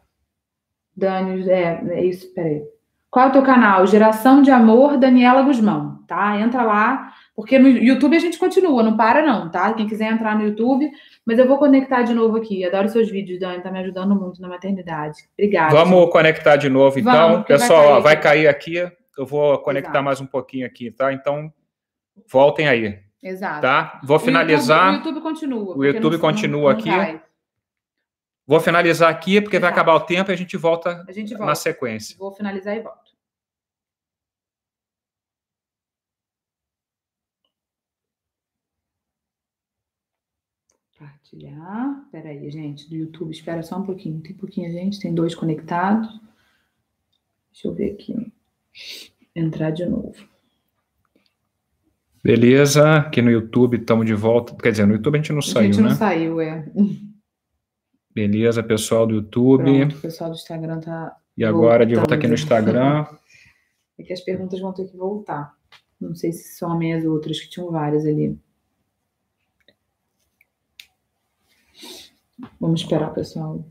[0.97, 2.63] Dani, é, é isso, peraí.
[3.11, 3.85] Qual é o teu canal?
[3.85, 6.39] Geração de Amor, Daniela Guzmão, tá?
[6.39, 9.71] Entra lá, porque no YouTube a gente continua, não para não, tá?
[9.73, 10.89] Quem quiser entrar no YouTube,
[11.23, 12.65] mas eu vou conectar de novo aqui.
[12.65, 15.19] Adoro seus vídeos, Dani, tá me ajudando muito na maternidade.
[15.37, 15.75] Obrigada.
[15.75, 16.11] Vamos gente.
[16.11, 17.13] conectar de novo, então.
[17.13, 18.91] Vamos, Pessoal, vai cair, vai cair aqui.
[19.15, 20.05] Eu vou conectar Exato.
[20.05, 21.13] mais um pouquinho aqui, tá?
[21.13, 21.53] Então,
[22.27, 23.02] voltem aí.
[23.23, 23.61] Exato.
[23.61, 24.01] Tá?
[24.03, 24.91] Vou finalizar.
[24.91, 25.77] O YouTube, o YouTube continua.
[25.77, 27.21] O YouTube não, continua não, não aqui.
[28.45, 29.61] Vou finalizar aqui, porque Exato.
[29.61, 32.17] vai acabar o tempo e a gente volta, a gente volta na sequência.
[32.17, 33.13] Vou finalizar e volto.
[40.97, 42.03] Compartilhar.
[42.05, 43.31] Espera aí, gente, do YouTube.
[43.31, 44.21] Espera só um pouquinho.
[44.21, 44.99] Tem pouquinho, gente.
[44.99, 46.07] Tem dois conectados.
[47.51, 48.31] Deixa eu ver aqui.
[49.35, 50.32] Entrar de novo.
[52.23, 52.99] Beleza.
[52.99, 54.55] Aqui no YouTube estamos de volta.
[54.55, 55.69] Quer dizer, no YouTube a gente não saiu, né?
[55.69, 55.95] A gente não né?
[55.95, 56.65] saiu, é.
[58.15, 59.63] Beleza, pessoal do YouTube.
[59.63, 61.17] Pronto, o pessoal do Instagram tá.
[61.35, 63.05] E agora de volta aqui no Instagram.
[63.99, 65.53] É que as perguntas vão ter que voltar.
[65.99, 68.39] Não sei se somem as outras, que tinham várias ali.
[72.59, 73.65] Vamos esperar, pessoal.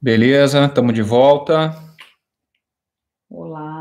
[0.00, 1.74] Beleza, estamos de volta.
[3.28, 3.77] Olá.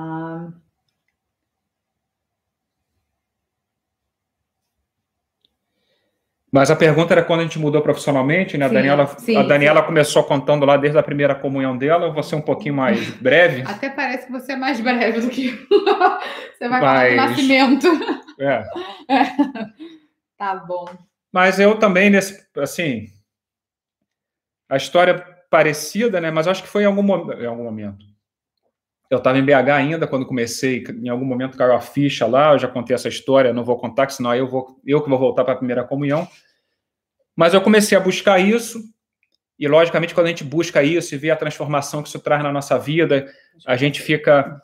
[6.58, 8.66] Mas a pergunta era quando a gente mudou profissionalmente, né?
[8.66, 12.08] A Daniela, sim, a Daniela começou contando lá desde a primeira comunhão dela.
[12.08, 13.62] Eu vou ser um pouquinho mais breve.
[13.62, 15.52] Até parece que você é mais breve do que
[16.58, 16.82] você vai Mas...
[16.82, 17.88] falar do nascimento.
[18.40, 18.64] É.
[19.10, 19.26] é.
[20.38, 20.86] Tá bom.
[21.34, 23.08] Mas eu também, nesse, assim,
[24.70, 26.30] a história parecida, né?
[26.30, 28.06] Mas acho que foi em algum, em algum momento.
[29.10, 32.60] Eu estava em BH ainda quando comecei, em algum momento caiu a ficha lá, eu
[32.60, 35.56] já contei essa história, não vou contar, senão eu, vou, eu que vou voltar para
[35.56, 36.28] a primeira comunhão.
[37.38, 38.84] Mas eu comecei a buscar isso,
[39.58, 42.52] e logicamente, quando a gente busca isso e vê a transformação que isso traz na
[42.52, 43.32] nossa vida,
[43.66, 44.60] a gente fica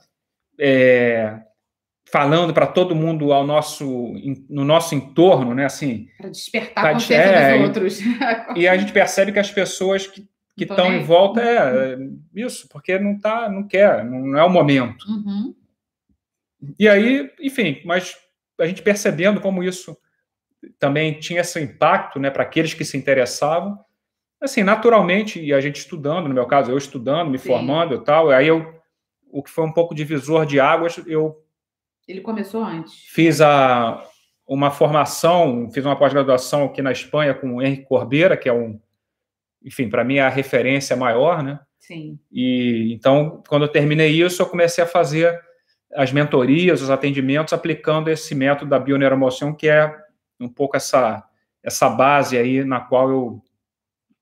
[0.60, 1.40] é,
[2.12, 4.14] falando para todo mundo ao nosso,
[4.50, 5.66] no nosso entorno, né?
[5.66, 8.00] Assim, para despertar a consciência é, dos outros.
[8.58, 11.98] E, a gente percebe que as pessoas que que estão em volta é, é
[12.36, 15.06] isso, porque não tá, não quer, não é o momento.
[15.08, 15.56] Uhum.
[16.78, 18.16] E aí, enfim, mas
[18.60, 19.98] a gente percebendo como isso
[20.80, 23.80] também tinha esse impacto, né, para aqueles que se interessavam,
[24.42, 27.48] assim, naturalmente, e a gente estudando, no meu caso, eu estudando, me Sim.
[27.48, 28.74] formando e tal, aí eu,
[29.32, 31.44] o que foi um pouco divisor de águas, eu
[32.08, 32.94] ele começou antes.
[33.08, 34.04] Fiz a,
[34.48, 38.80] uma formação, fiz uma pós-graduação aqui na Espanha com o Henrique Corbeira, que é um,
[39.64, 41.60] enfim, para mim é a referência maior, né?
[41.80, 42.20] Sim.
[42.32, 45.40] E então, quando eu terminei isso, eu comecei a fazer
[45.96, 49.94] as mentorias, os atendimentos, aplicando esse método da bioneuromoção, que é
[50.44, 51.24] um pouco essa
[51.64, 53.42] essa base aí na qual eu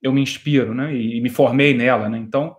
[0.02, 0.94] eu me inspiro, né?
[0.94, 2.18] E, e me formei nela, né?
[2.18, 2.56] Então,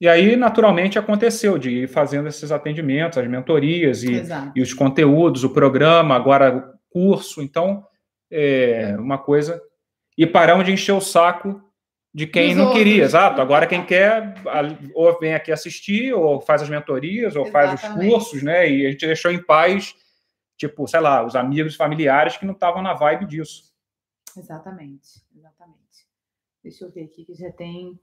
[0.00, 4.22] e aí, naturalmente, aconteceu de ir fazendo esses atendimentos, as mentorias e,
[4.54, 7.40] e os conteúdos, o programa, agora o curso.
[7.40, 7.84] Então,
[8.30, 9.60] é uma coisa.
[10.18, 11.60] E paramos de encher o saco
[12.12, 12.82] de quem Dos não outros.
[12.84, 13.40] queria, exato.
[13.40, 14.34] Agora, quem quer,
[14.94, 17.80] ou vem aqui assistir, ou faz as mentorias, ou Exatamente.
[17.80, 18.70] faz os cursos, né?
[18.70, 19.94] E a gente deixou em paz,
[20.56, 23.72] tipo, sei lá, os amigos familiares que não estavam na vibe disso.
[24.36, 25.78] Exatamente, exatamente.
[26.62, 27.98] Deixa eu ver aqui que já tem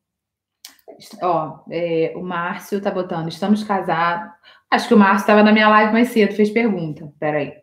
[1.22, 4.32] Ó, é, o Márcio tá botando, estamos casados.
[4.70, 7.12] Acho que o Márcio estava na minha live mais cedo, fez pergunta.
[7.20, 7.54] Peraí.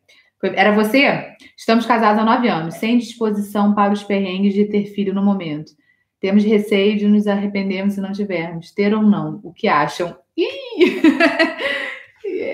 [0.42, 1.34] Era você?
[1.56, 5.72] Estamos casados há nove anos, sem disposição para os perrengues de ter filho no momento.
[6.20, 8.72] Temos receio de nos arrependermos se não tivermos.
[8.72, 9.40] Ter ou não?
[9.42, 10.16] O que acham?
[10.36, 11.00] Ih!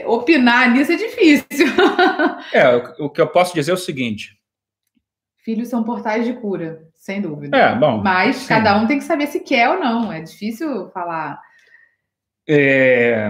[0.07, 1.67] Opinar nisso é difícil.
[2.53, 4.39] é, o que eu posso dizer é o seguinte:
[5.45, 7.55] Filhos são portais de cura, sem dúvida.
[7.55, 8.03] É, bom.
[8.03, 8.49] Mas sim.
[8.49, 10.11] cada um tem que saber se quer ou não.
[10.11, 11.39] É difícil falar.
[12.49, 13.29] É...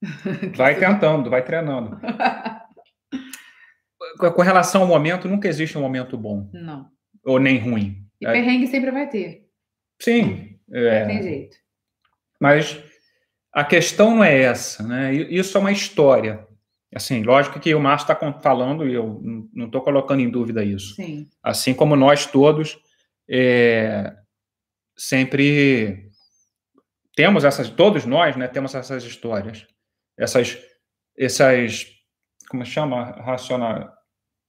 [0.56, 2.00] Vai tentando, vai treinando.
[4.18, 6.50] Com relação ao momento, nunca existe um momento bom.
[6.52, 6.88] Não.
[7.24, 8.04] Ou nem ruim.
[8.20, 9.46] E perrengue sempre vai ter.
[10.00, 10.58] Sim.
[10.72, 11.00] É...
[11.00, 11.56] Não tem jeito.
[12.40, 12.82] Mas
[13.52, 15.12] a questão não é essa, né?
[15.14, 16.46] Isso é uma história.
[16.94, 19.20] Assim, lógico que o Márcio está falando, e eu
[19.52, 20.94] não estou colocando em dúvida isso.
[20.94, 21.28] Sim.
[21.42, 22.78] Assim como nós todos
[23.28, 24.12] é,
[24.96, 26.10] sempre
[27.14, 29.66] temos essas, todos nós, né, temos essas histórias,
[30.18, 30.58] essas,
[31.16, 31.86] essas
[32.52, 33.04] como chama?
[33.12, 33.90] Racional,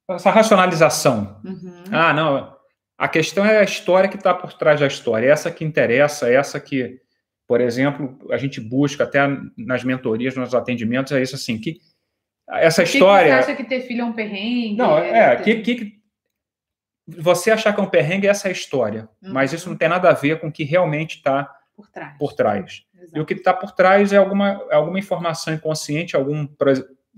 [0.10, 1.39] essa racionalização.
[1.45, 1.84] Uhum.
[1.89, 2.54] Ah, não.
[2.97, 5.32] A questão é a história que está por trás da história.
[5.32, 6.99] Essa que interessa, essa que,
[7.48, 9.22] por exemplo, a gente busca até
[9.58, 11.80] nas mentorias, nos atendimentos, é isso assim, que
[12.48, 13.38] essa que história.
[13.38, 14.76] Que você acha que ter filho é um perrengue?
[14.76, 16.04] Não, é, é que, que
[17.08, 19.34] você achar que é um perrengue é essa história, uhum.
[19.34, 22.18] mas isso não tem nada a ver com o que realmente está por trás.
[22.18, 22.84] Por trás.
[23.14, 26.48] E o que está por trás é alguma, alguma informação inconsciente, algum,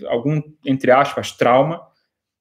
[0.08, 1.80] algum, entre aspas, trauma,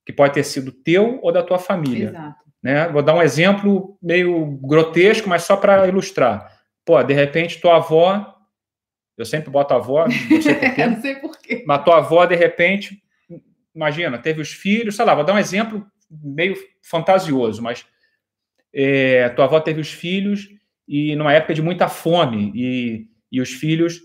[0.06, 2.10] que pode ter sido teu ou da tua família.
[2.10, 2.46] Exato.
[2.62, 2.88] Né?
[2.88, 6.55] Vou dar um exemplo meio grotesco, mas só para ilustrar.
[6.86, 8.34] Pô, de repente tua avó,
[9.18, 11.64] eu sempre boto a avó, não sei porquê, não sei porquê.
[11.66, 13.02] mas tua avó, de repente,
[13.74, 17.86] imagina, teve os filhos, sei lá, vou dar um exemplo meio fantasioso, mas
[18.74, 20.48] é, tua avó teve os filhos
[20.88, 24.02] e numa época de muita fome, e, e os filhos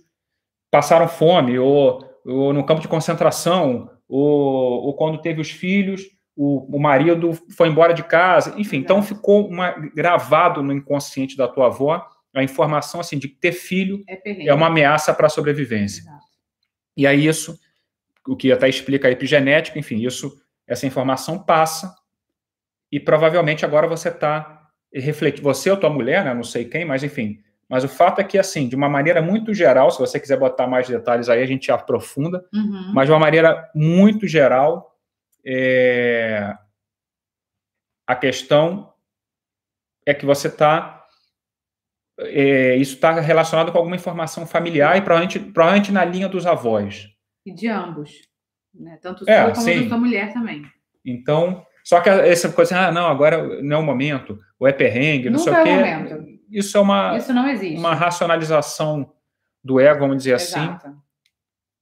[0.70, 6.02] passaram fome, ou, ou no campo de concentração, ou, ou quando teve os filhos,
[6.34, 11.46] o, o, marido foi embora de casa, enfim, então ficou uma, gravado no inconsciente da
[11.46, 15.30] tua avó a informação assim de que ter filho é, é uma ameaça para a
[15.30, 16.02] sobrevivência.
[16.02, 16.26] Exato.
[16.96, 17.58] E aí isso,
[18.26, 21.94] o que até explica a epigenética, enfim, isso, essa informação passa
[22.92, 27.02] e provavelmente agora você está refletindo, você ou tua mulher, né, não sei quem, mas
[27.02, 30.36] enfim, mas o fato é que, assim, de uma maneira muito geral, se você quiser
[30.36, 32.92] botar mais detalhes aí, a gente aprofunda, uhum.
[32.92, 34.98] mas de uma maneira muito geral,
[35.46, 36.52] é...
[38.04, 38.92] a questão
[40.04, 40.99] é que você está.
[42.22, 47.08] É, isso está relacionado com alguma informação familiar e provavelmente, provavelmente na linha dos avós.
[47.44, 48.10] E de ambos.
[48.74, 48.98] Né?
[49.00, 49.88] Tanto o é, como sim.
[49.88, 50.62] da mulher também.
[51.04, 55.30] Então, só que essa coisa, ah, não, agora não é o momento, ou é perrengue,
[55.30, 55.70] não Nunca sei o quê.
[55.70, 56.40] É o momento.
[56.50, 57.78] Isso é uma, isso não existe.
[57.78, 59.12] uma racionalização
[59.62, 60.60] do ego, vamos dizer assim.
[60.60, 60.88] Exato.
[60.88, 60.96] assim.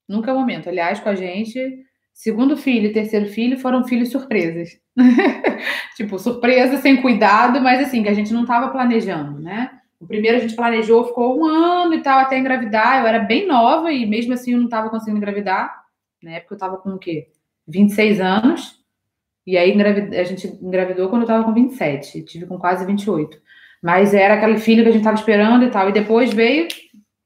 [0.09, 0.69] Nunca é o momento.
[0.69, 4.79] Aliás, com a gente, segundo filho e terceiro filho foram filhos surpresas.
[5.97, 9.71] tipo, surpresa, sem cuidado, mas assim, que a gente não estava planejando, né?
[10.01, 13.01] O primeiro a gente planejou, ficou um ano e tal até engravidar.
[13.01, 15.85] Eu era bem nova e mesmo assim eu não estava conseguindo engravidar.
[16.23, 17.29] Na época eu estava com o quê?
[17.67, 18.79] 26 anos.
[19.47, 23.41] E aí a gente engravidou quando eu estava com 27, tive com quase 28.
[23.83, 25.89] Mas era aquele filho que a gente estava esperando e tal.
[25.89, 26.69] E depois veio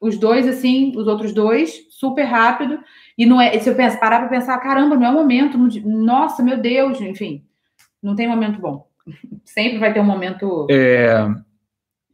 [0.00, 2.78] os dois, assim, os outros dois, super rápido.
[3.16, 6.42] E não é, se eu pensar, parar para pensar, caramba, não é o momento, nossa,
[6.42, 7.44] meu Deus, enfim,
[8.02, 8.88] não tem momento bom.
[9.44, 10.66] Sempre vai ter um momento.
[10.70, 11.28] É,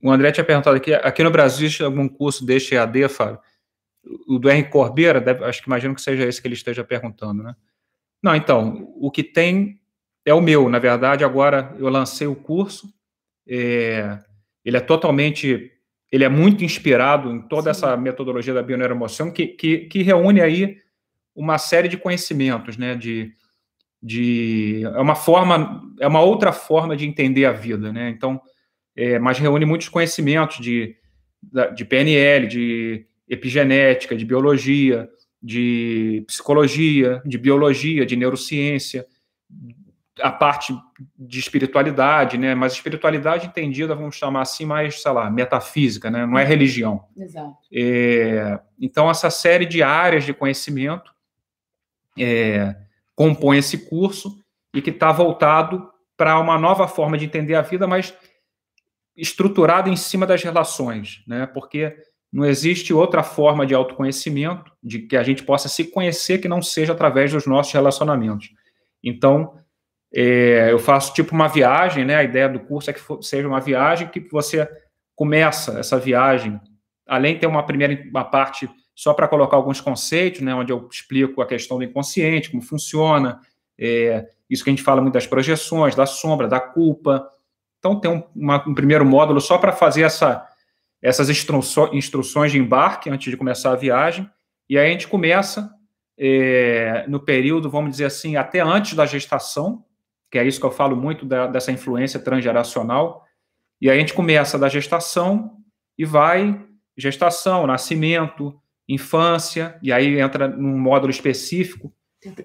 [0.03, 3.41] o André tinha perguntado aqui, aqui no Brasil existe algum curso deste EAD, Fábio?
[4.27, 7.43] O do Henrique Corbeira, deve, acho que imagino que seja esse que ele esteja perguntando,
[7.43, 7.55] né?
[8.23, 9.81] Não, então, o que tem
[10.25, 12.93] é o meu, na verdade, agora eu lancei o curso,
[13.47, 14.19] é,
[14.65, 15.73] ele é totalmente,
[16.11, 17.79] ele é muito inspirado em toda Sim.
[17.81, 20.79] essa metodologia da bioneuroemoção, que, que, que reúne aí
[21.35, 23.33] uma série de conhecimentos, né, de,
[24.03, 28.41] de, é uma forma, é uma outra forma de entender a vida, né, então,
[28.99, 30.97] é, mas reúne muitos conhecimentos de,
[31.73, 35.09] de PNL, de epigenética, de biologia,
[35.41, 39.07] de psicologia, de biologia, de neurociência,
[40.21, 40.75] a parte
[41.17, 42.57] de espiritualidade, né?
[42.57, 46.27] Mas espiritualidade entendida, vamos chamar assim, mais, sei lá, metafísica, né?
[46.27, 47.05] Não é religião.
[47.17, 47.57] Exato.
[47.73, 51.15] É, então, essa série de áreas de conhecimento
[52.19, 52.75] é,
[53.15, 54.43] compõe esse curso
[54.75, 58.13] e que está voltado para uma nova forma de entender a vida, mas
[59.19, 61.47] estruturada em cima das relações, né?
[61.47, 61.95] Porque
[62.33, 66.63] não existe outra forma de autoconhecimento, de que a gente possa se conhecer que não
[66.63, 68.51] seja através dos nossos relacionamentos.
[69.03, 69.59] Então,
[70.15, 72.17] é, eu faço tipo uma viagem, né?
[72.17, 74.69] A ideia do curso é que for, seja uma viagem que você
[75.17, 76.61] começa essa viagem,
[77.07, 80.55] além de ter uma primeira uma parte só para colocar alguns conceitos, né?
[80.55, 83.41] Onde eu explico a questão do inconsciente, como funciona,
[83.79, 87.29] é, isso que a gente fala muito das projeções, da sombra, da culpa.
[87.79, 90.47] Então tem um, uma, um primeiro módulo só para fazer essa,
[91.01, 94.29] essas instruções de embarque antes de começar a viagem,
[94.69, 95.73] e aí a gente começa
[96.19, 99.85] é, no período, vamos dizer assim, até antes da gestação,
[100.31, 103.25] que é isso que eu falo muito da, dessa influência transgeracional.
[103.81, 105.57] E aí a gente começa da gestação
[105.97, 106.61] e vai
[106.97, 111.93] gestação, nascimento, infância, e aí entra num módulo específico.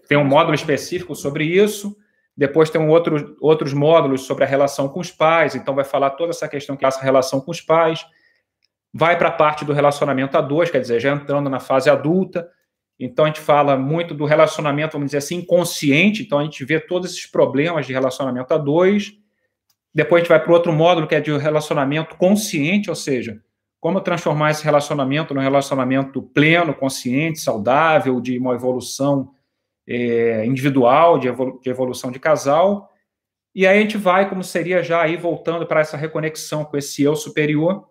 [0.07, 1.97] Tem um módulo específico sobre isso.
[2.36, 6.11] Depois tem um outro, outros módulos sobre a relação com os pais, então vai falar
[6.11, 8.05] toda essa questão que é essa relação com os pais.
[8.93, 12.47] Vai para a parte do relacionamento a dois, quer dizer, já entrando na fase adulta,
[12.99, 16.23] então a gente fala muito do relacionamento, vamos dizer assim, inconsciente.
[16.23, 19.13] Então a gente vê todos esses problemas de relacionamento a dois.
[19.93, 23.41] Depois a gente vai para outro módulo que é de relacionamento consciente, ou seja,
[23.79, 29.31] como transformar esse relacionamento num relacionamento pleno, consciente, saudável, de uma evolução
[29.88, 32.89] é, individual, de, evolu de evolução de casal,
[33.55, 37.03] e aí a gente vai, como seria já aí voltando para essa reconexão com esse
[37.03, 37.89] eu superior,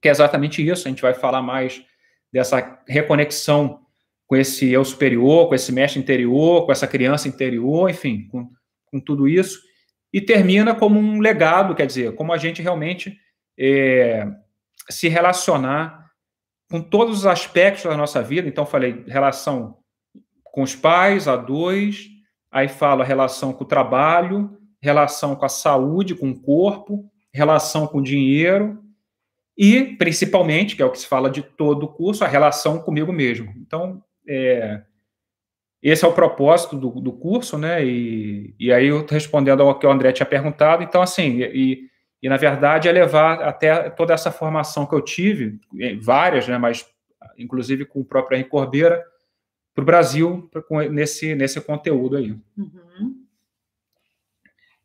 [0.00, 1.82] que é exatamente isso, a gente vai falar mais
[2.32, 3.80] dessa reconexão
[4.26, 8.50] com esse eu superior, com esse mestre interior, com essa criança interior, enfim, com,
[8.86, 9.60] com tudo isso,
[10.12, 13.18] e termina como um legado, quer dizer, como a gente realmente
[13.58, 14.26] é,
[14.90, 16.10] se relacionar
[16.70, 18.48] com todos os aspectos da nossa vida.
[18.48, 19.78] Então, falei relação
[20.54, 22.06] com os pais, a dois,
[22.48, 27.88] aí falo a relação com o trabalho, relação com a saúde, com o corpo, relação
[27.88, 28.78] com o dinheiro
[29.58, 33.12] e, principalmente, que é o que se fala de todo o curso, a relação comigo
[33.12, 33.52] mesmo.
[33.56, 34.82] Então, é,
[35.82, 37.84] esse é o propósito do, do curso, né?
[37.84, 41.88] E, e aí, eu respondendo ao que o André tinha perguntado, então, assim, e,
[42.22, 45.58] e na verdade é levar até toda essa formação que eu tive,
[46.00, 46.58] várias, né?
[46.58, 46.86] Mas,
[47.36, 49.04] inclusive com o próprio Henrique Corbeira,
[49.74, 50.48] para o Brasil
[50.90, 52.36] nesse, nesse conteúdo aí.
[52.56, 53.24] Uhum.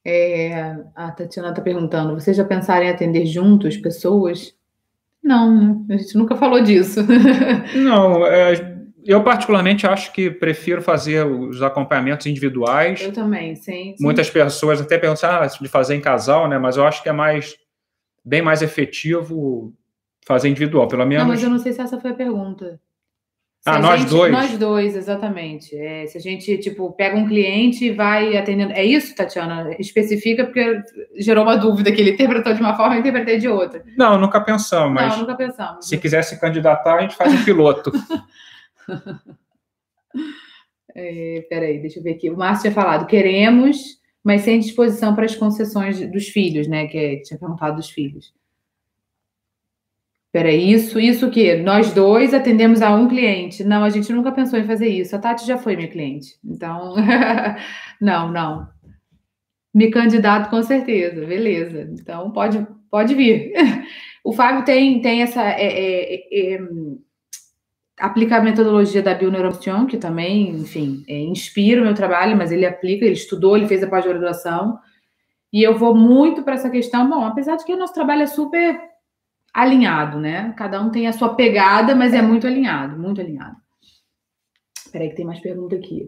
[0.04, 4.56] É, a Tatiana está perguntando: vocês já pensaram em atender juntos pessoas?
[5.22, 7.02] Não, a gente nunca falou disso.
[7.76, 13.02] Não, é, eu particularmente acho que prefiro fazer os acompanhamentos individuais.
[13.02, 13.96] Eu também, sim.
[13.96, 14.04] sim.
[14.04, 16.58] Muitas pessoas até pensam ah, de fazer em casal, né?
[16.58, 17.56] Mas eu acho que é mais
[18.24, 19.74] bem mais efetivo
[20.26, 21.24] fazer individual, pelo menos.
[21.24, 22.80] Não, mas eu não sei se essa foi a pergunta.
[23.62, 24.32] Se ah, nós gente, dois?
[24.32, 25.78] Nós dois, exatamente.
[25.78, 28.72] É, se a gente, tipo, pega um cliente e vai atendendo.
[28.72, 29.76] É isso, Tatiana?
[29.78, 30.82] Especifica, porque
[31.18, 33.84] gerou uma dúvida que ele interpretou de uma forma e interpretei de outra.
[33.98, 35.12] Não, nunca pensamos, mas.
[35.12, 35.86] Não, nunca pensamos.
[35.86, 37.92] Se quiser se candidatar, a gente faz um piloto.
[40.96, 42.30] é, peraí, deixa eu ver aqui.
[42.30, 43.78] O Márcio tinha falado: queremos,
[44.24, 46.88] mas sem disposição para as concessões dos filhos, né?
[46.88, 48.34] Que é, tinha perguntado dos filhos.
[50.32, 51.56] Peraí, isso, isso o quê?
[51.56, 53.64] Nós dois atendemos a um cliente.
[53.64, 55.16] Não, a gente nunca pensou em fazer isso.
[55.16, 56.38] A Tati já foi minha cliente.
[56.46, 56.96] Então,
[58.00, 58.68] não, não.
[59.74, 61.90] Me candidato com certeza, beleza.
[61.92, 63.54] Então, pode, pode vir.
[64.22, 65.42] O Fábio tem, tem essa.
[65.42, 66.60] É, é, é, é
[68.00, 72.66] aplica a metodologia da Bioneuromotion, que também, enfim, é, inspira o meu trabalho, mas ele
[72.66, 74.78] aplica, ele estudou, ele fez a pós-graduação.
[75.52, 77.10] E eu vou muito para essa questão.
[77.10, 78.80] Bom, apesar de que o nosso trabalho é super
[79.54, 80.54] alinhado, né?
[80.58, 83.56] Cada um tem a sua pegada, mas é muito alinhado, muito alinhado.
[84.86, 86.08] Espera que tem mais pergunta aqui.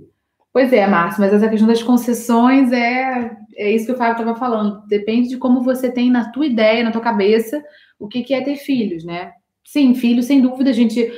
[0.53, 4.37] Pois é, Márcio, mas essa questão das concessões é, é isso que o Fábio estava
[4.37, 4.85] falando.
[4.87, 7.63] Depende de como você tem na tua ideia, na tua cabeça,
[7.97, 9.31] o que, que é ter filhos, né?
[9.63, 11.09] Sim, filhos, sem dúvida, a gente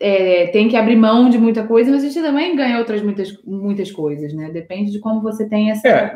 [0.00, 3.36] é, tem que abrir mão de muita coisa, mas a gente também ganha outras muitas,
[3.44, 4.50] muitas coisas, né?
[4.50, 5.86] Depende de como você tem essa.
[5.86, 6.14] É,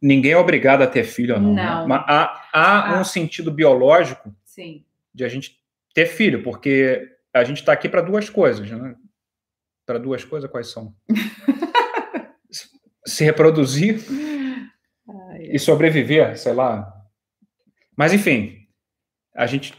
[0.00, 1.54] ninguém é obrigado a ter filho ou não.
[1.54, 1.64] Né?
[1.64, 1.80] não.
[1.80, 1.86] Né?
[1.88, 3.00] Mas há, há ah.
[3.00, 4.84] um sentido biológico Sim.
[5.14, 5.58] de a gente
[5.94, 8.94] ter filho, porque a gente está aqui para duas coisas, né?
[9.86, 10.94] Para duas coisas, quais são?
[13.06, 14.00] Se reproduzir
[15.08, 16.92] Ai, e sobreviver, sei lá.
[17.96, 18.68] Mas, enfim,
[19.34, 19.74] a gente.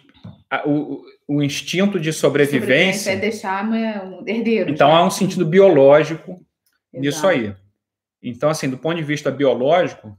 [0.50, 3.12] A, o, o instinto de sobrevivência.
[3.12, 4.72] é deixar um herdeiro.
[4.72, 4.98] Então, já.
[4.98, 6.48] há um sentido biológico Exato.
[6.94, 7.56] nisso aí.
[8.24, 10.18] Então, assim, do ponto de vista biológico,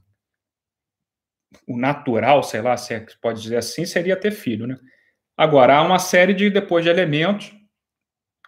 [1.67, 4.77] o natural, sei lá, se é, pode dizer assim, seria ter filho, né?
[5.37, 7.53] Agora, há uma série de, depois, de elementos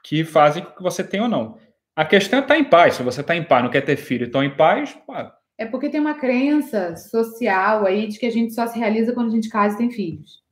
[0.04, 1.58] que fazem com que você tenha ou não.
[1.96, 2.96] A questão é estar tá em paz.
[2.96, 5.36] Se você está em paz, não quer ter filho e está em paz, pá.
[5.58, 9.30] É porque tem uma crença social aí de que a gente só se realiza quando
[9.30, 10.44] a gente casa e tem filhos.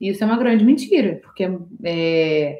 [0.00, 1.48] Isso é uma grande mentira, porque,
[1.82, 2.58] é...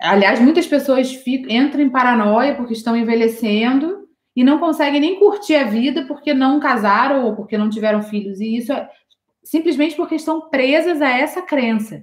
[0.00, 4.01] aliás, muitas pessoas ficam, entram em paranoia porque estão envelhecendo
[4.34, 8.40] e não conseguem nem curtir a vida porque não casaram ou porque não tiveram filhos.
[8.40, 8.88] E isso é
[9.42, 12.02] simplesmente porque estão presas a essa crença.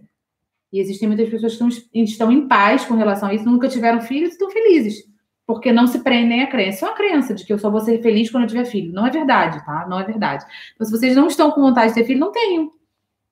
[0.72, 4.02] E existem muitas pessoas que estão, estão em paz com relação a isso, nunca tiveram
[4.02, 5.04] filhos e estão felizes,
[5.48, 6.86] porque não se prendem à crença.
[6.86, 8.94] É uma crença de que eu só vou ser feliz quando eu tiver filho.
[8.94, 9.88] Não é verdade, tá?
[9.90, 10.46] Não é verdade.
[10.76, 12.72] Então, se vocês não estão com vontade de ter filho, não tenham.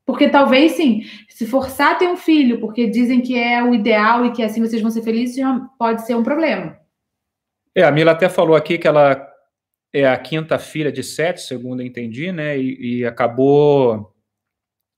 [0.03, 4.25] Porque talvez, sim, se forçar a ter um filho, porque dizem que é o ideal
[4.25, 6.77] e que assim vocês vão ser felizes, já pode ser um problema.
[7.77, 9.31] É, a Mila até falou aqui que ela
[9.93, 12.57] é a quinta filha de sete, segundo eu entendi, né?
[12.57, 14.15] E, e, acabou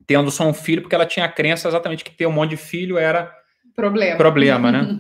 [0.08, 2.58] tendo só um filho porque ela tinha a crença exatamente que ter um monte de
[2.58, 3.36] filho era
[3.76, 4.98] problema, problema né?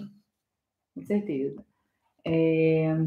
[0.94, 1.64] Com certeza.
[2.28, 2.98] É...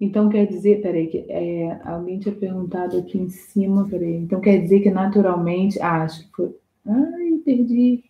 [0.00, 4.14] Então quer dizer, peraí, que é, alguém tinha perguntado aqui em cima, peraí.
[4.14, 6.56] Então quer dizer que naturalmente, ah, acho que foi.
[6.86, 8.02] Ai, perdi.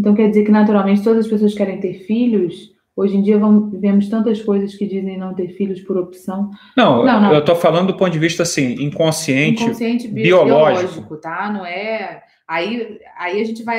[0.00, 2.70] Então quer dizer que naturalmente todas as pessoas querem ter filhos?
[2.96, 6.50] Hoje em dia vamos, vemos tantas coisas que dizem não ter filhos por opção.
[6.76, 7.32] Não, não, não.
[7.32, 10.86] eu estou falando do ponto de vista assim, inconsciente, inconsciente biológico.
[10.86, 11.16] biológico.
[11.18, 11.52] tá?
[11.52, 12.22] Não é.
[12.48, 13.78] Aí, aí a gente vai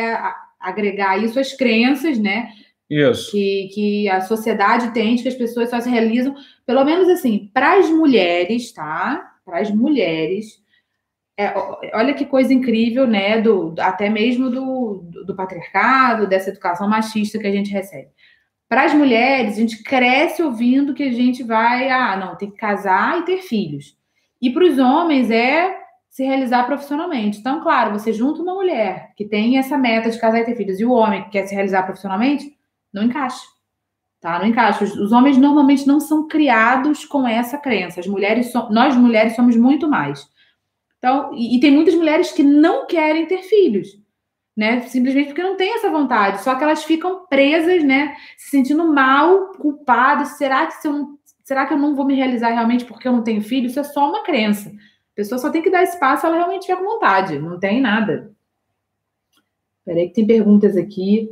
[0.60, 2.49] agregar isso às crenças, né?
[2.89, 3.31] Isso.
[3.31, 6.35] Que, que a sociedade tem, que as pessoas só se realizam,
[6.65, 9.31] pelo menos assim, para as mulheres, tá?
[9.43, 10.61] Para as mulheres.
[11.37, 11.53] É,
[11.93, 13.41] olha que coisa incrível, né?
[13.41, 18.09] Do, até mesmo do, do patriarcado, dessa educação machista que a gente recebe.
[18.69, 22.57] Para as mulheres, a gente cresce ouvindo que a gente vai, ah, não, tem que
[22.57, 23.97] casar e ter filhos.
[24.41, 25.77] E para os homens é
[26.09, 27.39] se realizar profissionalmente.
[27.39, 30.79] Então, claro, você junta uma mulher que tem essa meta de casar e ter filhos
[30.79, 32.53] e o homem que quer se realizar profissionalmente,
[32.93, 33.41] não encaixa.
[34.19, 34.37] Tá?
[34.37, 34.83] Não encaixa.
[34.83, 37.99] Os, os homens normalmente não são criados com essa crença.
[37.99, 40.29] As mulheres, so, nós mulheres somos muito mais.
[41.02, 43.99] Então, e, e, tem muitas mulheres que não querem ter filhos,
[44.56, 44.82] né?
[44.82, 46.44] Simplesmente porque não tem essa vontade.
[46.44, 48.15] Só que elas ficam presas, né?
[48.38, 50.38] Se sentindo mal, culpadas.
[50.38, 53.14] Será que se eu não, será que eu não vou me realizar realmente porque eu
[53.14, 53.65] não tenho filho?
[53.65, 54.69] Isso é só uma crença.
[54.69, 57.40] A pessoa só tem que dar espaço se ela realmente tiver com vontade.
[57.40, 58.32] Não tem nada.
[59.84, 61.30] Peraí que tem perguntas aqui.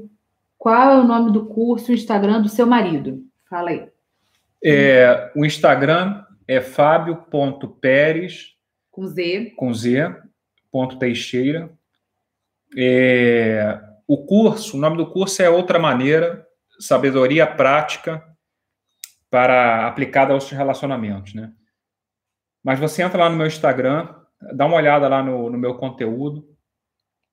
[0.58, 3.24] Qual é o nome do curso, o Instagram do seu marido?
[3.48, 3.88] Fala aí.
[4.64, 8.58] É, o Instagram é fábio.peres.
[8.99, 9.53] Com Z.
[9.55, 10.13] Com Z.
[10.69, 11.71] Ponto Teixeira.
[12.77, 16.45] É, o curso, o nome do curso é Outra Maneira,
[16.80, 18.21] Sabedoria Prática
[19.30, 21.53] para aplicada aos relacionamentos, né?
[22.61, 24.13] Mas você entra lá no meu Instagram,
[24.53, 26.45] dá uma olhada lá no, no meu conteúdo.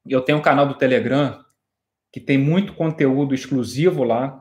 [0.06, 1.44] Eu tenho um canal do Telegram
[2.12, 4.40] que tem muito conteúdo exclusivo lá.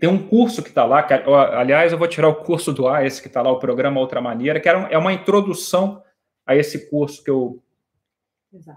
[0.00, 3.04] Tem um curso que está lá, que, aliás, eu vou tirar o curso do ar,
[3.04, 6.02] esse que está lá, o programa Outra Maneira, que é uma introdução
[6.46, 7.62] a esse curso que eu,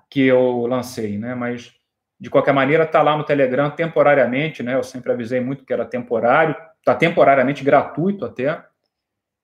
[0.10, 1.36] que eu lancei, né?
[1.36, 1.74] Mas,
[2.20, 4.76] de qualquer maneira, está lá no Telegram temporariamente, né?
[4.76, 8.64] Eu sempre avisei muito que era temporário, está temporariamente gratuito até.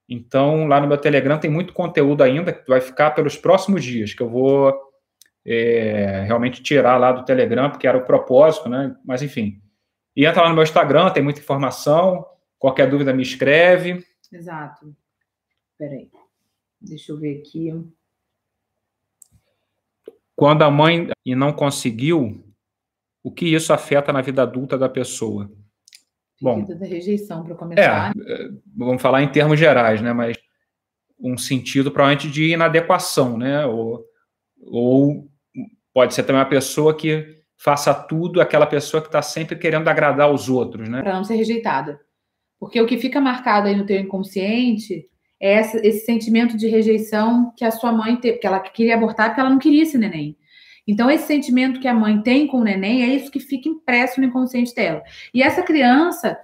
[0.07, 4.13] Então, lá no meu Telegram tem muito conteúdo ainda que vai ficar pelos próximos dias,
[4.13, 4.73] que eu vou
[5.45, 8.95] é, realmente tirar lá do Telegram, porque era o propósito, né?
[9.05, 9.61] Mas, enfim.
[10.15, 12.25] E entra lá no meu Instagram, tem muita informação.
[12.59, 14.05] Qualquer dúvida, me escreve.
[14.31, 14.95] Exato.
[15.77, 16.09] Peraí.
[16.79, 17.71] Deixa eu ver aqui.
[20.41, 22.43] Quando a mãe e não conseguiu,
[23.23, 25.47] o que isso afeta na vida adulta da pessoa?
[26.41, 28.11] Bom, da rejeição, para começar.
[28.11, 30.11] É, vamos falar em termos gerais, né?
[30.13, 30.35] Mas
[31.19, 33.67] um sentido provavelmente de inadequação, né?
[33.67, 34.03] Ou,
[34.63, 35.29] ou
[35.93, 40.31] pode ser também uma pessoa que faça tudo, aquela pessoa que está sempre querendo agradar
[40.31, 41.03] os outros, né?
[41.03, 42.01] Para não ser rejeitada.
[42.59, 45.07] Porque o que fica marcado aí no teu inconsciente
[45.41, 49.41] esse, esse sentimento de rejeição que a sua mãe teve, que ela queria abortar porque
[49.41, 50.37] ela não queria esse neném.
[50.87, 54.19] Então, esse sentimento que a mãe tem com o neném é isso que fica impresso
[54.19, 55.01] no inconsciente dela.
[55.33, 56.37] E essa criança,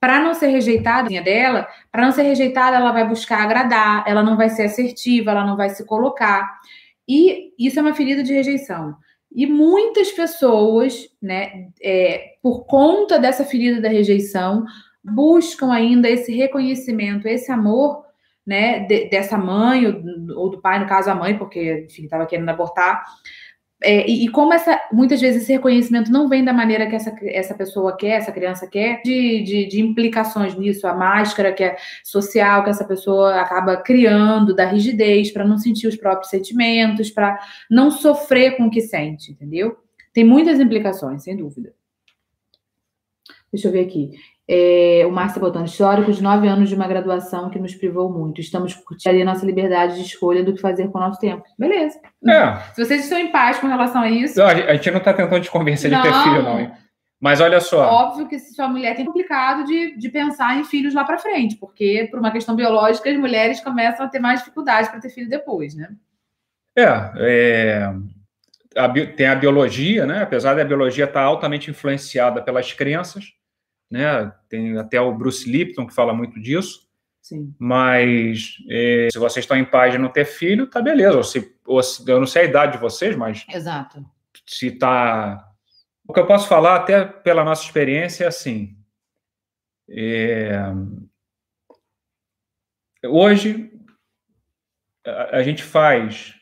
[0.00, 4.36] para não ser rejeitada dela, para não ser rejeitada, ela vai buscar agradar, ela não
[4.36, 6.58] vai ser assertiva, ela não vai se colocar.
[7.06, 8.94] E isso é uma ferida de rejeição.
[9.34, 14.64] E muitas pessoas, né, é, por conta dessa ferida da rejeição,
[15.02, 18.04] buscam ainda esse reconhecimento, esse amor,
[18.48, 19.86] né, de, dessa mãe
[20.34, 23.04] ou, do pai, no caso a mãe, porque enfim estava querendo abortar,
[23.80, 27.14] é, e, e, como essa, muitas vezes esse reconhecimento não vem da maneira que essa,
[27.22, 31.76] essa pessoa quer, essa criança quer, de, de, de, implicações nisso, a máscara que é
[32.02, 37.38] social, que essa pessoa acaba criando, da rigidez, para não sentir os próprios sentimentos, para
[37.70, 39.76] não sofrer com o que sente, entendeu?
[40.12, 41.72] Tem muitas implicações, sem dúvida.
[43.52, 44.10] Deixa eu ver aqui.
[44.50, 48.40] É, o Márcio botando histórico de nove anos de uma graduação que nos privou muito.
[48.40, 51.44] Estamos curtindo a nossa liberdade de escolha do que fazer com o nosso tempo.
[51.58, 52.00] Beleza.
[52.26, 52.56] É.
[52.74, 54.38] Se vocês estão em paz com relação a isso.
[54.38, 56.72] Não, a gente não está tentando te convencer não, de ter filho, não.
[57.20, 57.84] Mas olha só.
[57.90, 61.56] Óbvio que se sua mulher tem complicado de, de pensar em filhos lá para frente,
[61.56, 65.28] porque por uma questão biológica as mulheres começam a ter mais dificuldade para ter filho
[65.28, 65.90] depois, né?
[66.76, 66.84] É,
[67.18, 67.94] é
[68.76, 70.22] a, tem a biologia, né?
[70.22, 73.34] Apesar da biologia estar tá altamente influenciada pelas crenças,
[73.90, 74.32] né?
[74.48, 76.88] Tem até o Bruce Lipton que fala muito disso.
[77.20, 77.54] Sim.
[77.58, 81.16] Mas é, se vocês estão em paz de não ter filho, tá beleza.
[81.16, 83.44] Ou se, ou se, eu não sei a idade de vocês, mas.
[83.48, 84.04] Exato.
[84.46, 85.46] Se tá.
[86.06, 88.78] O que eu posso falar, até pela nossa experiência, é assim.
[89.90, 90.52] É,
[93.06, 93.70] hoje,
[95.06, 96.34] a, a gente faz.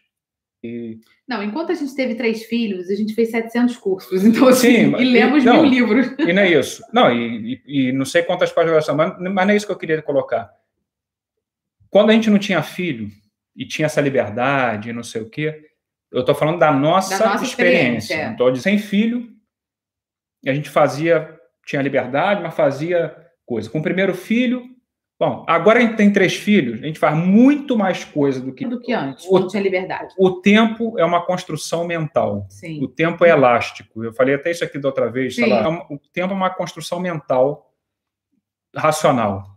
[0.62, 4.92] E, não, enquanto a gente teve três filhos, a gente fez 700 cursos, então assim,
[4.92, 6.06] Sim, e lemos não, mil livros.
[6.18, 6.84] E não é isso.
[6.92, 9.72] Não, e, e, e não sei quantas páginas são, mas, mas não é isso que
[9.72, 10.50] eu queria colocar.
[11.90, 13.08] Quando a gente não tinha filho
[13.56, 15.66] e tinha essa liberdade, não sei o quê,
[16.12, 17.98] eu estou falando da nossa, da nossa experiência.
[17.98, 18.32] experiência.
[18.32, 19.28] Então, de sem filho,
[20.46, 21.36] a gente fazia,
[21.66, 23.68] tinha liberdade, mas fazia coisa.
[23.68, 24.64] Com o primeiro filho,
[25.18, 28.66] Bom, agora a gente tem três filhos, a gente faz muito mais coisa do que.
[28.66, 30.14] Do que antes, o, quando tinha liberdade.
[30.18, 32.46] O tempo é uma construção mental.
[32.50, 32.84] Sim.
[32.84, 34.04] O tempo é elástico.
[34.04, 35.38] Eu falei até isso aqui da outra vez.
[35.38, 37.72] Lá, é o tempo é uma construção mental
[38.74, 39.56] racional.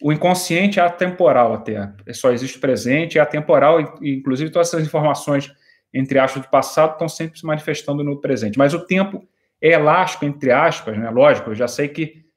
[0.00, 1.92] O inconsciente é atemporal até.
[2.12, 5.52] Só existe presente, é atemporal, e, inclusive todas essas informações,
[5.92, 8.56] entre aspas, do passado, estão sempre se manifestando no presente.
[8.56, 9.26] Mas o tempo
[9.60, 11.10] é elástico, entre aspas, né?
[11.10, 12.29] Lógico, eu já sei que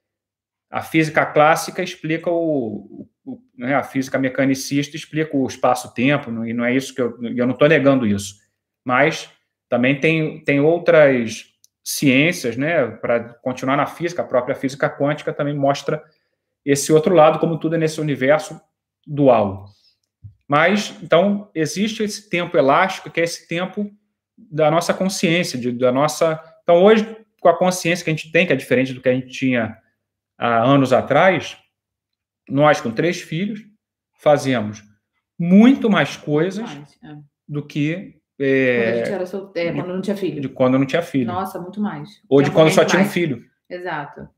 [0.74, 6.64] a física clássica explica o, o né, a física mecanicista explica o espaço-tempo, e não
[6.64, 8.34] é isso que eu, eu não estou negando isso.
[8.84, 9.30] Mas
[9.68, 11.44] também tem, tem outras
[11.84, 16.02] ciências, né, para continuar na física, a própria física quântica também mostra
[16.64, 18.60] esse outro lado, como tudo é nesse universo
[19.06, 19.66] dual.
[20.48, 23.88] Mas, então, existe esse tempo elástico, que é esse tempo
[24.36, 26.42] da nossa consciência, de, da nossa.
[26.64, 29.14] Então, hoje, com a consciência que a gente tem, que é diferente do que a
[29.14, 29.78] gente tinha
[30.38, 31.56] há anos atrás,
[32.48, 33.60] nós com três filhos
[34.18, 34.82] fazemos
[35.38, 37.16] muito mais coisas mais, é.
[37.48, 39.52] do que é, quando, sol...
[39.54, 40.40] é, quando não tinha filho.
[40.40, 41.26] De quando não tinha filho.
[41.26, 42.20] Nossa, muito mais.
[42.28, 43.44] Ou de quando só tinha um filho.
[43.70, 44.28] Exato.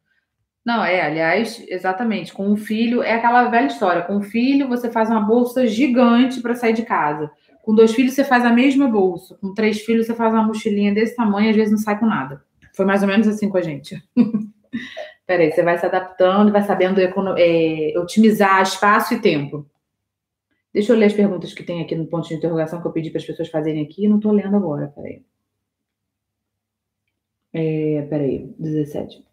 [0.64, 2.32] Não, é, aliás, exatamente.
[2.32, 4.02] Com um filho, é aquela velha história.
[4.02, 7.30] Com um filho, você faz uma bolsa gigante para sair de casa.
[7.62, 9.36] Com dois filhos, você faz a mesma bolsa.
[9.36, 12.42] Com três filhos, você faz uma mochilinha desse tamanho, às vezes não sai com nada.
[12.74, 13.96] Foi mais ou menos assim com a gente.
[15.26, 19.66] Peraí, você vai se adaptando, vai sabendo é, otimizar espaço e tempo.
[20.72, 23.10] Deixa eu ler as perguntas que tem aqui no ponto de interrogação que eu pedi
[23.10, 24.06] para as pessoas fazerem aqui.
[24.06, 25.22] Não estou lendo agora, peraí.
[27.52, 29.24] É, peraí, 17.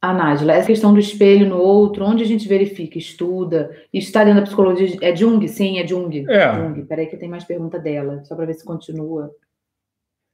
[0.00, 4.24] A Nájila, essa questão do espelho no outro, onde a gente verifica, estuda, isso está
[4.24, 4.96] dentro da psicologia.
[5.02, 5.46] É Jung?
[5.48, 6.24] Sim, é Jung.
[6.28, 6.54] É.
[6.54, 6.84] Jung.
[6.86, 9.34] Peraí que tem mais pergunta dela, só para ver se continua.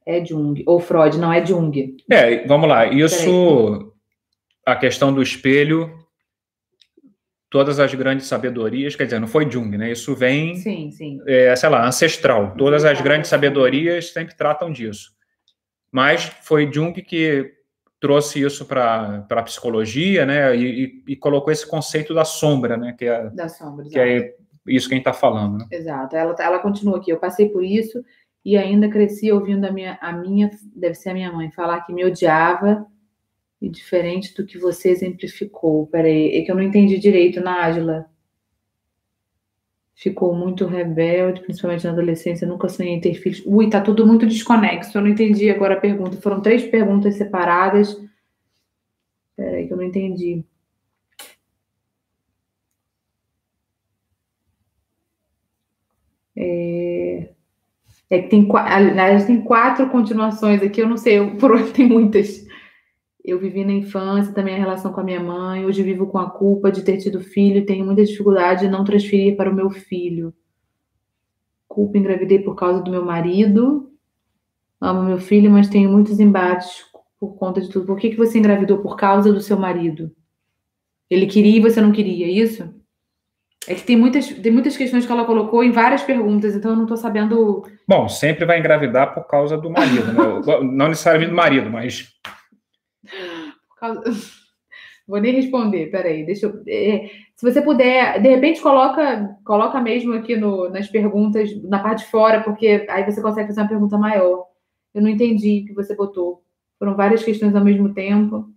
[0.05, 0.63] É Jung.
[0.65, 1.95] Ou Freud, não é Jung.
[2.09, 2.85] É, vamos lá.
[2.87, 3.93] Isso,
[4.65, 5.91] a questão do espelho,
[7.49, 9.91] todas as grandes sabedorias, quer dizer, não foi Jung, né?
[9.91, 11.19] Isso vem, sim, sim.
[11.27, 12.55] É, sei lá, ancestral.
[12.57, 15.11] Todas as grandes sabedorias sempre tratam disso.
[15.91, 17.53] Mas foi Jung que
[17.99, 20.55] trouxe isso para a psicologia, né?
[20.57, 22.93] E, e, e, colocou esse conceito da sombra, né?
[22.97, 24.33] Que é, da sombra, que é
[24.67, 25.59] isso que a gente está falando.
[25.59, 25.67] Né?
[25.71, 26.15] Exato.
[26.15, 27.11] Ela, ela continua aqui.
[27.11, 28.03] Eu passei por isso
[28.45, 31.93] e ainda cresci ouvindo a minha, a minha, deve ser a minha mãe, falar que
[31.93, 32.85] me odiava
[33.61, 35.87] e diferente do que você exemplificou.
[35.87, 38.05] Peraí, é que eu não entendi direito, Nájila.
[39.95, 43.41] Ficou muito rebelde, principalmente na adolescência, nunca sonhei em ter filhos.
[43.45, 46.17] Ui, tá tudo muito desconexo, eu não entendi agora a pergunta.
[46.17, 47.97] Foram três perguntas separadas.
[49.37, 50.43] Peraí, que eu não entendi.
[56.35, 56.92] É...
[58.13, 61.87] É que tem, aliás, tem quatro continuações aqui, eu não sei, eu, por onde tem
[61.87, 62.45] muitas.
[63.25, 66.29] Eu vivi na infância também a relação com a minha mãe, hoje vivo com a
[66.29, 70.31] culpa de ter tido filho tenho muita dificuldade de não transferir para o meu filho.
[71.67, 73.91] Culpa engravidei por causa do meu marido.
[74.79, 76.85] Amo meu filho, mas tenho muitos embates
[77.19, 77.87] por conta de tudo.
[77.87, 78.77] Por que, que você engravidou?
[78.77, 80.15] Por causa do seu marido.
[81.09, 82.71] Ele queria e você não queria, é isso?
[83.67, 86.75] É que tem muitas, tem muitas questões que ela colocou em várias perguntas, então eu
[86.75, 87.63] não estou sabendo.
[87.87, 90.61] Bom, sempre vai engravidar por causa do marido, né?
[90.63, 92.13] não necessariamente do marido, mas.
[93.79, 94.03] Causa...
[95.07, 96.63] Vou nem responder, peraí, deixa eu.
[96.67, 102.05] É, se você puder, de repente coloca, coloca mesmo aqui no, nas perguntas, na parte
[102.05, 104.45] de fora, porque aí você consegue fazer uma pergunta maior.
[104.93, 106.41] Eu não entendi o que você botou.
[106.79, 108.47] Foram várias questões ao mesmo tempo.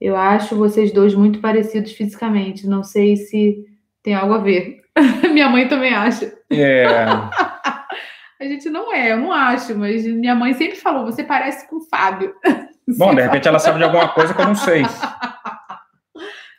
[0.00, 2.66] Eu acho vocês dois muito parecidos fisicamente.
[2.66, 3.64] Não sei se
[4.02, 4.80] tem algo a ver.
[5.32, 6.32] minha mãe também acha.
[6.50, 6.84] É.
[8.40, 11.76] a gente não é, eu não acho, mas minha mãe sempre falou: você parece com
[11.76, 12.34] o Fábio.
[12.96, 14.82] Bom, de repente ela sabe de alguma coisa que eu não sei.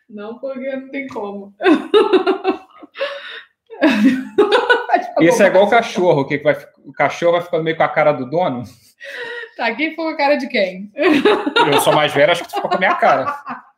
[0.08, 1.56] Não, porque não tem como.
[5.20, 6.56] Isso é igual o cachorro, que vai,
[6.86, 8.64] o cachorro vai ficando meio com a cara do dono.
[9.60, 10.90] Tá, quem foi a cara de quem?
[10.96, 13.26] Eu sou mais velho, acho que tu ficou com a minha cara.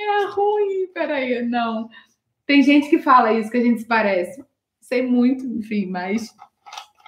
[0.00, 1.88] É ruim, peraí, não.
[2.46, 4.42] Tem gente que fala isso, que a gente se parece.
[4.80, 6.34] Sei muito, enfim, mas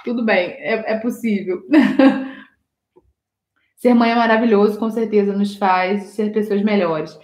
[0.05, 1.63] tudo bem, é, é possível.
[3.79, 7.17] ser mãe é maravilhoso, com certeza nos faz ser pessoas melhores.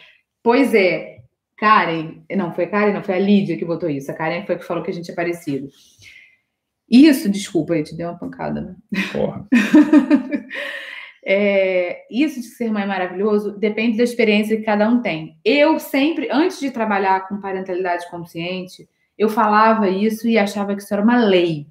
[0.43, 1.19] Pois é,
[1.59, 4.11] Karen, não, foi Karen, não, foi a Lídia que botou isso.
[4.11, 5.69] A Karen foi que falou que a gente é parecido.
[6.89, 8.77] Isso, desculpa, eu te dei uma pancada, né?
[9.13, 9.47] Porra.
[11.27, 15.37] é, isso de ser mãe maravilhoso depende da experiência que cada um tem.
[15.45, 18.89] Eu sempre, antes de trabalhar com parentalidade consciente,
[19.19, 21.67] eu falava isso e achava que isso era uma lei.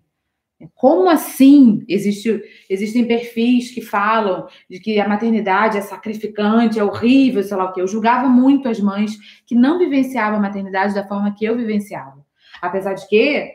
[0.74, 1.84] Como assim?
[1.88, 7.66] Existe, existem perfis que falam de que a maternidade é sacrificante, é horrível, sei lá
[7.66, 7.82] o quê.
[7.82, 9.16] Eu julgava muito as mães
[9.46, 12.26] que não vivenciavam a maternidade da forma que eu vivenciava.
[12.62, 13.55] Apesar de que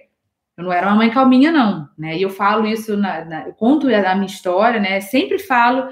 [0.60, 1.88] eu não era uma mãe calminha, não.
[1.98, 2.16] Né?
[2.16, 5.00] E eu falo isso, na, na, eu conto a minha história, né?
[5.00, 5.88] Sempre falo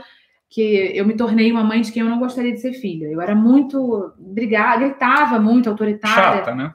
[0.51, 3.07] que eu me tornei uma mãe de quem eu não gostaria de ser filha.
[3.07, 6.39] Eu era muito brigada, gritava muito, autoritária.
[6.39, 6.73] Chata, né?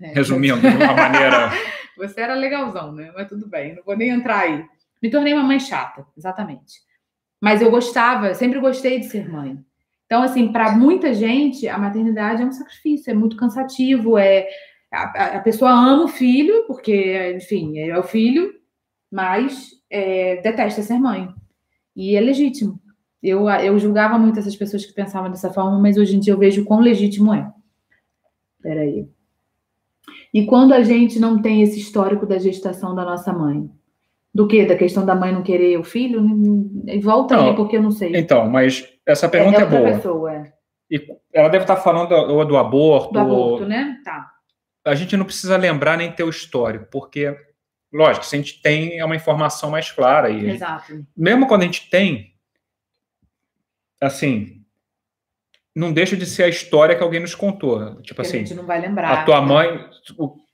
[0.00, 1.50] É, Resumindo, de uma maneira.
[1.96, 3.12] Você era legalzão, né?
[3.14, 4.64] Mas tudo bem, não vou nem entrar aí.
[5.02, 6.80] Me tornei uma mãe chata, exatamente.
[7.40, 9.58] Mas eu gostava, sempre gostei de ser mãe.
[10.06, 14.46] Então, assim, para muita gente, a maternidade é um sacrifício, é muito cansativo, é
[14.94, 18.52] a, a pessoa ama o filho, porque, enfim, é o filho,
[19.10, 21.28] mas é, detesta ser mãe.
[21.94, 22.80] E é legítimo.
[23.22, 26.38] Eu, eu julgava muito essas pessoas que pensavam dessa forma, mas hoje em dia eu
[26.38, 27.50] vejo quão legítimo é.
[28.62, 29.08] Peraí.
[30.32, 33.70] E quando a gente não tem esse histórico da gestação da nossa mãe?
[34.34, 34.66] Do que?
[34.66, 36.20] Da questão da mãe não querer o filho?
[37.00, 38.16] Volta não, aí, porque eu não sei.
[38.16, 39.92] Então, mas essa pergunta é, é, é boa.
[39.92, 40.52] Pessoa, é.
[40.90, 41.00] E
[41.32, 43.12] ela deve estar falando do, do aborto.
[43.12, 43.96] Do aborto, né?
[44.04, 44.33] Tá.
[44.84, 47.34] A gente não precisa lembrar nem ter o histórico, porque,
[47.92, 50.28] lógico, se a gente tem, é uma informação mais clara.
[50.28, 51.06] E Exato.
[51.16, 52.34] Mesmo quando a gente tem,
[54.00, 54.62] assim,
[55.74, 58.00] não deixa de ser a história que alguém nos contou.
[58.02, 59.10] Tipo assim, a gente não vai lembrar.
[59.12, 59.88] A tua mãe,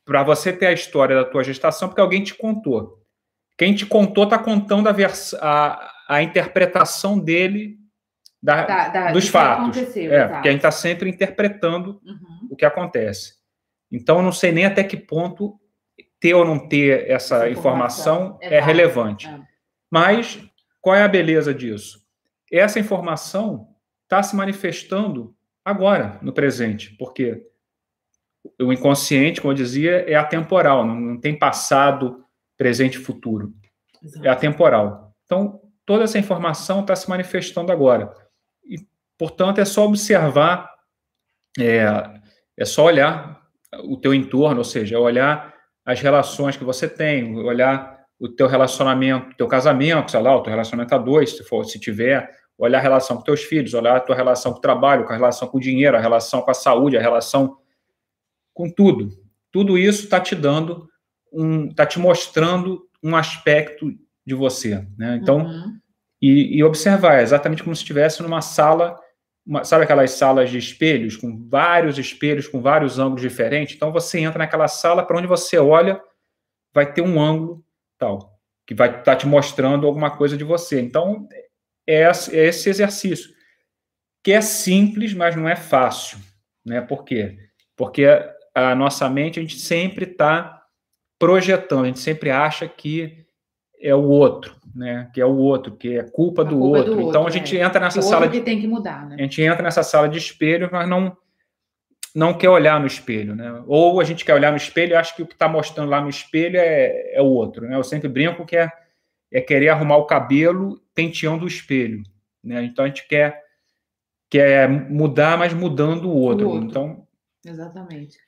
[0.05, 3.01] para você ter a história da tua gestação, porque alguém te contou.
[3.59, 7.78] Quem te contou está contando a, vers a, a interpretação dele
[8.43, 9.77] da, da, da, dos fatos.
[9.97, 12.48] É, porque a gente está sempre interpretando uhum.
[12.51, 13.40] o que acontece.
[13.91, 15.59] Então, eu não sei nem até que ponto
[16.21, 19.27] ter ou não ter essa, essa informação, informação é, é relevante.
[19.27, 19.41] É.
[19.91, 20.41] Mas
[20.81, 22.01] qual é a beleza disso?
[22.53, 23.69] Essa informação
[24.05, 25.35] está se manifestando
[25.65, 27.47] agora, no presente, porque
[28.61, 32.25] o inconsciente, como eu dizia, é atemporal, não, não tem passado,
[32.57, 33.53] presente e futuro.
[34.03, 34.27] Exato.
[34.27, 35.15] É atemporal.
[35.25, 38.12] Então, toda essa informação está se manifestando agora.
[38.65, 38.77] E,
[39.19, 40.71] portanto, é só observar,
[41.59, 41.85] é,
[42.57, 43.40] é só olhar
[43.85, 48.47] o teu entorno, ou seja, é olhar as relações que você tem, olhar o teu
[48.47, 52.79] relacionamento, teu casamento, sei lá, o teu relacionamento a dois, se for, se tiver, olhar
[52.79, 55.49] a relação com teus filhos, olhar a tua relação com o trabalho, com a relação
[55.49, 57.57] com o dinheiro, a relação com a saúde, a relação
[58.53, 59.09] com tudo.
[59.51, 60.87] Tudo isso está te dando
[61.33, 63.91] um, está te mostrando um aspecto
[64.27, 65.19] de você, né?
[65.21, 65.79] Então, uhum.
[66.21, 68.99] e, e, observar, é exatamente como se estivesse numa sala,
[69.51, 73.74] uma, sabe aquelas salas de espelhos com vários espelhos, com vários ângulos diferentes.
[73.74, 76.01] Então, você entra naquela sala para onde você olha,
[76.72, 77.64] vai ter um ângulo
[77.98, 80.81] tal que vai estar tá te mostrando alguma coisa de você.
[80.81, 81.28] Então,
[81.85, 83.28] é, é esse exercício,
[84.22, 86.18] que é simples, mas não é fácil.
[86.64, 86.81] Né?
[86.81, 87.36] Por quê?
[87.77, 88.06] Porque
[88.55, 90.64] a nossa mente, a gente sempre está
[91.18, 93.27] projetando, a gente sempre acha que
[93.81, 95.11] é o outro, né?
[95.12, 96.85] Que é o outro, que é culpa, do, culpa outro.
[96.85, 97.09] do, outro.
[97.11, 97.62] Então a gente é.
[97.62, 99.16] entra nessa sala que tem que mudar, né?
[99.19, 101.16] A gente entra nessa sala de espelho, mas não
[102.12, 103.62] não quer olhar no espelho, né?
[103.66, 106.01] Ou a gente quer olhar no espelho e acha que o que está mostrando lá
[106.01, 107.77] no espelho é, é o outro, né?
[107.77, 108.70] Eu sempre brinco que é,
[109.32, 112.02] é querer arrumar o cabelo penteando o espelho,
[112.43, 112.65] né?
[112.65, 113.40] Então a gente quer
[114.28, 116.48] quer mudar, mas mudando o outro.
[116.48, 116.69] O outro.
[116.69, 117.07] Então,
[117.44, 118.19] exatamente.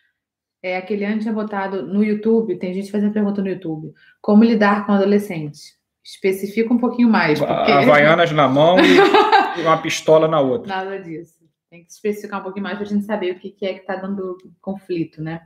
[0.63, 4.87] É, aquele ano tinha botado no YouTube, tem gente fazendo pergunta no YouTube, como lidar
[4.87, 5.77] com adolescentes?
[6.05, 7.39] Especifica um pouquinho mais.
[7.39, 7.73] Porque...
[7.73, 10.69] Havaianas na mão e uma pistola na outra.
[10.69, 11.43] Nada disso.
[11.69, 13.97] Tem que especificar um pouquinho mais para a gente saber o que é que está
[13.97, 15.41] dando conflito, né?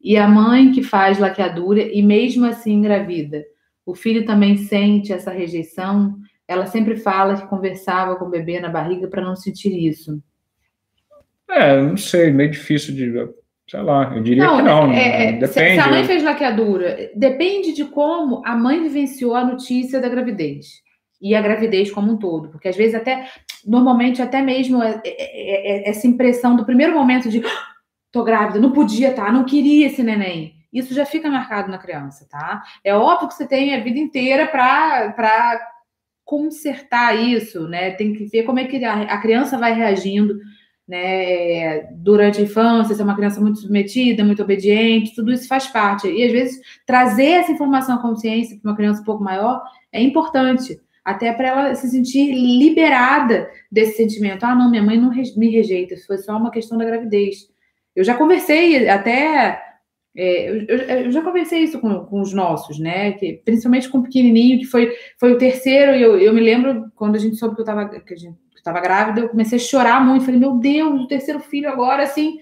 [0.00, 3.44] E a mãe que faz laqueadura e mesmo assim engravida,
[3.84, 6.16] o filho também sente essa rejeição,
[6.46, 10.22] ela sempre fala que conversava com o bebê na barriga para não sentir isso.
[11.48, 13.28] É, não sei, meio difícil de.
[13.68, 14.92] Sei lá, eu diria não, que não.
[14.92, 15.74] É, é, depende.
[15.74, 20.82] Se a mãe fez laqueadura, depende de como a mãe vivenciou a notícia da gravidez.
[21.20, 22.48] E a gravidez como um todo.
[22.48, 23.28] Porque às vezes, até,
[23.66, 27.66] normalmente, até mesmo é, é, é, essa impressão do primeiro momento de ah,
[28.10, 29.30] tô grávida, não podia, tá?
[29.30, 30.54] Não queria esse neném.
[30.72, 32.62] Isso já fica marcado na criança, tá?
[32.82, 35.58] É óbvio que você tem a vida inteira para
[36.24, 37.90] consertar isso, né?
[37.90, 40.38] Tem que ver como é que a, a criança vai reagindo,
[40.88, 41.82] né?
[41.92, 46.08] Durante a infância, se é uma criança muito submetida, muito obediente, tudo isso faz parte.
[46.08, 49.62] E às vezes trazer essa informação à consciência para uma criança um pouco maior
[49.92, 54.44] é importante, até para ela se sentir liberada desse sentimento.
[54.44, 57.48] Ah, não, minha mãe não me rejeita, foi só uma questão da gravidez.
[57.94, 59.62] Eu já conversei até
[60.16, 63.12] é, eu, eu, já conversei isso com, com, os nossos, né?
[63.12, 66.90] Que, principalmente com o pequenininho, que foi, foi o terceiro, e eu, eu me lembro
[66.96, 67.88] quando a gente soube que eu estava
[68.72, 70.24] que grávida, eu comecei a chorar muito.
[70.24, 72.38] Falei, meu Deus, o terceiro filho agora, assim.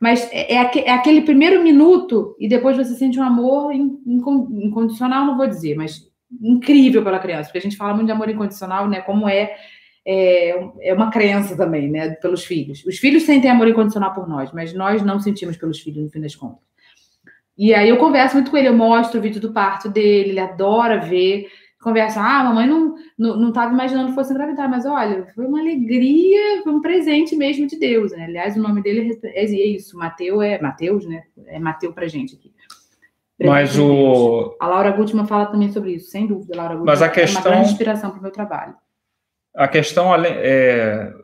[0.00, 5.36] Mas é, é, é, aquele primeiro minuto e depois você sente um amor incondicional, não
[5.36, 6.06] vou dizer, mas
[6.42, 9.00] incrível pela criança, porque a gente fala muito de amor incondicional, né?
[9.00, 9.56] Como é,
[10.04, 12.10] é, é uma crença também, né?
[12.10, 12.84] Pelos filhos.
[12.84, 16.20] Os filhos sentem amor incondicional por nós, mas nós não sentimos pelos filhos, no fim
[16.20, 16.66] das contas.
[17.56, 20.40] E aí eu converso muito com ele, eu mostro o vídeo do parto dele, ele
[20.40, 21.48] adora ver
[21.86, 26.62] conversa, ah, mamãe não não estava imaginando que fosse engravidar, mas olha, foi uma alegria,
[26.64, 28.24] foi um presente mesmo de Deus, né?
[28.24, 31.22] Aliás, o nome dele é, é isso, Mateus é Mateus, né?
[31.46, 32.52] É Mateus pra gente aqui.
[33.40, 36.92] Mas o a Laura Gutman fala também sobre isso, sem dúvida, Laura Gutman.
[36.92, 38.74] Mas a questão é uma grande inspiração para o meu trabalho.
[39.54, 41.14] A questão é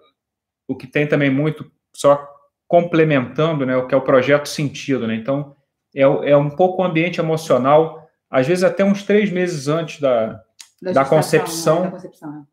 [0.68, 2.26] o que tem também muito só
[2.68, 5.16] complementando, né, o que é o projeto sentido, né?
[5.16, 5.56] Então
[5.94, 10.40] é, é um pouco o ambiente emocional, às vezes até uns três meses antes da,
[10.82, 11.84] da, da concepção, né?
[11.84, 12.46] da concepção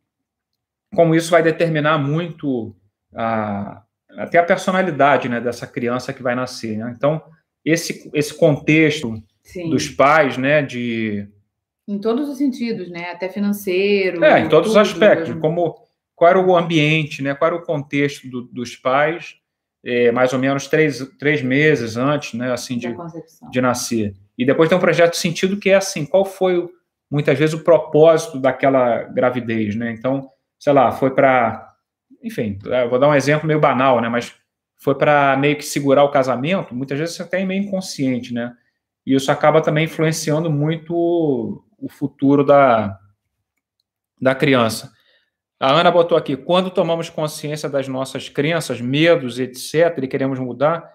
[0.92, 0.96] é.
[0.96, 2.76] como isso vai determinar muito
[3.16, 3.82] a,
[4.18, 6.78] até a personalidade né, dessa criança que vai nascer.
[6.78, 6.94] Né?
[6.96, 7.22] Então,
[7.66, 9.70] esse, esse contexto Sim.
[9.72, 11.28] dos pais, né, de...
[11.88, 13.10] Em todos os sentidos, né?
[13.10, 14.24] Até financeiro.
[14.24, 15.34] É, em todos tudo, os aspectos.
[15.34, 15.42] Né?
[15.42, 15.76] Como,
[16.16, 17.34] qual era o ambiente, né?
[17.34, 19.38] Qual era o contexto do, dos pais,
[19.84, 22.52] é, mais ou menos três, três meses antes, né?
[22.52, 22.96] Assim, de,
[23.50, 24.14] de nascer.
[24.38, 26.70] E depois tem um projeto de sentido que é assim, qual foi o,
[27.10, 29.92] muitas vezes o propósito daquela gravidez, né?
[29.92, 30.30] Então,
[30.60, 31.74] sei lá, foi para,
[32.24, 32.60] enfim,
[32.90, 34.10] vou dar um exemplo meio banal, né?
[34.10, 34.36] Mas
[34.78, 36.76] foi para meio que segurar o casamento.
[36.76, 38.56] Muitas vezes você até é meio inconsciente, né?
[39.06, 42.98] E isso acaba também influenciando muito o futuro da,
[44.22, 44.92] da criança.
[45.60, 50.90] A Ana botou aqui: quando tomamos consciência das nossas crenças, medos, etc., e queremos mudar,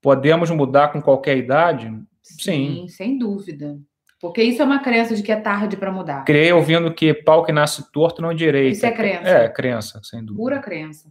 [0.00, 1.86] podemos mudar com qualquer idade?
[2.22, 2.88] Sim, Sim.
[2.88, 3.78] sem dúvida.
[4.20, 6.24] Porque isso é uma crença de que é tarde para mudar.
[6.24, 8.74] Criei ouvindo que pau que nasce torto não direito.
[8.74, 9.28] Isso é crença.
[9.28, 10.36] É, crença, sem dúvida.
[10.36, 11.10] Pura crença.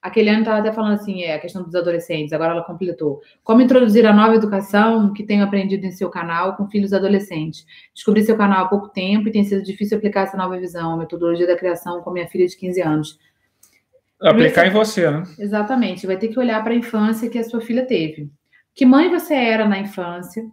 [0.00, 3.20] Aquele ano estava até falando assim, é a questão dos adolescentes, agora ela completou.
[3.42, 7.66] Como introduzir a nova educação que tenho aprendido em seu canal com filhos adolescentes.
[7.92, 10.96] Descobri seu canal há pouco tempo e tem sido difícil aplicar essa nova visão, a
[10.96, 13.18] metodologia da criação com minha filha de 15 anos.
[14.20, 15.22] Aplicar em você, né?
[15.38, 16.06] Exatamente.
[16.06, 18.30] Vai ter que olhar para a infância que a sua filha teve.
[18.74, 20.44] Que mãe você era na infância?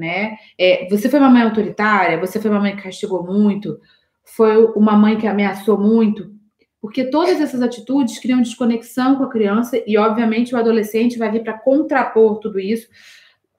[0.00, 0.36] Né?
[0.58, 3.78] É, você foi uma mãe autoritária, você foi uma mãe que castigou muito,
[4.24, 6.34] foi uma mãe que ameaçou muito,
[6.80, 11.42] porque todas essas atitudes criam desconexão com a criança e, obviamente, o adolescente vai vir
[11.42, 12.88] para contrapor tudo isso.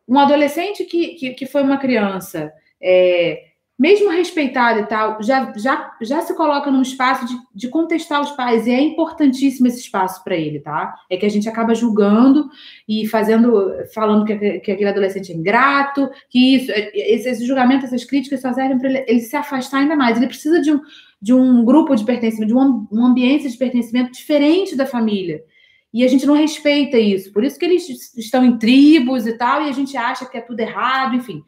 [0.07, 2.51] Um adolescente que, que, que foi uma criança
[2.81, 3.51] é,
[3.82, 8.30] mesmo respeitado e tal, já, já, já se coloca num espaço de, de contestar os
[8.30, 10.94] pais, e é importantíssimo esse espaço para ele, tá?
[11.10, 12.48] É que a gente acaba julgando
[12.88, 18.06] e fazendo, falando que, que aquele adolescente é ingrato, que isso, esse, esse julgamento, essas
[18.06, 20.16] críticas só servem para ele, ele, se afastar ainda mais.
[20.16, 20.80] Ele precisa de um,
[21.20, 25.44] de um grupo de pertencimento, de um, um ambiente de pertencimento diferente da família.
[25.91, 27.34] E a gente não respeita isso.
[27.34, 30.41] Por isso que eles estão em tribos e tal, e a gente acha que é
[30.41, 31.44] tudo errado, enfim.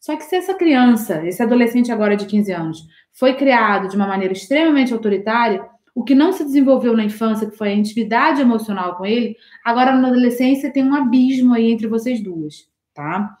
[0.00, 2.78] Só que se essa criança, esse adolescente agora de 15 anos,
[3.12, 5.64] foi criado de uma maneira extremamente autoritária,
[5.94, 9.92] o que não se desenvolveu na infância, que foi a intimidade emocional com ele, agora
[9.92, 13.36] na adolescência tem um abismo aí entre vocês duas, tá?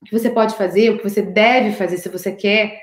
[0.00, 2.80] O que você pode fazer, o que você deve fazer se você quer,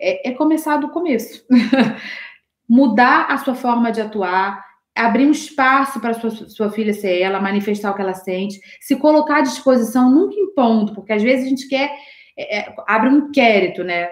[0.00, 1.44] é, é começar do começo.
[2.68, 4.64] Mudar a sua forma de atuar,
[4.94, 8.96] abrir um espaço para sua, sua filha ser ela, manifestar o que ela sente, se
[8.96, 11.94] colocar à disposição, nunca impondo, porque às vezes a gente quer
[12.36, 14.08] é, é, abre um inquérito, né?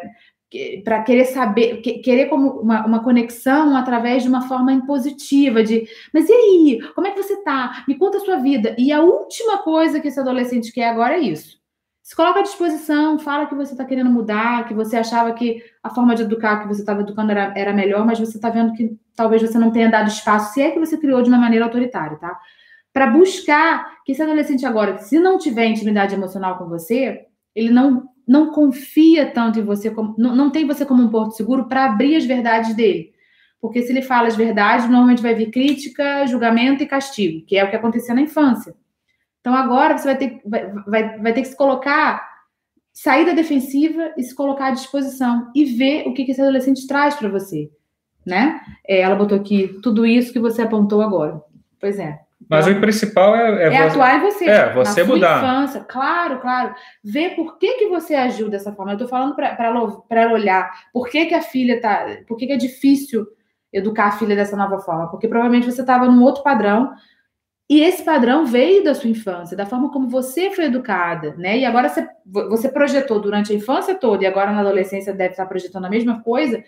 [0.84, 6.28] Para querer saber, querer como uma, uma, conexão através de uma forma impositiva, de mas
[6.28, 7.84] e aí, como é que você tá?
[7.88, 8.74] Me conta a sua vida.
[8.78, 11.58] E a última coisa que esse adolescente quer agora é isso.
[12.04, 15.90] Se coloca à disposição, fala que você está querendo mudar, que você achava que a
[15.90, 18.96] forma de educar que você estava educando era, era melhor, mas você está vendo que
[19.16, 22.18] talvez você não tenha dado espaço, se é que você criou de uma maneira autoritária,
[22.18, 22.38] tá?
[22.92, 28.06] Para buscar que esse adolescente agora, se não tiver intimidade emocional com você, ele não
[28.26, 31.84] não confia tanto em você, como, não, não tem você como um porto seguro para
[31.84, 33.12] abrir as verdades dele.
[33.60, 37.64] Porque se ele fala as verdades, normalmente vai vir crítica, julgamento e castigo, que é
[37.64, 38.74] o que aconteceu na infância.
[39.40, 42.26] Então agora você vai ter, vai, vai, vai ter que se colocar,
[42.92, 46.86] sair da defensiva e se colocar à disposição e ver o que, que esse adolescente
[46.86, 47.70] traz para você.
[48.24, 48.58] Né?
[48.86, 51.42] É, ela botou aqui tudo isso que você apontou agora.
[51.78, 52.23] Pois é.
[52.48, 54.44] Mas o principal é, é, é atuar em você.
[54.44, 55.40] É, você na mudar.
[55.40, 55.80] Sua infância.
[55.84, 56.74] Claro, claro.
[57.02, 58.92] Ver por que, que você agiu dessa forma.
[58.92, 62.06] Eu estou falando para ela olhar por que, que a filha tá.
[62.26, 63.26] Por que, que é difícil
[63.72, 65.10] educar a filha dessa nova forma?
[65.10, 66.92] Porque provavelmente você estava num outro padrão.
[67.68, 71.58] E esse padrão veio da sua infância, da forma como você foi educada, né?
[71.58, 75.46] E agora você, você projetou durante a infância toda, e agora na adolescência deve estar
[75.46, 76.62] projetando a mesma coisa,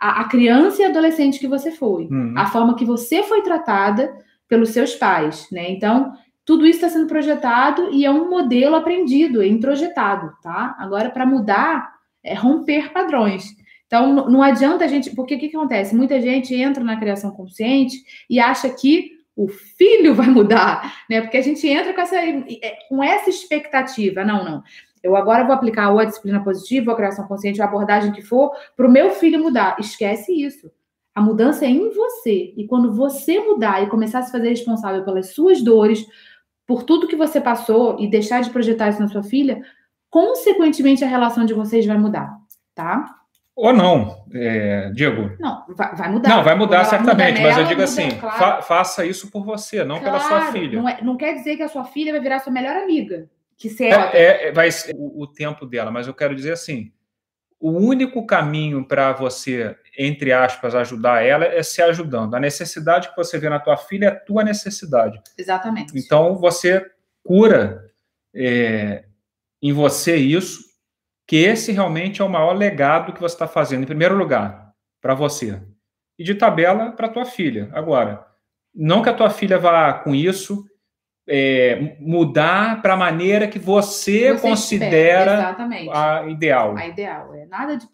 [0.00, 2.34] a, a criança e adolescente que você foi, uhum.
[2.36, 4.16] a forma que você foi tratada
[4.50, 5.70] pelos seus pais, né?
[5.70, 6.12] Então,
[6.44, 10.74] tudo isso está sendo projetado e é um modelo aprendido, é introjetado, tá?
[10.80, 13.44] Agora, para mudar, é romper padrões.
[13.86, 15.14] Então, não adianta a gente.
[15.14, 15.94] Porque o que, que acontece?
[15.94, 17.96] Muita gente entra na criação consciente
[18.28, 21.20] e acha que o filho vai mudar, né?
[21.20, 24.24] Porque a gente entra com essa, é, com essa expectativa.
[24.24, 24.62] Não, não.
[25.02, 28.12] Eu agora vou aplicar ou a disciplina positiva, ou a criação consciente, ou a abordagem
[28.12, 29.76] que for, para o meu filho mudar.
[29.78, 30.70] Esquece isso.
[31.14, 32.54] A mudança é em você.
[32.56, 36.06] E quando você mudar e começar a se fazer responsável pelas suas dores,
[36.66, 39.60] por tudo que você passou e deixar de projetar isso na sua filha,
[40.08, 42.32] consequentemente a relação de vocês vai mudar,
[42.74, 43.16] tá?
[43.56, 45.36] Ou não, é, Diego?
[45.38, 46.28] Não, vai, vai, mudar.
[46.28, 48.38] Não, vai mudar certamente, muda nela, mas eu digo assim, claro.
[48.38, 50.80] fa faça isso por você, não claro, pela sua filha.
[50.80, 53.28] Não, é, não, quer dizer que a sua filha vai virar sua melhor amiga.
[53.58, 56.52] Que se é, é, é vai ser o, o, tempo dela, mas eu quero dizer
[56.52, 56.90] assim,
[57.60, 62.34] o único caminho para você, entre aspas, ajudar ela é se ajudando.
[62.34, 65.20] A necessidade que você vê na tua filha é a tua necessidade.
[65.36, 65.92] Exatamente.
[65.94, 66.90] Então, você
[67.22, 67.92] cura
[68.34, 69.04] é,
[69.60, 70.70] em você isso,
[71.26, 75.14] que esse realmente é o maior legado que você está fazendo, em primeiro lugar, para
[75.14, 75.60] você.
[76.18, 77.68] E de tabela, para tua filha.
[77.72, 78.26] Agora,
[78.74, 80.64] não que a tua filha vá com isso
[81.32, 85.56] é, mudar para a maneira que você, você considera
[85.92, 86.76] a ideal.
[86.76, 87.32] A ideal.
[87.34, 87.86] É nada de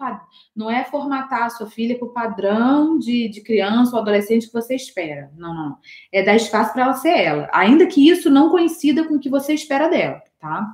[0.57, 4.53] não é formatar a sua filha para o padrão de, de criança ou adolescente que
[4.55, 5.31] você espera.
[5.37, 5.77] Não, não.
[6.11, 9.29] É dar espaço para ela ser ela, ainda que isso não coincida com o que
[9.29, 10.67] você espera dela, tá?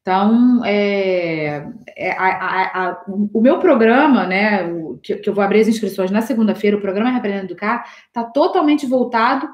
[0.00, 5.42] Então, é, é a, a, a, o meu programa, né, o, que, que, eu vou
[5.42, 9.48] abrir as inscrições na segunda-feira, o programa Reaprendendo Educar, está totalmente voltado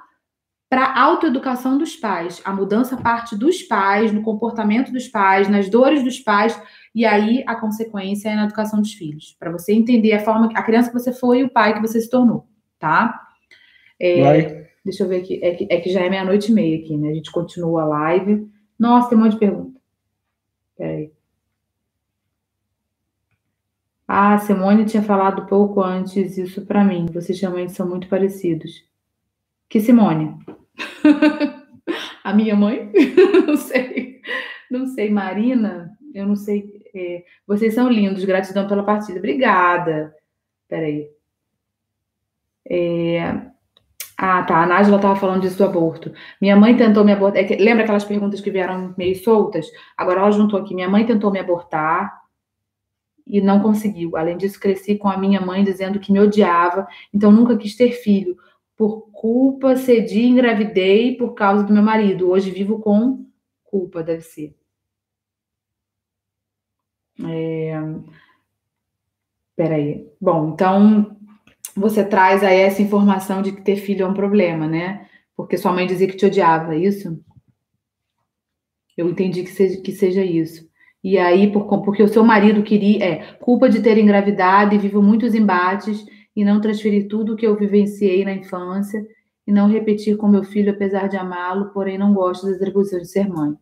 [0.71, 2.41] para a autoeducação dos pais.
[2.45, 6.63] A mudança parte dos pais, no comportamento dos pais, nas dores dos pais,
[6.95, 9.37] e aí a consequência é na educação dos filhos.
[9.37, 12.01] Para você entender a forma, a criança que você foi e o pai que você
[12.01, 12.47] se tornou,
[12.79, 13.21] tá?
[14.01, 16.97] É, deixa eu ver aqui, é que, é que já é meia-noite e meia aqui,
[16.97, 17.11] né?
[17.11, 18.49] A gente continua a live.
[18.79, 19.83] Nossa, tem um monte de perguntas.
[20.79, 21.11] Peraí.
[24.07, 27.07] Ah, Simone tinha falado pouco antes isso para mim.
[27.13, 28.85] Vocês também são muito parecidos.
[29.69, 30.37] Que Simone?
[32.25, 32.91] a minha mãe?
[33.47, 34.21] não sei.
[34.71, 35.97] Não sei, Marina?
[36.15, 36.81] Eu não sei.
[36.95, 37.25] É...
[37.47, 39.19] Vocês são lindos, gratidão pela partida.
[39.19, 40.15] Obrigada.
[40.69, 41.09] Peraí.
[42.69, 43.51] É...
[44.17, 44.63] Ah, tá.
[44.63, 46.13] A Nájila estava falando disso do aborto.
[46.41, 47.43] Minha mãe tentou me abortar.
[47.43, 47.57] É que...
[47.57, 49.67] Lembra aquelas perguntas que vieram meio soltas?
[49.97, 50.75] Agora ela juntou aqui.
[50.75, 52.21] Minha mãe tentou me abortar
[53.31, 54.17] e não conseguiu.
[54.17, 57.93] Além disso, cresci com a minha mãe dizendo que me odiava, então nunca quis ter
[57.93, 58.37] filho.
[58.81, 62.31] Por culpa, cedi, engravidei por causa do meu marido.
[62.31, 63.27] Hoje vivo com
[63.63, 64.57] culpa, deve ser.
[67.23, 67.79] É...
[69.55, 70.09] Peraí.
[70.19, 71.15] Bom, então
[71.77, 75.07] você traz aí essa informação de que ter filho é um problema, né?
[75.37, 77.23] Porque sua mãe dizia que te odiava, é isso?
[78.97, 80.67] Eu entendi que seja, que seja isso.
[81.05, 83.05] E aí, por, porque o seu marido queria.
[83.05, 86.03] É, culpa de ter engravidado e vivo muitos embates
[86.35, 89.07] e não transferir tudo o que eu vivenciei na infância
[89.47, 93.09] e não repetir com meu filho, apesar de amá-lo, porém não gosto das atribuições de
[93.09, 93.55] ser mãe.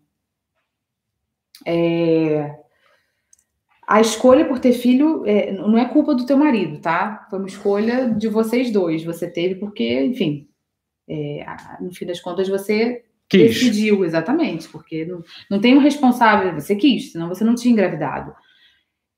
[1.66, 2.56] É,
[3.86, 7.26] a escolha por ter filho é, não é culpa do teu marido, tá?
[7.30, 9.02] Foi uma escolha de vocês dois.
[9.02, 10.46] Você teve porque, enfim,
[11.08, 11.44] é,
[11.80, 13.48] no fim das contas você quis.
[13.48, 18.34] decidiu, exatamente, porque não, não tem um responsável, você quis, senão você não tinha engravidado.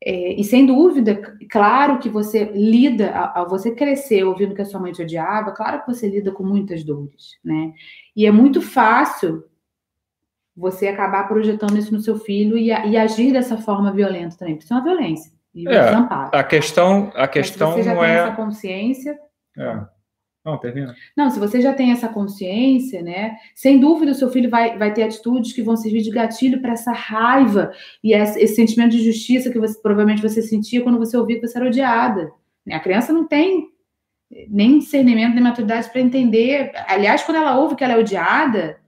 [0.02, 1.20] É, e sem dúvida,
[1.50, 5.80] claro que você lida, ao você crescer ouvindo que a sua mãe te odiava, claro
[5.80, 7.72] que você lida com muitas dores, né?
[8.16, 9.44] E é muito fácil
[10.56, 14.64] você acabar projetando isso no seu filho e, e agir dessa forma violenta também, porque
[14.64, 15.32] isso é uma violência.
[15.54, 15.94] E é,
[16.32, 19.18] a questão, a questão você já não tem é essa consciência.
[19.58, 19.80] É.
[20.44, 20.94] Não, termina.
[21.14, 23.36] Não, se você já tem essa consciência, né?
[23.54, 26.72] Sem dúvida, o seu filho vai, vai ter atitudes que vão servir de gatilho para
[26.72, 27.72] essa raiva
[28.02, 31.46] e esse, esse, sentimento de justiça que você, provavelmente você sentia quando você ouvia que
[31.46, 32.32] você era odiada.
[32.70, 33.68] A criança não tem
[34.48, 36.72] nem discernimento, nem maturidade para entender.
[36.86, 38.80] Aliás, quando ela ouve que ela é odiada,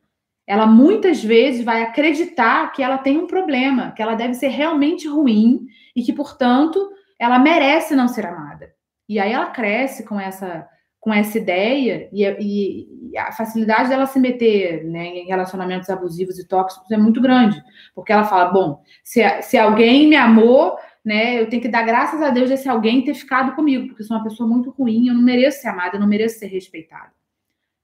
[0.46, 5.06] ela muitas vezes vai acreditar que ela tem um problema, que ela deve ser realmente
[5.08, 8.72] ruim e que, portanto, ela merece não ser amada.
[9.08, 10.66] E aí ela cresce com essa
[11.02, 16.46] com essa ideia e, e, a facilidade dela se meter né, em relacionamentos abusivos e
[16.46, 17.60] tóxicos é muito grande,
[17.92, 22.22] porque ela fala, bom, se, se alguém me amou, né, eu tenho que dar graças
[22.22, 25.22] a Deus desse alguém ter ficado comigo, porque sou uma pessoa muito ruim, eu não
[25.22, 27.10] mereço ser amada, eu não mereço ser respeitada.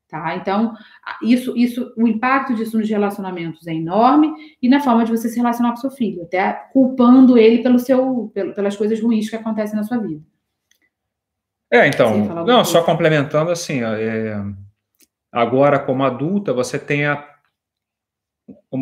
[0.09, 0.37] Tá?
[0.37, 0.75] Então,
[1.21, 4.33] isso, isso, o impacto disso nos relacionamentos é enorme
[4.63, 8.31] e na forma de você se relacionar com seu filho, até culpando ele pelo seu,
[8.55, 10.23] pelas coisas ruins que acontecem na sua vida.
[11.71, 14.37] É, então, não, só complementando assim, é,
[15.31, 17.29] agora como adulta, você tem a,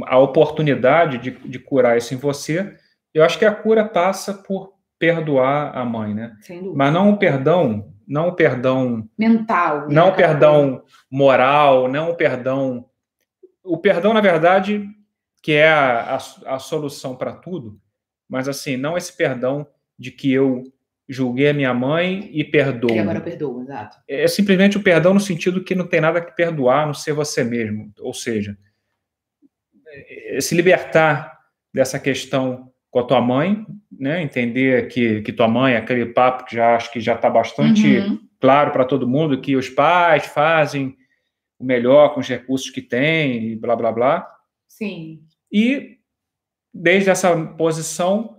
[0.07, 2.77] a oportunidade de, de curar isso em você,
[3.13, 6.37] eu acho que a cura passa por perdoar a mãe, né?
[6.75, 9.95] Mas não o perdão, não o perdão mental, né?
[9.95, 12.87] não o perdão moral, não o perdão.
[13.65, 14.89] O perdão, na verdade,
[15.43, 17.81] que é a, a, a solução para tudo,
[18.29, 19.67] mas assim, não esse perdão
[19.99, 20.63] de que eu
[21.09, 22.95] julguei a minha mãe e perdoo.
[22.95, 23.99] E agora perdoo, exato.
[24.09, 27.45] É simplesmente o perdão no sentido que não tem nada que perdoar, não ser você
[27.45, 27.93] mesmo.
[28.01, 28.59] Ou seja,
[29.87, 31.39] é, se libertar
[31.73, 34.23] dessa questão com a tua mãe, né?
[34.23, 38.19] Entender que, que tua mãe, aquele papo que já acho que já está bastante uhum.
[38.41, 40.97] claro para todo mundo, que os pais fazem
[41.59, 44.27] o melhor com os recursos que têm, e blá blá blá.
[44.67, 45.21] Sim.
[45.53, 45.99] E
[46.73, 48.36] desde essa posição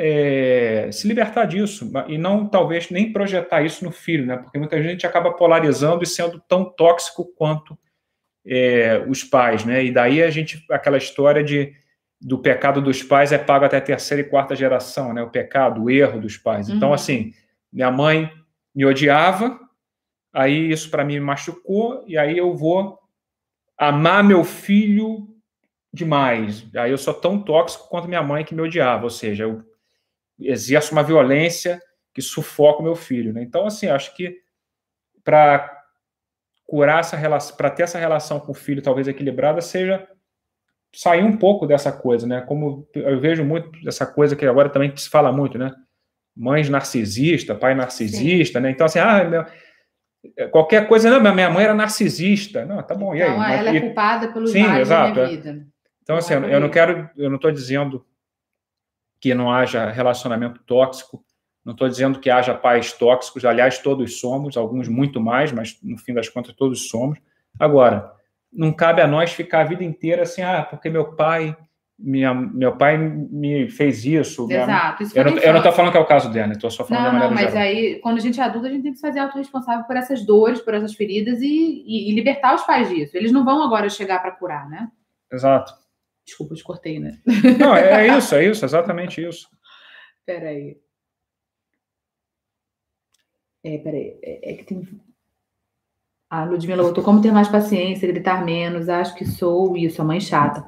[0.00, 4.36] é, se libertar disso e não talvez nem projetar isso no filho, né?
[4.36, 7.76] Porque muita gente acaba polarizando e sendo tão tóxico quanto
[8.46, 9.84] é, os pais, né?
[9.84, 11.74] E daí a gente aquela história de
[12.20, 15.20] do pecado dos pais é pago até a terceira e quarta geração, né?
[15.20, 16.68] O pecado, o erro dos pais.
[16.68, 16.94] Então, uhum.
[16.94, 17.32] assim,
[17.72, 18.30] minha mãe
[18.72, 19.58] me odiava,
[20.32, 23.00] aí isso para mim me machucou, e aí eu vou
[23.76, 25.28] amar meu filho
[25.92, 26.64] demais.
[26.76, 29.64] Aí eu sou tão tóxico quanto minha mãe que me odiava, ou seja, eu
[30.40, 31.80] exerço uma violência
[32.14, 33.32] que sufoca o meu filho.
[33.32, 33.42] Né?
[33.42, 34.36] Então, assim, acho que
[35.24, 35.78] para
[36.66, 40.06] curar essa relação, para ter essa relação com o filho talvez equilibrada, seja
[40.94, 42.40] sair um pouco dessa coisa, né?
[42.42, 45.72] Como eu vejo muito essa coisa que agora também se fala muito, né?
[46.36, 48.62] Mães narcisista, pai narcisista, Sim.
[48.62, 48.70] né?
[48.70, 49.44] Então, assim, ah, meu,
[50.50, 52.64] qualquer coisa, não, minha mãe era narcisista.
[52.64, 53.58] Não, tá bom, então, e aí?
[53.58, 55.66] ela Mas, é culpada pelos Sim, exato, da minha vida.
[56.02, 58.04] Então, assim, eu, eu não quero, eu não estou dizendo
[59.20, 61.24] que não haja relacionamento tóxico,
[61.64, 65.98] não estou dizendo que haja pais tóxicos, aliás, todos somos, alguns muito mais, mas no
[65.98, 67.18] fim das contas todos somos.
[67.58, 68.10] Agora,
[68.52, 71.54] não cabe a nós ficar a vida inteira assim, ah, porque meu pai,
[71.98, 74.50] minha, meu pai me fez isso.
[74.50, 74.70] Exato.
[74.70, 74.96] Minha...
[75.00, 77.18] Isso eu, não, estou falando que é o caso dela, estou só falando não, da
[77.18, 77.66] maneira Não, mas geral.
[77.66, 80.24] aí, quando a gente é adulto, a gente tem que se fazer autorresponsável por essas
[80.24, 83.16] dores, por essas feridas e, e, e libertar os pais disso.
[83.16, 84.88] Eles não vão agora chegar para curar, né?
[85.30, 85.74] Exato.
[86.28, 87.18] Desculpa, eu te cortei, né?
[87.58, 89.48] Não, é, é isso, é isso, exatamente isso.
[90.26, 90.78] Peraí.
[93.64, 94.18] É, peraí.
[94.22, 94.82] É, é que tem
[96.28, 100.20] a Ludmilla botou como ter mais paciência, gritar menos, acho que sou isso, a mãe
[100.20, 100.62] chata.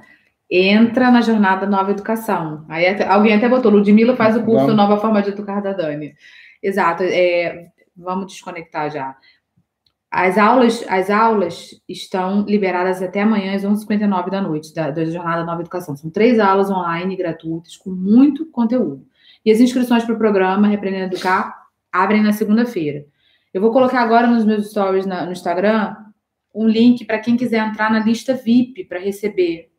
[0.50, 2.64] Entra na jornada Nova Educação.
[2.70, 4.76] Aí até, alguém até botou, Ludmilla faz o curso vamos.
[4.76, 6.14] Nova Forma de Educar da Dani.
[6.62, 9.14] Exato, é, vamos desconectar já.
[10.10, 15.44] As aulas, as aulas estão liberadas até amanhã às 11h59 da noite, da, da Jornada
[15.44, 15.96] Nova Educação.
[15.96, 19.06] São três aulas online gratuitas com muito conteúdo.
[19.44, 23.06] E as inscrições para o programa Repreendendo Educar abrem na segunda-feira.
[23.54, 25.96] Eu vou colocar agora nos meus stories na, no Instagram
[26.52, 29.70] um link para quem quiser entrar na lista VIP para receber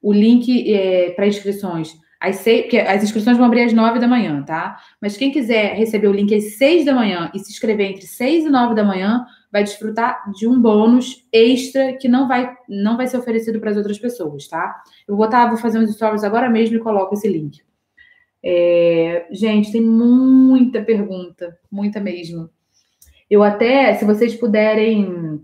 [0.00, 1.98] o link é, para inscrições.
[2.34, 4.78] Seis, porque as inscrições vão abrir às nove da manhã, tá?
[5.00, 8.44] Mas quem quiser receber o link às seis da manhã e se inscrever entre seis
[8.44, 13.06] e nove da manhã, vai desfrutar de um bônus extra que não vai, não vai
[13.06, 14.82] ser oferecido para as outras pessoas, tá?
[15.06, 17.60] Eu vou botar, vou fazer uns stories agora mesmo e coloco esse link.
[18.42, 22.48] É, gente, tem muita pergunta, muita mesmo.
[23.28, 25.40] Eu até, se vocês puderem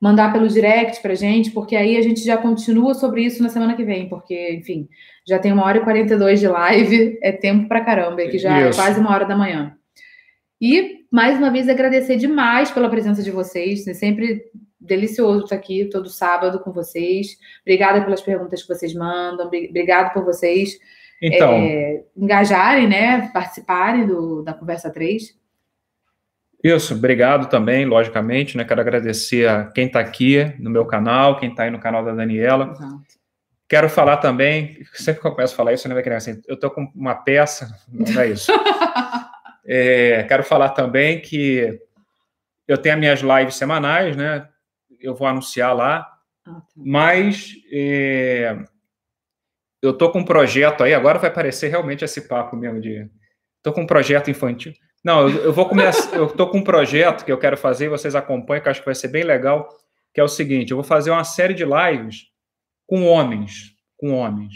[0.00, 3.74] mandar pelo direct para gente, porque aí a gente já continua sobre isso na semana
[3.74, 4.88] que vem, porque, enfim,
[5.26, 8.68] já tem uma hora e 42 de live, é tempo para caramba, que já é
[8.68, 8.80] isso.
[8.80, 9.76] é quase uma hora da manhã.
[10.60, 15.86] E, mais uma vez, agradecer demais pela presença de vocês, é sempre delicioso estar aqui
[15.86, 17.36] todo sábado com vocês.
[17.62, 20.78] Obrigada pelas perguntas que vocês mandam, obrigado por vocês
[21.20, 25.36] então, é, engajarem, né, participarem do, da Conversa 3.
[26.62, 28.64] Isso, obrigado também, logicamente, né?
[28.64, 32.12] Quero agradecer a quem está aqui no meu canal, quem está aí no canal da
[32.12, 32.72] Daniela.
[32.72, 33.18] Exato.
[33.68, 36.90] Quero falar também, sempre que eu começo a falar isso, né, assim, eu estou com
[36.94, 38.50] uma peça, não é isso.
[39.68, 41.78] é, quero falar também que
[42.66, 44.48] eu tenho as minhas lives semanais, né?
[44.98, 46.10] Eu vou anunciar lá,
[46.46, 46.62] ah, tá.
[46.74, 48.56] mas é,
[49.82, 53.08] eu estou com um projeto aí, agora vai aparecer realmente esse papo mesmo de.
[53.58, 54.72] Estou com um projeto infantil.
[55.04, 56.12] Não, eu, eu vou começar.
[56.16, 58.86] eu estou com um projeto que eu quero fazer, vocês acompanham, que eu acho que
[58.86, 59.68] vai ser bem legal,
[60.14, 62.24] que é o seguinte: eu vou fazer uma série de lives
[62.86, 64.54] com homens, com homens.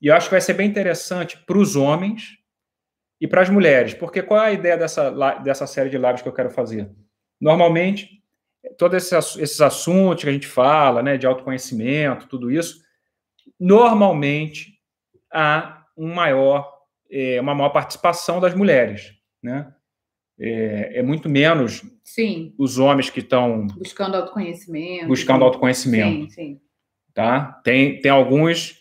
[0.00, 2.37] E eu acho que vai ser bem interessante para os homens
[3.20, 6.28] e para as mulheres, porque qual é a ideia dessa, dessa série de lives que
[6.28, 6.90] eu quero fazer?
[7.40, 8.22] Normalmente,
[8.76, 12.82] todos esses, esses assuntos que a gente fala, né, de autoconhecimento, tudo isso,
[13.58, 14.78] normalmente
[15.32, 16.72] há um maior,
[17.10, 19.12] é, uma maior participação das mulheres,
[19.42, 19.74] né?
[20.40, 22.54] É, é, muito menos sim.
[22.56, 25.08] os homens que estão buscando autoconhecimento.
[25.08, 25.44] Buscando sim.
[25.44, 26.30] autoconhecimento.
[26.30, 26.60] Sim, sim.
[27.12, 27.60] tá?
[27.64, 28.76] Tem, tem alguns,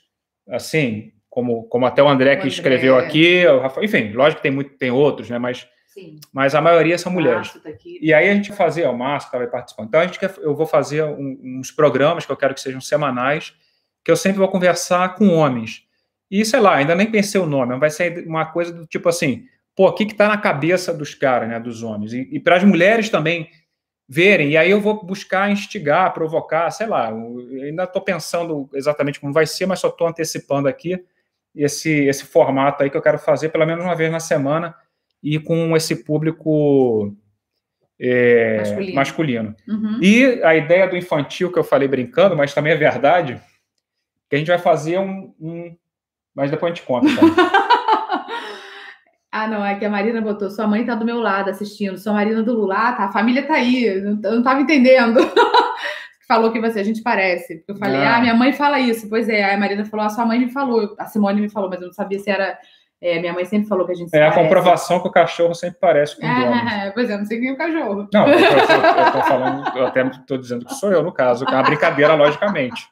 [0.47, 2.49] assim, como, como até o André o que André.
[2.49, 3.43] escreveu aqui,
[3.83, 5.37] enfim, lógico que tem, muito, tem outros, né?
[5.37, 6.19] Mas, Sim.
[6.33, 7.53] mas a maioria são mulheres.
[7.53, 9.83] Tá e aí a gente fazer, o Márcio vai participar.
[9.83, 12.81] Então a gente quer, eu vou fazer um, uns programas que eu quero que sejam
[12.81, 13.53] semanais,
[14.03, 15.83] que eu sempre vou conversar com homens.
[16.31, 19.45] E sei lá, ainda nem pensei o nome, vai ser uma coisa do tipo assim,
[19.75, 22.13] pô, o que está na cabeça dos caras, né, dos homens?
[22.13, 23.47] E, e para as mulheres também
[24.09, 29.31] verem, e aí eu vou buscar instigar, provocar, sei lá, ainda estou pensando exatamente como
[29.31, 30.99] vai ser, mas só estou antecipando aqui
[31.57, 34.75] esse, esse formato aí que eu quero fazer pelo menos uma vez na semana
[35.21, 37.13] e com esse público
[37.99, 38.95] é, masculino.
[38.95, 39.55] masculino.
[39.67, 39.99] Uhum.
[40.01, 43.41] E a ideia do infantil que eu falei brincando, mas também é verdade,
[44.29, 45.33] que a gente vai fazer um.
[45.39, 45.75] um...
[46.35, 47.07] Mas depois a gente conta.
[47.07, 48.27] Tá?
[49.31, 52.13] ah, não, é que a Marina botou, sua mãe tá do meu lado assistindo, sua
[52.13, 55.19] Marina do Lula, ah, tá, a família tá aí, eu não tava entendendo.
[56.27, 57.63] falou que você, a gente parece.
[57.67, 58.17] Eu falei, ah.
[58.17, 59.07] ah, minha mãe fala isso.
[59.09, 61.81] Pois é, a Marina falou, a sua mãe me falou, a Simone me falou, mas
[61.81, 62.57] eu não sabia se era.
[62.99, 65.77] É, minha mãe sempre falou que a gente É a comprovação que o cachorro sempre
[65.79, 66.69] parece com o dono.
[66.69, 68.09] É, pois é, não sei quem é o cachorro.
[68.11, 71.45] Não, eu, eu, eu tô falando, eu até estou dizendo que sou eu, no caso.
[71.45, 72.89] É uma brincadeira, logicamente.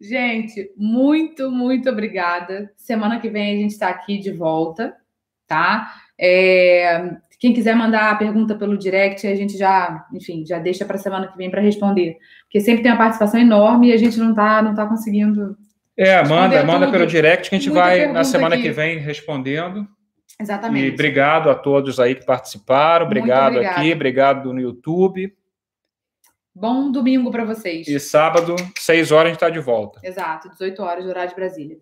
[0.00, 2.72] Gente, muito, muito obrigada.
[2.76, 4.96] Semana que vem a gente está aqui de volta,
[5.46, 5.92] tá?
[6.18, 10.96] É, quem quiser mandar a pergunta pelo direct, a gente já, enfim, já deixa para
[10.96, 12.16] semana que vem para responder.
[12.44, 15.54] Porque sempre tem uma participação enorme e a gente não está não tá conseguindo.
[15.94, 18.64] É, manda, manda pelo direct que a gente Muita vai na semana aqui.
[18.64, 19.86] que vem respondendo.
[20.40, 20.86] Exatamente.
[20.86, 25.30] E obrigado a todos aí que participaram, obrigado aqui, obrigado no YouTube.
[26.54, 27.86] Bom domingo para vocês.
[27.86, 30.00] E sábado, 6 horas, a gente está de volta.
[30.02, 31.76] Exato, 18 horas, horário de Brasília.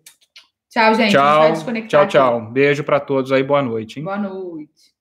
[0.69, 1.11] Tchau, gente.
[1.11, 1.53] Tchau,
[1.87, 2.51] tchau, tchau.
[2.51, 3.99] Beijo para todos aí, boa noite.
[3.99, 4.03] Hein?
[4.03, 4.92] Boa noite.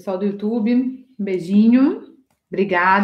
[0.00, 2.16] Pessoal do YouTube, um beijinho.
[2.50, 2.98] Obrigada.